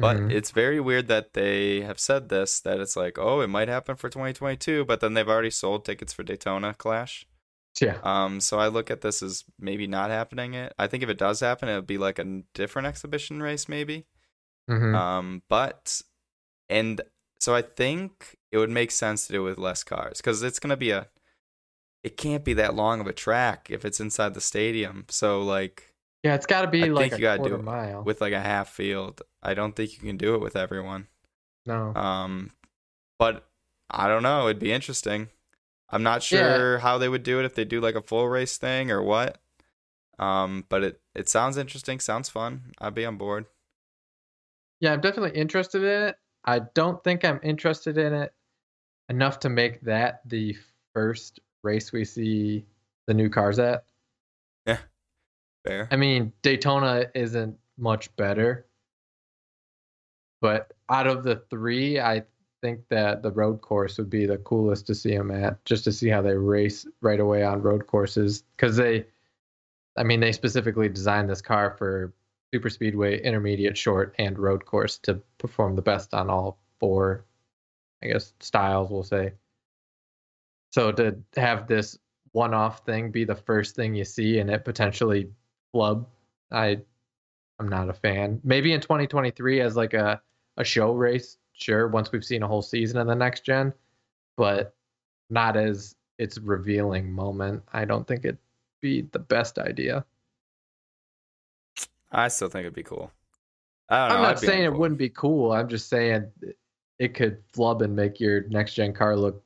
but 0.00 0.16
Mhm. 0.16 0.32
it's 0.32 0.50
very 0.50 0.80
weird 0.80 1.08
that 1.08 1.34
they 1.34 1.82
have 1.82 2.00
said 2.00 2.28
this 2.28 2.60
that 2.60 2.80
it's 2.80 2.96
like, 2.96 3.18
oh, 3.18 3.40
it 3.40 3.48
might 3.48 3.68
happen 3.68 3.96
for 3.96 4.08
2022, 4.08 4.84
but 4.84 5.00
then 5.00 5.14
they've 5.14 5.28
already 5.28 5.50
sold 5.50 5.84
tickets 5.84 6.12
for 6.12 6.22
Daytona 6.22 6.74
Clash. 6.74 7.26
yeah. 7.80 7.98
Um, 8.02 8.40
so 8.40 8.58
I 8.58 8.66
look 8.68 8.90
at 8.90 9.00
this 9.00 9.22
as 9.22 9.44
maybe 9.58 9.86
not 9.86 10.10
happening. 10.10 10.54
It. 10.54 10.72
I 10.78 10.86
think 10.88 11.02
if 11.04 11.08
it 11.08 11.18
does 11.18 11.38
happen, 11.40 11.68
it 11.68 11.76
would 11.76 11.86
be 11.86 11.98
like 11.98 12.18
a 12.18 12.42
different 12.54 12.86
exhibition 12.88 13.42
race, 13.42 13.68
maybe. 13.68 14.06
Mhm. 14.68 14.94
Um, 14.94 15.42
but 15.48 16.02
and 16.68 17.00
so 17.40 17.54
I 17.54 17.62
think 17.62 18.36
it 18.52 18.58
would 18.58 18.70
make 18.70 18.90
sense 18.90 19.26
to 19.26 19.32
do 19.32 19.46
it 19.46 19.50
with 19.50 19.58
less 19.58 19.82
cars 19.84 20.18
because 20.18 20.42
it's 20.42 20.58
gonna 20.58 20.76
be 20.76 20.90
a. 20.90 21.08
It 22.02 22.16
can't 22.16 22.44
be 22.44 22.54
that 22.54 22.74
long 22.74 23.00
of 23.00 23.06
a 23.06 23.12
track 23.12 23.70
if 23.70 23.84
it's 23.84 24.00
inside 24.00 24.34
the 24.34 24.40
stadium. 24.40 25.04
So 25.08 25.42
like 25.42 25.89
yeah, 26.22 26.34
it's 26.34 26.46
got 26.46 26.62
to 26.62 26.68
be 26.68 26.84
I 26.84 26.86
like 26.88 27.10
think 27.10 27.12
a 27.14 27.16
you 27.16 27.22
gotta 27.22 27.48
do 27.48 27.54
it 27.54 27.62
mile. 27.62 28.02
with 28.02 28.20
like 28.20 28.32
a 28.32 28.40
half 28.40 28.68
field, 28.70 29.22
I 29.42 29.54
don't 29.54 29.74
think 29.74 29.92
you 29.94 29.98
can 30.00 30.16
do 30.16 30.34
it 30.34 30.40
with 30.40 30.56
everyone. 30.56 31.08
no. 31.66 31.94
Um, 31.94 32.52
but 33.18 33.46
I 33.90 34.08
don't 34.08 34.22
know. 34.22 34.46
It'd 34.48 34.58
be 34.60 34.72
interesting. 34.72 35.28
I'm 35.90 36.02
not 36.02 36.30
Yeah. 36.30 36.56
sure 36.56 36.78
how 36.78 36.98
they 36.98 37.08
would 37.08 37.22
do 37.22 37.40
it 37.40 37.44
if 37.44 37.54
they 37.54 37.64
do 37.64 37.80
like 37.80 37.94
a 37.96 38.02
full 38.02 38.28
race 38.28 38.56
thing 38.56 38.90
or 38.90 39.02
what. 39.02 39.38
Um, 40.18 40.64
but 40.68 40.84
it 40.84 41.00
it 41.14 41.28
sounds 41.28 41.56
interesting. 41.56 41.98
Sounds 42.00 42.28
fun. 42.28 42.72
I'd 42.78 42.94
be 42.94 43.04
on 43.06 43.16
board. 43.16 43.46
Yeah, 44.80 44.92
I'm 44.92 45.00
definitely 45.00 45.38
interested 45.38 45.82
in 45.82 46.08
it. 46.08 46.16
I 46.44 46.60
don't 46.74 47.02
think 47.04 47.24
I'm 47.24 47.40
interested 47.42 47.98
in 47.98 48.14
it 48.14 48.32
enough 49.08 49.38
to 49.40 49.48
make 49.50 49.80
that 49.82 50.20
the 50.26 50.56
first 50.94 51.40
race 51.62 51.92
we 51.92 52.04
see 52.04 52.64
the 53.06 53.14
new 53.14 53.28
cars 53.28 53.58
at. 53.58 53.84
Fair. 55.64 55.88
I 55.90 55.96
mean, 55.96 56.32
Daytona 56.42 57.06
isn't 57.14 57.56
much 57.78 58.14
better, 58.16 58.66
but 60.40 60.72
out 60.88 61.06
of 61.06 61.22
the 61.22 61.42
three, 61.50 62.00
I 62.00 62.24
think 62.62 62.80
that 62.88 63.22
the 63.22 63.30
road 63.30 63.60
course 63.60 63.98
would 63.98 64.10
be 64.10 64.26
the 64.26 64.38
coolest 64.38 64.86
to 64.86 64.94
see 64.94 65.16
them 65.16 65.30
at, 65.30 65.64
just 65.64 65.84
to 65.84 65.92
see 65.92 66.08
how 66.08 66.22
they 66.22 66.34
race 66.34 66.86
right 67.00 67.20
away 67.20 67.42
on 67.42 67.62
road 67.62 67.86
courses. 67.86 68.42
Because 68.56 68.76
they, 68.76 69.06
I 69.96 70.02
mean, 70.02 70.20
they 70.20 70.32
specifically 70.32 70.88
designed 70.88 71.28
this 71.28 71.42
car 71.42 71.74
for 71.78 72.12
super 72.52 72.70
speedway, 72.70 73.22
intermediate, 73.22 73.78
short, 73.78 74.14
and 74.18 74.38
road 74.38 74.64
course 74.66 74.98
to 74.98 75.20
perform 75.38 75.76
the 75.76 75.82
best 75.82 76.14
on 76.14 76.28
all 76.30 76.58
four, 76.78 77.24
I 78.02 78.08
guess, 78.08 78.32
styles, 78.40 78.90
we'll 78.90 79.02
say. 79.02 79.32
So 80.72 80.92
to 80.92 81.18
have 81.36 81.66
this 81.66 81.98
one-off 82.32 82.84
thing 82.84 83.10
be 83.10 83.24
the 83.24 83.34
first 83.34 83.74
thing 83.74 83.94
you 83.94 84.04
see 84.04 84.38
and 84.38 84.50
it 84.50 84.64
potentially 84.64 85.28
flub, 85.72 86.06
I, 86.50 86.80
I'm 87.58 87.68
not 87.68 87.88
a 87.88 87.92
fan. 87.92 88.40
Maybe 88.44 88.72
in 88.72 88.80
2023 88.80 89.60
as 89.60 89.76
like 89.76 89.94
a 89.94 90.20
a 90.56 90.64
show 90.64 90.92
race, 90.92 91.38
sure. 91.52 91.88
Once 91.88 92.12
we've 92.12 92.24
seen 92.24 92.42
a 92.42 92.48
whole 92.48 92.62
season 92.62 92.98
of 92.98 93.06
the 93.06 93.14
next 93.14 93.44
gen, 93.44 93.72
but 94.36 94.74
not 95.30 95.56
as 95.56 95.94
its 96.18 96.38
revealing 96.38 97.10
moment. 97.10 97.62
I 97.72 97.84
don't 97.84 98.06
think 98.06 98.24
it'd 98.24 98.38
be 98.80 99.02
the 99.02 99.18
best 99.18 99.58
idea. 99.58 100.04
I 102.12 102.28
still 102.28 102.48
think 102.48 102.62
it'd 102.62 102.74
be 102.74 102.82
cool. 102.82 103.10
I 103.88 104.00
don't 104.00 104.08
know. 104.08 104.16
I'm 104.16 104.22
not 104.22 104.36
I'd 104.36 104.40
be 104.40 104.46
on 104.46 104.52
saying 104.52 104.64
it 104.64 104.74
wouldn't 104.74 104.98
be 104.98 105.08
cool. 105.08 105.52
I'm 105.52 105.68
just 105.68 105.88
saying 105.88 106.30
it 106.98 107.14
could 107.14 107.38
flub 107.52 107.82
and 107.82 107.96
make 107.96 108.20
your 108.20 108.42
next 108.48 108.74
gen 108.74 108.92
car 108.92 109.16
look 109.16 109.42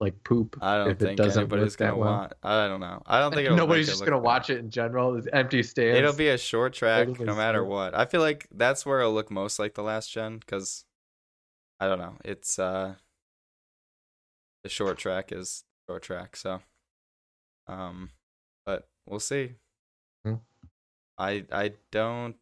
like 0.00 0.22
poop. 0.24 0.58
I 0.60 0.76
don't 0.78 0.90
if 0.90 1.00
it 1.00 1.04
think 1.04 1.16
doesn't 1.16 1.40
anybody's 1.40 1.72
work 1.72 1.78
that 1.78 1.84
gonna 1.90 1.96
well. 1.96 2.12
want. 2.12 2.32
I 2.42 2.66
don't 2.68 2.80
know. 2.80 3.02
I 3.06 3.20
don't 3.20 3.32
think 3.34 3.46
it'll 3.46 3.56
nobody's 3.56 3.86
make 3.86 3.88
it 3.88 3.92
just 3.92 4.04
gonna 4.04 4.18
bad. 4.18 4.24
watch 4.24 4.50
it 4.50 4.58
in 4.58 4.70
general. 4.70 5.16
It's 5.16 5.26
empty 5.32 5.62
stands. 5.62 5.96
It'll 5.98 6.12
be 6.12 6.28
a 6.28 6.38
short 6.38 6.74
track, 6.74 7.08
no 7.20 7.34
matter 7.34 7.60
good. 7.60 7.68
what. 7.68 7.94
I 7.94 8.04
feel 8.04 8.20
like 8.20 8.46
that's 8.50 8.84
where 8.84 9.00
it'll 9.00 9.14
look 9.14 9.30
most 9.30 9.58
like 9.58 9.74
the 9.74 9.82
last 9.82 10.12
gen, 10.12 10.38
because 10.38 10.84
I 11.80 11.88
don't 11.88 11.98
know. 11.98 12.16
It's 12.24 12.58
uh, 12.58 12.94
the 14.62 14.68
short 14.68 14.98
track 14.98 15.32
is 15.32 15.64
short 15.88 16.02
track, 16.02 16.36
so 16.36 16.60
um, 17.66 18.10
but 18.66 18.88
we'll 19.06 19.20
see. 19.20 19.54
Hmm. 20.24 20.34
I 21.18 21.44
I 21.50 21.72
don't. 21.90 22.36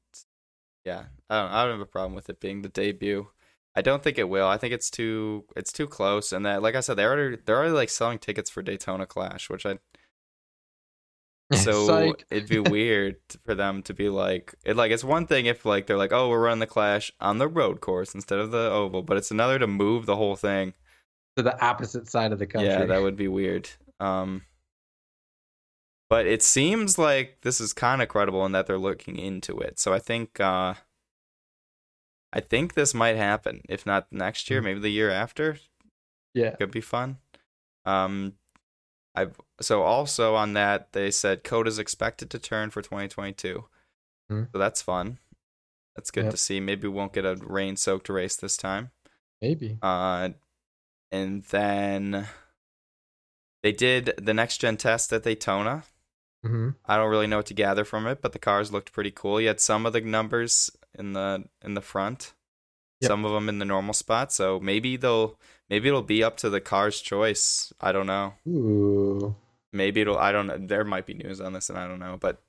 Yeah, 0.84 1.04
I 1.30 1.40
don't. 1.40 1.50
I 1.52 1.62
don't 1.64 1.72
have 1.74 1.80
a 1.80 1.86
problem 1.86 2.14
with 2.14 2.28
it 2.28 2.40
being 2.40 2.62
the 2.62 2.68
debut. 2.68 3.28
I 3.76 3.82
don't 3.82 4.02
think 4.02 4.18
it 4.18 4.28
will. 4.28 4.46
I 4.46 4.56
think 4.56 4.72
it's 4.72 4.90
too 4.90 5.44
it's 5.56 5.72
too 5.72 5.86
close, 5.86 6.32
and 6.32 6.46
that 6.46 6.62
like 6.62 6.74
I 6.74 6.80
said, 6.80 6.94
they're 6.94 7.12
already 7.12 7.38
they're 7.44 7.56
already 7.56 7.72
like 7.72 7.90
selling 7.90 8.18
tickets 8.18 8.50
for 8.50 8.62
Daytona 8.62 9.06
Clash, 9.06 9.50
which 9.50 9.66
I 9.66 9.78
so 11.52 12.14
it'd 12.30 12.48
be 12.48 12.58
weird 12.58 13.16
for 13.44 13.54
them 13.54 13.82
to 13.82 13.94
be 13.94 14.08
like 14.08 14.54
it 14.64 14.76
like 14.76 14.90
it's 14.90 15.04
one 15.04 15.26
thing 15.26 15.46
if 15.46 15.64
like 15.64 15.86
they're 15.86 15.98
like 15.98 16.12
oh 16.12 16.28
we're 16.28 16.40
running 16.40 16.58
the 16.58 16.66
clash 16.66 17.12
on 17.20 17.38
the 17.38 17.48
road 17.48 17.80
course 17.80 18.14
instead 18.14 18.38
of 18.38 18.50
the 18.50 18.70
oval 18.70 19.02
but 19.02 19.16
it's 19.16 19.30
another 19.30 19.58
to 19.58 19.66
move 19.66 20.06
the 20.06 20.16
whole 20.16 20.36
thing 20.36 20.72
to 21.36 21.42
the 21.42 21.64
opposite 21.64 22.08
side 22.08 22.32
of 22.32 22.38
the 22.38 22.46
country. 22.46 22.70
yeah 22.70 22.86
that 22.86 23.02
would 23.02 23.16
be 23.16 23.28
weird 23.28 23.68
um 24.00 24.42
but 26.08 26.26
it 26.26 26.42
seems 26.42 26.98
like 26.98 27.38
this 27.42 27.60
is 27.60 27.72
kind 27.72 28.00
of 28.00 28.08
credible 28.08 28.46
in 28.46 28.52
that 28.52 28.66
they're 28.66 28.78
looking 28.78 29.18
into 29.18 29.58
it 29.58 29.78
so 29.78 29.92
i 29.92 29.98
think 29.98 30.40
uh 30.40 30.74
i 32.34 32.40
think 32.40 32.74
this 32.74 32.92
might 32.92 33.16
happen 33.16 33.62
if 33.68 33.86
not 33.86 34.12
next 34.12 34.50
year 34.50 34.60
Mhm. 34.60 34.64
maybe 34.64 34.80
the 34.80 34.90
year 34.90 35.10
after 35.10 35.58
yeah. 36.34 36.56
could 36.56 36.70
be 36.72 36.80
fun. 36.82 37.18
Um, 37.86 38.34
I've 39.14 39.40
so 39.60 39.82
also 39.82 40.34
on 40.34 40.54
that 40.54 40.92
they 40.92 41.10
said 41.12 41.44
COTA 41.44 41.68
is 41.68 41.78
expected 41.78 42.28
to 42.30 42.38
turn 42.40 42.70
for 42.70 42.82
2022, 42.82 43.64
Hmm. 44.28 44.44
so 44.52 44.58
that's 44.58 44.82
fun. 44.82 45.18
That's 45.94 46.10
good 46.10 46.24
Yep. 46.24 46.30
to 46.32 46.36
see. 46.36 46.58
Maybe 46.58 46.88
we 46.88 46.94
won't 46.94 47.12
get 47.12 47.24
a 47.24 47.36
rain-soaked 47.36 48.08
race 48.08 48.34
this 48.34 48.56
time. 48.56 48.90
Maybe. 49.40 49.78
Uh, 49.80 50.30
and 51.12 51.44
then 51.44 52.26
they 53.62 53.70
did 53.72 54.14
the 54.20 54.34
next 54.34 54.58
gen 54.58 54.76
test 54.76 55.12
at 55.12 55.22
Daytona. 55.22 55.84
hmm 56.42 56.70
I 56.84 56.96
don't 56.96 57.10
really 57.10 57.28
know 57.28 57.36
what 57.38 57.46
to 57.46 57.54
gather 57.54 57.84
from 57.84 58.06
it, 58.08 58.20
but 58.20 58.32
the 58.32 58.38
cars 58.40 58.72
looked 58.72 58.92
pretty 58.92 59.12
cool. 59.12 59.40
You 59.40 59.46
had 59.48 59.60
some 59.60 59.86
of 59.86 59.92
the 59.92 60.00
numbers 60.00 60.70
in 60.98 61.12
the 61.12 61.44
in 61.62 61.74
the 61.74 61.80
front, 61.80 62.32
Yep. 63.00 63.08
some 63.08 63.24
of 63.24 63.32
them 63.32 63.48
in 63.48 63.58
the 63.58 63.64
normal 63.64 63.94
spot. 63.94 64.32
So 64.32 64.58
maybe 64.60 64.96
they'll 64.96 65.38
maybe 65.68 65.88
it'll 65.88 66.02
be 66.02 66.22
up 66.24 66.36
to 66.38 66.50
the 66.50 66.60
car's 66.60 67.00
choice. 67.00 67.72
I 67.80 67.92
don't 67.92 68.06
know. 68.06 68.34
Ooh. 68.48 69.34
Maybe 69.72 70.00
it'll. 70.02 70.18
I 70.18 70.30
don't 70.32 70.46
know. 70.46 70.56
There 70.58 70.84
might 70.84 71.04
be 71.06 71.14
news 71.14 71.40
on 71.40 71.52
this, 71.52 71.68
and 71.68 71.78
I 71.78 71.88
don't 71.88 71.98
know. 71.98 72.16
But 72.18 72.40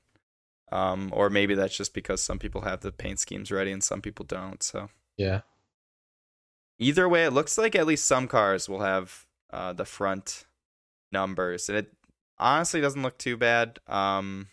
um, 0.72 1.10
or 1.14 1.30
maybe 1.30 1.56
that's 1.56 1.76
just 1.76 1.94
because 1.94 2.22
some 2.22 2.40
people 2.40 2.62
have 2.62 2.82
the 2.82 2.92
paint 2.92 3.20
schemes 3.20 3.52
ready 3.52 3.72
and 3.72 3.84
some 3.84 4.02
people 4.02 4.26
don't. 4.26 4.62
So 4.64 4.90
Yeah. 5.18 5.42
either 6.80 7.08
way, 7.08 7.26
it 7.26 7.32
looks 7.32 7.58
like 7.58 7.76
at 7.76 7.86
least 7.88 8.06
some 8.06 8.28
cars 8.28 8.68
will 8.70 8.82
have 8.82 9.26
uh, 9.52 9.74
the 9.74 9.86
front 9.86 10.46
numbers, 11.12 11.70
and 11.70 11.78
it 11.78 11.94
honestly 12.38 12.82
doesn't 12.82 13.02
look 13.02 13.18
too 13.18 13.38
bad. 13.38 13.80
Um, 13.88 14.50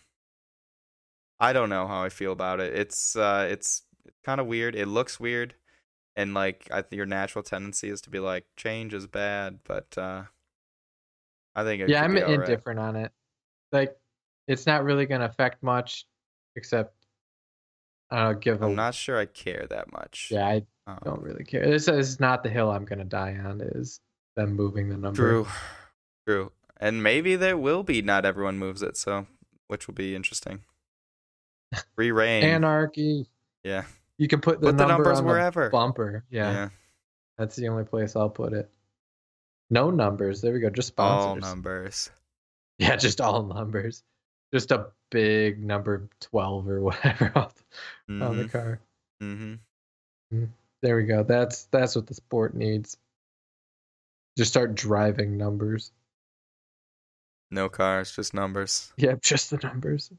I 1.39 1.53
don't 1.53 1.69
know 1.69 1.87
how 1.87 2.03
I 2.03 2.09
feel 2.09 2.31
about 2.31 2.59
it. 2.59 2.73
It's 2.73 3.15
uh, 3.15 3.47
it's 3.49 3.83
kind 4.23 4.39
of 4.39 4.47
weird. 4.47 4.75
It 4.75 4.87
looks 4.87 5.19
weird, 5.19 5.55
and 6.15 6.33
like 6.33 6.67
I 6.71 6.83
your 6.91 7.05
natural 7.05 7.43
tendency 7.43 7.89
is 7.89 8.01
to 8.01 8.09
be 8.09 8.19
like 8.19 8.45
change 8.55 8.93
is 8.93 9.07
bad, 9.07 9.59
but 9.63 9.97
uh, 9.97 10.23
I 11.55 11.63
think 11.63 11.87
yeah, 11.87 12.03
I'm 12.03 12.15
all 12.15 12.21
right. 12.21 12.29
indifferent 12.31 12.79
on 12.79 12.95
it. 12.95 13.11
Like, 13.71 13.95
it's 14.47 14.65
not 14.65 14.83
really 14.83 15.05
gonna 15.05 15.25
affect 15.25 15.63
much, 15.63 16.05
except 16.55 16.95
I 18.11 18.23
don't 18.23 18.33
know, 18.33 18.39
give 18.39 18.61
a 18.61 18.65
I'm 18.65 18.75
not 18.75 18.93
sure 18.95 19.17
I 19.17 19.25
care 19.25 19.65
that 19.69 19.91
much. 19.91 20.29
yeah. 20.31 20.45
I 20.47 20.65
Um, 20.85 20.99
don't 21.03 21.21
really 21.21 21.43
care. 21.45 21.65
This 21.65 21.87
is 21.87 22.19
not 22.19 22.43
the 22.43 22.49
hill 22.49 22.69
I'm 22.69 22.85
gonna 22.85 23.05
die 23.05 23.37
on. 23.43 23.61
Is 23.61 23.99
them 24.35 24.53
moving 24.55 24.89
the 24.89 24.97
number? 24.97 25.15
True, 25.17 25.47
true, 26.27 26.51
and 26.79 27.01
maybe 27.01 27.35
there 27.35 27.57
will 27.57 27.83
be. 27.83 28.01
Not 28.01 28.25
everyone 28.25 28.57
moves 28.59 28.81
it, 28.81 28.97
so 28.97 29.27
which 29.67 29.87
will 29.87 29.93
be 29.95 30.15
interesting. 30.15 30.63
Free 31.95 32.11
reign. 32.11 32.43
Anarchy. 32.43 33.27
yeah, 33.63 33.83
You 34.17 34.27
can 34.27 34.41
put 34.41 34.59
the, 34.61 34.67
put 34.67 34.77
the 34.77 34.85
numbers 34.87 35.19
on 35.19 35.25
wherever. 35.25 35.65
the 35.65 35.69
bumper. 35.69 36.23
Yeah, 36.29 36.51
yeah, 36.51 36.69
that's 37.37 37.55
the 37.55 37.67
only 37.69 37.83
place 37.83 38.15
I'll 38.15 38.29
put 38.29 38.53
it. 38.53 38.69
No 39.69 39.89
numbers. 39.89 40.41
There 40.41 40.53
we 40.53 40.59
go. 40.59 40.69
Just 40.69 40.89
sponsors. 40.89 41.43
all 41.43 41.49
numbers. 41.49 42.11
Yeah, 42.79 42.95
just 42.95 43.21
all 43.21 43.43
numbers. 43.43 44.03
Just 44.53 44.71
a 44.71 44.87
big 45.11 45.63
number 45.63 46.09
twelve 46.19 46.67
or 46.67 46.81
whatever 46.81 47.31
on 47.35 47.49
the, 48.19 48.25
on 48.25 48.37
the 48.37 48.47
car. 48.49 48.79
mhm. 49.21 49.59
There 50.81 50.97
we 50.97 51.03
go. 51.03 51.23
That's 51.23 51.65
that's 51.65 51.95
what 51.95 52.07
the 52.07 52.13
sport 52.13 52.55
needs. 52.55 52.97
Just 54.37 54.51
start 54.51 54.75
driving 54.75 55.37
numbers. 55.37 55.91
No 57.51 57.69
cars, 57.69 58.15
just 58.15 58.33
numbers. 58.33 58.91
Yeah, 58.97 59.13
just 59.21 59.51
the 59.51 59.57
numbers. 59.57 60.11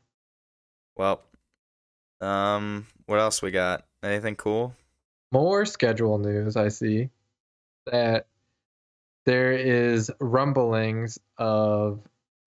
Well, 0.96 1.22
um, 2.25 2.87
what 3.07 3.18
else 3.20 3.43
we 3.43 3.51
got? 3.51 3.85
Anything 4.03 4.37
cool? 4.37 4.75
More 5.33 5.64
schedule 5.66 6.18
news. 6.18 6.57
I 6.57 6.68
see 6.68 7.11
that 7.87 8.27
there 9.27 9.53
is 9.53 10.11
rumblings 10.20 11.18
of 11.39 12.01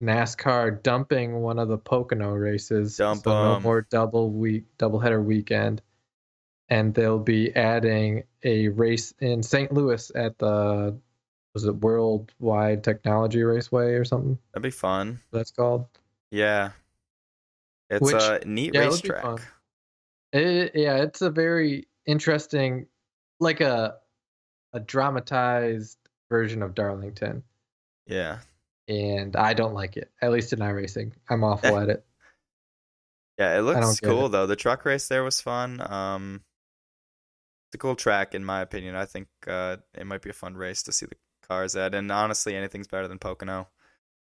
NASCAR 0.04 0.82
dumping 0.84 1.40
one 1.42 1.60
of 1.60 1.68
the 1.68 1.78
Pocono 1.78 2.32
races. 2.32 2.98
Dump 2.98 3.24
so 3.24 3.32
no 3.32 3.60
more 3.60 3.82
double 3.90 4.30
week, 4.30 4.66
doubleheader 4.78 5.24
weekend, 5.24 5.82
and 6.70 6.94
they'll 6.94 7.18
be 7.20 7.54
adding 7.56 8.24
a 8.44 8.68
race 8.70 9.14
in 9.20 9.42
St. 9.44 9.72
Louis 9.74 10.12
at 10.16 10.38
the 10.38 10.98
was 11.56 11.66
it 11.66 11.76
Worldwide 11.78 12.84
Technology 12.84 13.42
Raceway 13.42 13.94
or 13.94 14.06
something 14.06 14.38
That'd 14.54 14.62
be 14.62 14.70
fun. 14.70 15.20
that's 15.32 15.50
called. 15.50 15.88
Yeah, 16.30 16.72
it's 17.90 18.02
Which- 18.02 18.14
a 18.22 18.42
neat 18.46 18.76
yeah, 18.76 18.84
it 18.84 18.90
would 18.92 19.02
be 19.02 19.10
fun. 19.10 19.16
racetrack. 19.36 19.54
It, 20.38 20.72
yeah, 20.76 20.98
it's 20.98 21.22
a 21.22 21.30
very 21.30 21.88
interesting, 22.06 22.88
like 23.40 23.62
a 23.62 23.96
a 24.74 24.80
dramatized 24.80 25.98
version 26.30 26.62
of 26.62 26.76
Darlington, 26.76 27.44
Yeah, 28.06 28.40
and 28.88 29.36
I 29.36 29.54
don't 29.54 29.74
like 29.74 29.98
it. 29.98 30.12
At 30.22 30.32
least 30.32 30.54
in 30.54 30.60
iRacing, 30.60 31.14
I'm 31.30 31.44
awful 31.44 31.78
at 31.80 31.90
it. 31.90 32.06
yeah, 33.38 33.58
it 33.58 33.62
looks 33.62 34.00
cool 34.00 34.28
it. 34.28 34.30
though. 34.30 34.46
The 34.48 34.56
truck 34.56 34.86
race 34.86 35.08
there 35.08 35.24
was 35.24 35.42
fun. 35.42 35.80
Um, 35.82 36.42
it's 37.70 37.76
a 37.76 37.78
cool 37.78 37.96
track 37.96 38.34
in 38.36 38.44
my 38.46 38.62
opinion. 38.62 38.96
I 38.96 39.06
think 39.06 39.28
uh, 39.48 39.78
it 39.94 40.06
might 40.06 40.22
be 40.22 40.30
a 40.30 40.34
fun 40.34 40.56
race 40.56 40.84
to 40.84 40.92
see 40.92 41.06
the 41.06 41.16
cars 41.48 41.76
at. 41.76 41.94
And 41.96 42.12
honestly, 42.12 42.56
anything's 42.56 42.88
better 42.88 43.08
than 43.08 43.20
Pocono. 43.20 43.68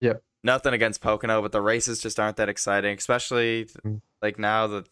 Yep. 0.00 0.22
Nothing 0.44 0.72
against 0.74 1.00
Pocono, 1.00 1.42
but 1.42 1.52
the 1.52 1.60
races 1.60 2.00
just 2.00 2.20
aren't 2.20 2.36
that 2.36 2.48
exciting, 2.48 2.96
especially 2.96 3.66
Mm. 3.84 4.00
like 4.22 4.38
now 4.38 4.66
that 4.68 4.88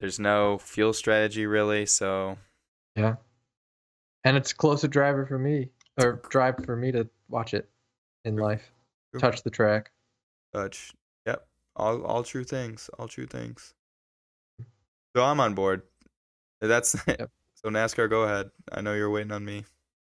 there's 0.00 0.18
no 0.18 0.58
fuel 0.58 0.92
strategy 0.92 1.46
really. 1.46 1.86
So 1.86 2.38
Yeah, 2.96 3.16
and 4.24 4.36
it's 4.36 4.52
closer 4.52 4.88
driver 4.88 5.26
for 5.26 5.38
me, 5.38 5.70
or 6.00 6.22
drive 6.30 6.56
for 6.64 6.76
me 6.76 6.92
to 6.92 7.08
watch 7.28 7.54
it 7.54 7.68
in 8.24 8.36
life, 8.36 8.72
True. 9.12 9.20
touch 9.20 9.42
the 9.42 9.50
track. 9.50 9.90
Touch. 10.54 10.92
Yep. 11.26 11.46
All 11.76 12.02
all 12.04 12.22
true 12.22 12.44
things. 12.44 12.88
All 12.98 13.08
true 13.08 13.26
things. 13.26 13.74
So 15.16 15.24
I'm 15.24 15.40
on 15.40 15.54
board. 15.54 15.82
That's 16.60 16.96
Yep. 17.06 17.30
so 17.54 17.68
NASCAR. 17.70 18.08
Go 18.10 18.22
ahead. 18.22 18.50
I 18.72 18.80
know 18.80 18.94
you're 18.94 19.10
waiting 19.10 19.32
on 19.32 19.44
me. 19.44 19.64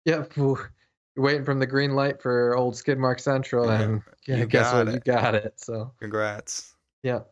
Yep, 0.06 0.32
you're 0.36 0.70
waiting 1.16 1.44
from 1.44 1.58
the 1.58 1.66
green 1.66 1.94
light 1.94 2.22
for 2.22 2.56
old 2.56 2.74
Skidmark 2.74 3.20
Central, 3.20 3.68
and 3.70 4.02
yeah, 4.26 4.44
guess 4.44 4.72
what? 4.72 4.92
You 4.92 5.00
got 5.00 5.34
it. 5.34 5.54
So. 5.60 5.92
Congrats. 6.00 6.74
Yep. 7.02 7.30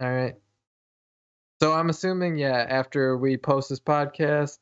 All 0.00 0.10
right. 0.12 0.34
So 1.64 1.72
I'm 1.72 1.88
assuming, 1.88 2.36
yeah, 2.36 2.66
after 2.68 3.16
we 3.16 3.38
post 3.38 3.70
this 3.70 3.80
podcast, 3.80 4.58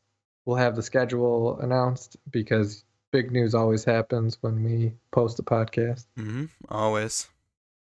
we'll 0.46 0.54
have 0.54 0.76
the 0.76 0.84
schedule 0.84 1.58
announced 1.58 2.16
because 2.30 2.84
big 3.10 3.32
news 3.32 3.56
always 3.56 3.82
happens 3.82 4.38
when 4.40 4.62
we 4.62 4.92
post 5.10 5.36
a 5.40 5.42
podcast. 5.42 6.06
Mm-hmm. 6.16 6.44
Always. 6.68 7.26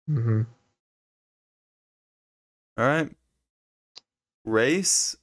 Mm-hmm. 0.07 0.41
All 2.77 2.85
right. 2.85 3.09
Race 4.45 5.17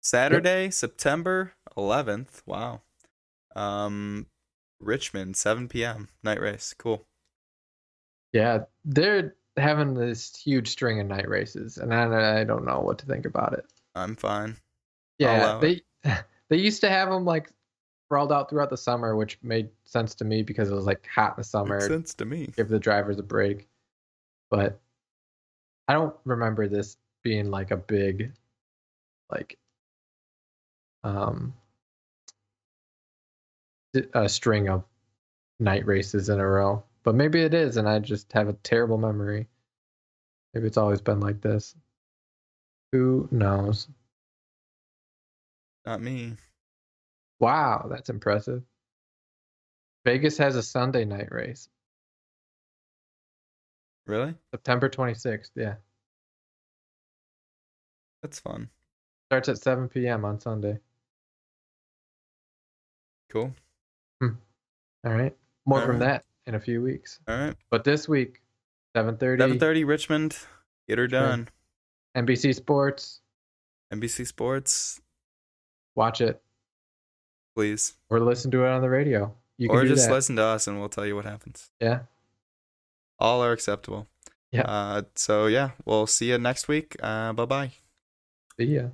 Saturday, 0.00 0.70
September 0.70 1.52
11th. 1.76 2.40
Wow. 2.46 2.80
Um, 3.54 4.28
Richmond, 4.80 5.36
7 5.36 5.68
p.m. 5.68 6.08
Night 6.22 6.40
race. 6.40 6.74
Cool. 6.78 7.04
Yeah, 8.32 8.60
they're 8.82 9.34
having 9.56 9.94
this 9.94 10.36
huge 10.36 10.68
string 10.68 11.00
of 11.00 11.06
night 11.06 11.28
races, 11.28 11.78
and 11.78 11.92
I, 11.94 12.40
I 12.40 12.44
don't 12.44 12.64
know 12.64 12.80
what 12.80 12.98
to 12.98 13.06
think 13.06 13.26
about 13.26 13.54
it. 13.54 13.66
I'm 13.94 14.16
fine. 14.16 14.56
Yeah, 15.18 15.58
they 15.60 15.82
they 16.48 16.56
used 16.56 16.80
to 16.82 16.88
have 16.88 17.10
them 17.10 17.24
like 17.24 17.50
sprawled 18.06 18.32
out 18.32 18.50
throughout 18.50 18.70
the 18.70 18.76
summer, 18.76 19.14
which 19.16 19.38
made 19.42 19.68
sense 19.84 20.14
to 20.16 20.24
me 20.24 20.42
because 20.42 20.70
it 20.70 20.74
was 20.74 20.86
like 20.86 21.06
hot 21.06 21.32
in 21.36 21.40
the 21.40 21.44
summer. 21.44 21.76
Makes 21.76 21.88
sense 21.88 22.14
to 22.14 22.24
me. 22.24 22.48
Give 22.56 22.68
the 22.68 22.78
drivers 22.78 23.18
a 23.18 23.22
break. 23.22 23.68
But 24.50 24.80
I 25.86 25.92
don't 25.92 26.14
remember 26.24 26.66
this 26.66 26.96
being 27.22 27.50
like 27.50 27.70
a 27.70 27.76
big 27.76 28.32
like 29.30 29.58
um 31.04 31.54
a 34.14 34.28
string 34.28 34.68
of 34.68 34.84
night 35.58 35.86
races 35.86 36.28
in 36.28 36.40
a 36.40 36.46
row. 36.46 36.82
But 37.02 37.14
maybe 37.14 37.40
it 37.42 37.54
is 37.54 37.76
and 37.76 37.88
I 37.88 37.98
just 37.98 38.32
have 38.32 38.48
a 38.48 38.52
terrible 38.52 38.98
memory. 38.98 39.48
Maybe 40.54 40.66
it's 40.66 40.76
always 40.76 41.00
been 41.00 41.20
like 41.20 41.40
this. 41.40 41.74
Who 42.92 43.28
knows? 43.30 43.88
Not 45.86 46.02
me. 46.02 46.34
Wow, 47.38 47.86
that's 47.90 48.10
impressive. 48.10 48.62
Vegas 50.04 50.36
has 50.38 50.56
a 50.56 50.62
Sunday 50.62 51.04
night 51.04 51.30
race. 51.30 51.68
Really? 54.06 54.34
September 54.50 54.88
26th, 54.88 55.50
yeah. 55.54 55.74
That's 58.22 58.40
fun. 58.40 58.68
Starts 59.28 59.48
at 59.48 59.58
7 59.58 59.88
p.m. 59.88 60.24
on 60.24 60.40
Sunday. 60.40 60.78
Cool. 63.30 63.54
Hmm. 64.20 64.30
All 65.04 65.12
right. 65.12 65.34
More 65.64 65.80
All 65.80 65.86
from 65.86 66.00
right. 66.00 66.06
that 66.06 66.24
in 66.46 66.54
a 66.54 66.60
few 66.60 66.82
weeks. 66.82 67.20
All 67.28 67.36
right. 67.36 67.56
But 67.70 67.84
this 67.84 68.08
week, 68.08 68.40
7:30 68.96 69.38
7:30 69.58 69.86
Richmond. 69.86 70.38
Get 70.88 70.98
her 70.98 71.06
done. 71.06 71.48
NBC 72.16 72.54
Sports. 72.54 73.20
NBC 73.92 74.24
Sports, 74.26 75.00
Watch 75.96 76.20
it 76.20 76.40
please. 77.56 77.94
or 78.08 78.20
listen 78.20 78.50
to 78.52 78.64
it 78.64 78.68
on 78.68 78.80
the 78.82 78.88
radio. 78.88 79.34
You 79.58 79.68
can 79.68 79.76
or 79.78 79.84
just 79.84 80.06
that. 80.06 80.14
listen 80.14 80.36
to 80.36 80.42
us 80.44 80.66
and 80.68 80.78
we'll 80.78 80.88
tell 80.88 81.04
you 81.04 81.16
what 81.16 81.24
happens. 81.24 81.70
Yeah. 81.80 82.00
All 83.18 83.42
are 83.44 83.50
acceptable. 83.52 84.06
Yeah. 84.52 84.62
Uh, 84.62 85.02
so 85.16 85.46
yeah, 85.46 85.70
we'll 85.84 86.06
see 86.06 86.30
you 86.30 86.38
next 86.38 86.68
week. 86.68 86.96
Uh, 87.02 87.32
bye 87.32 87.44
bye. 87.46 87.70
See 88.58 88.76
ya. 88.76 88.88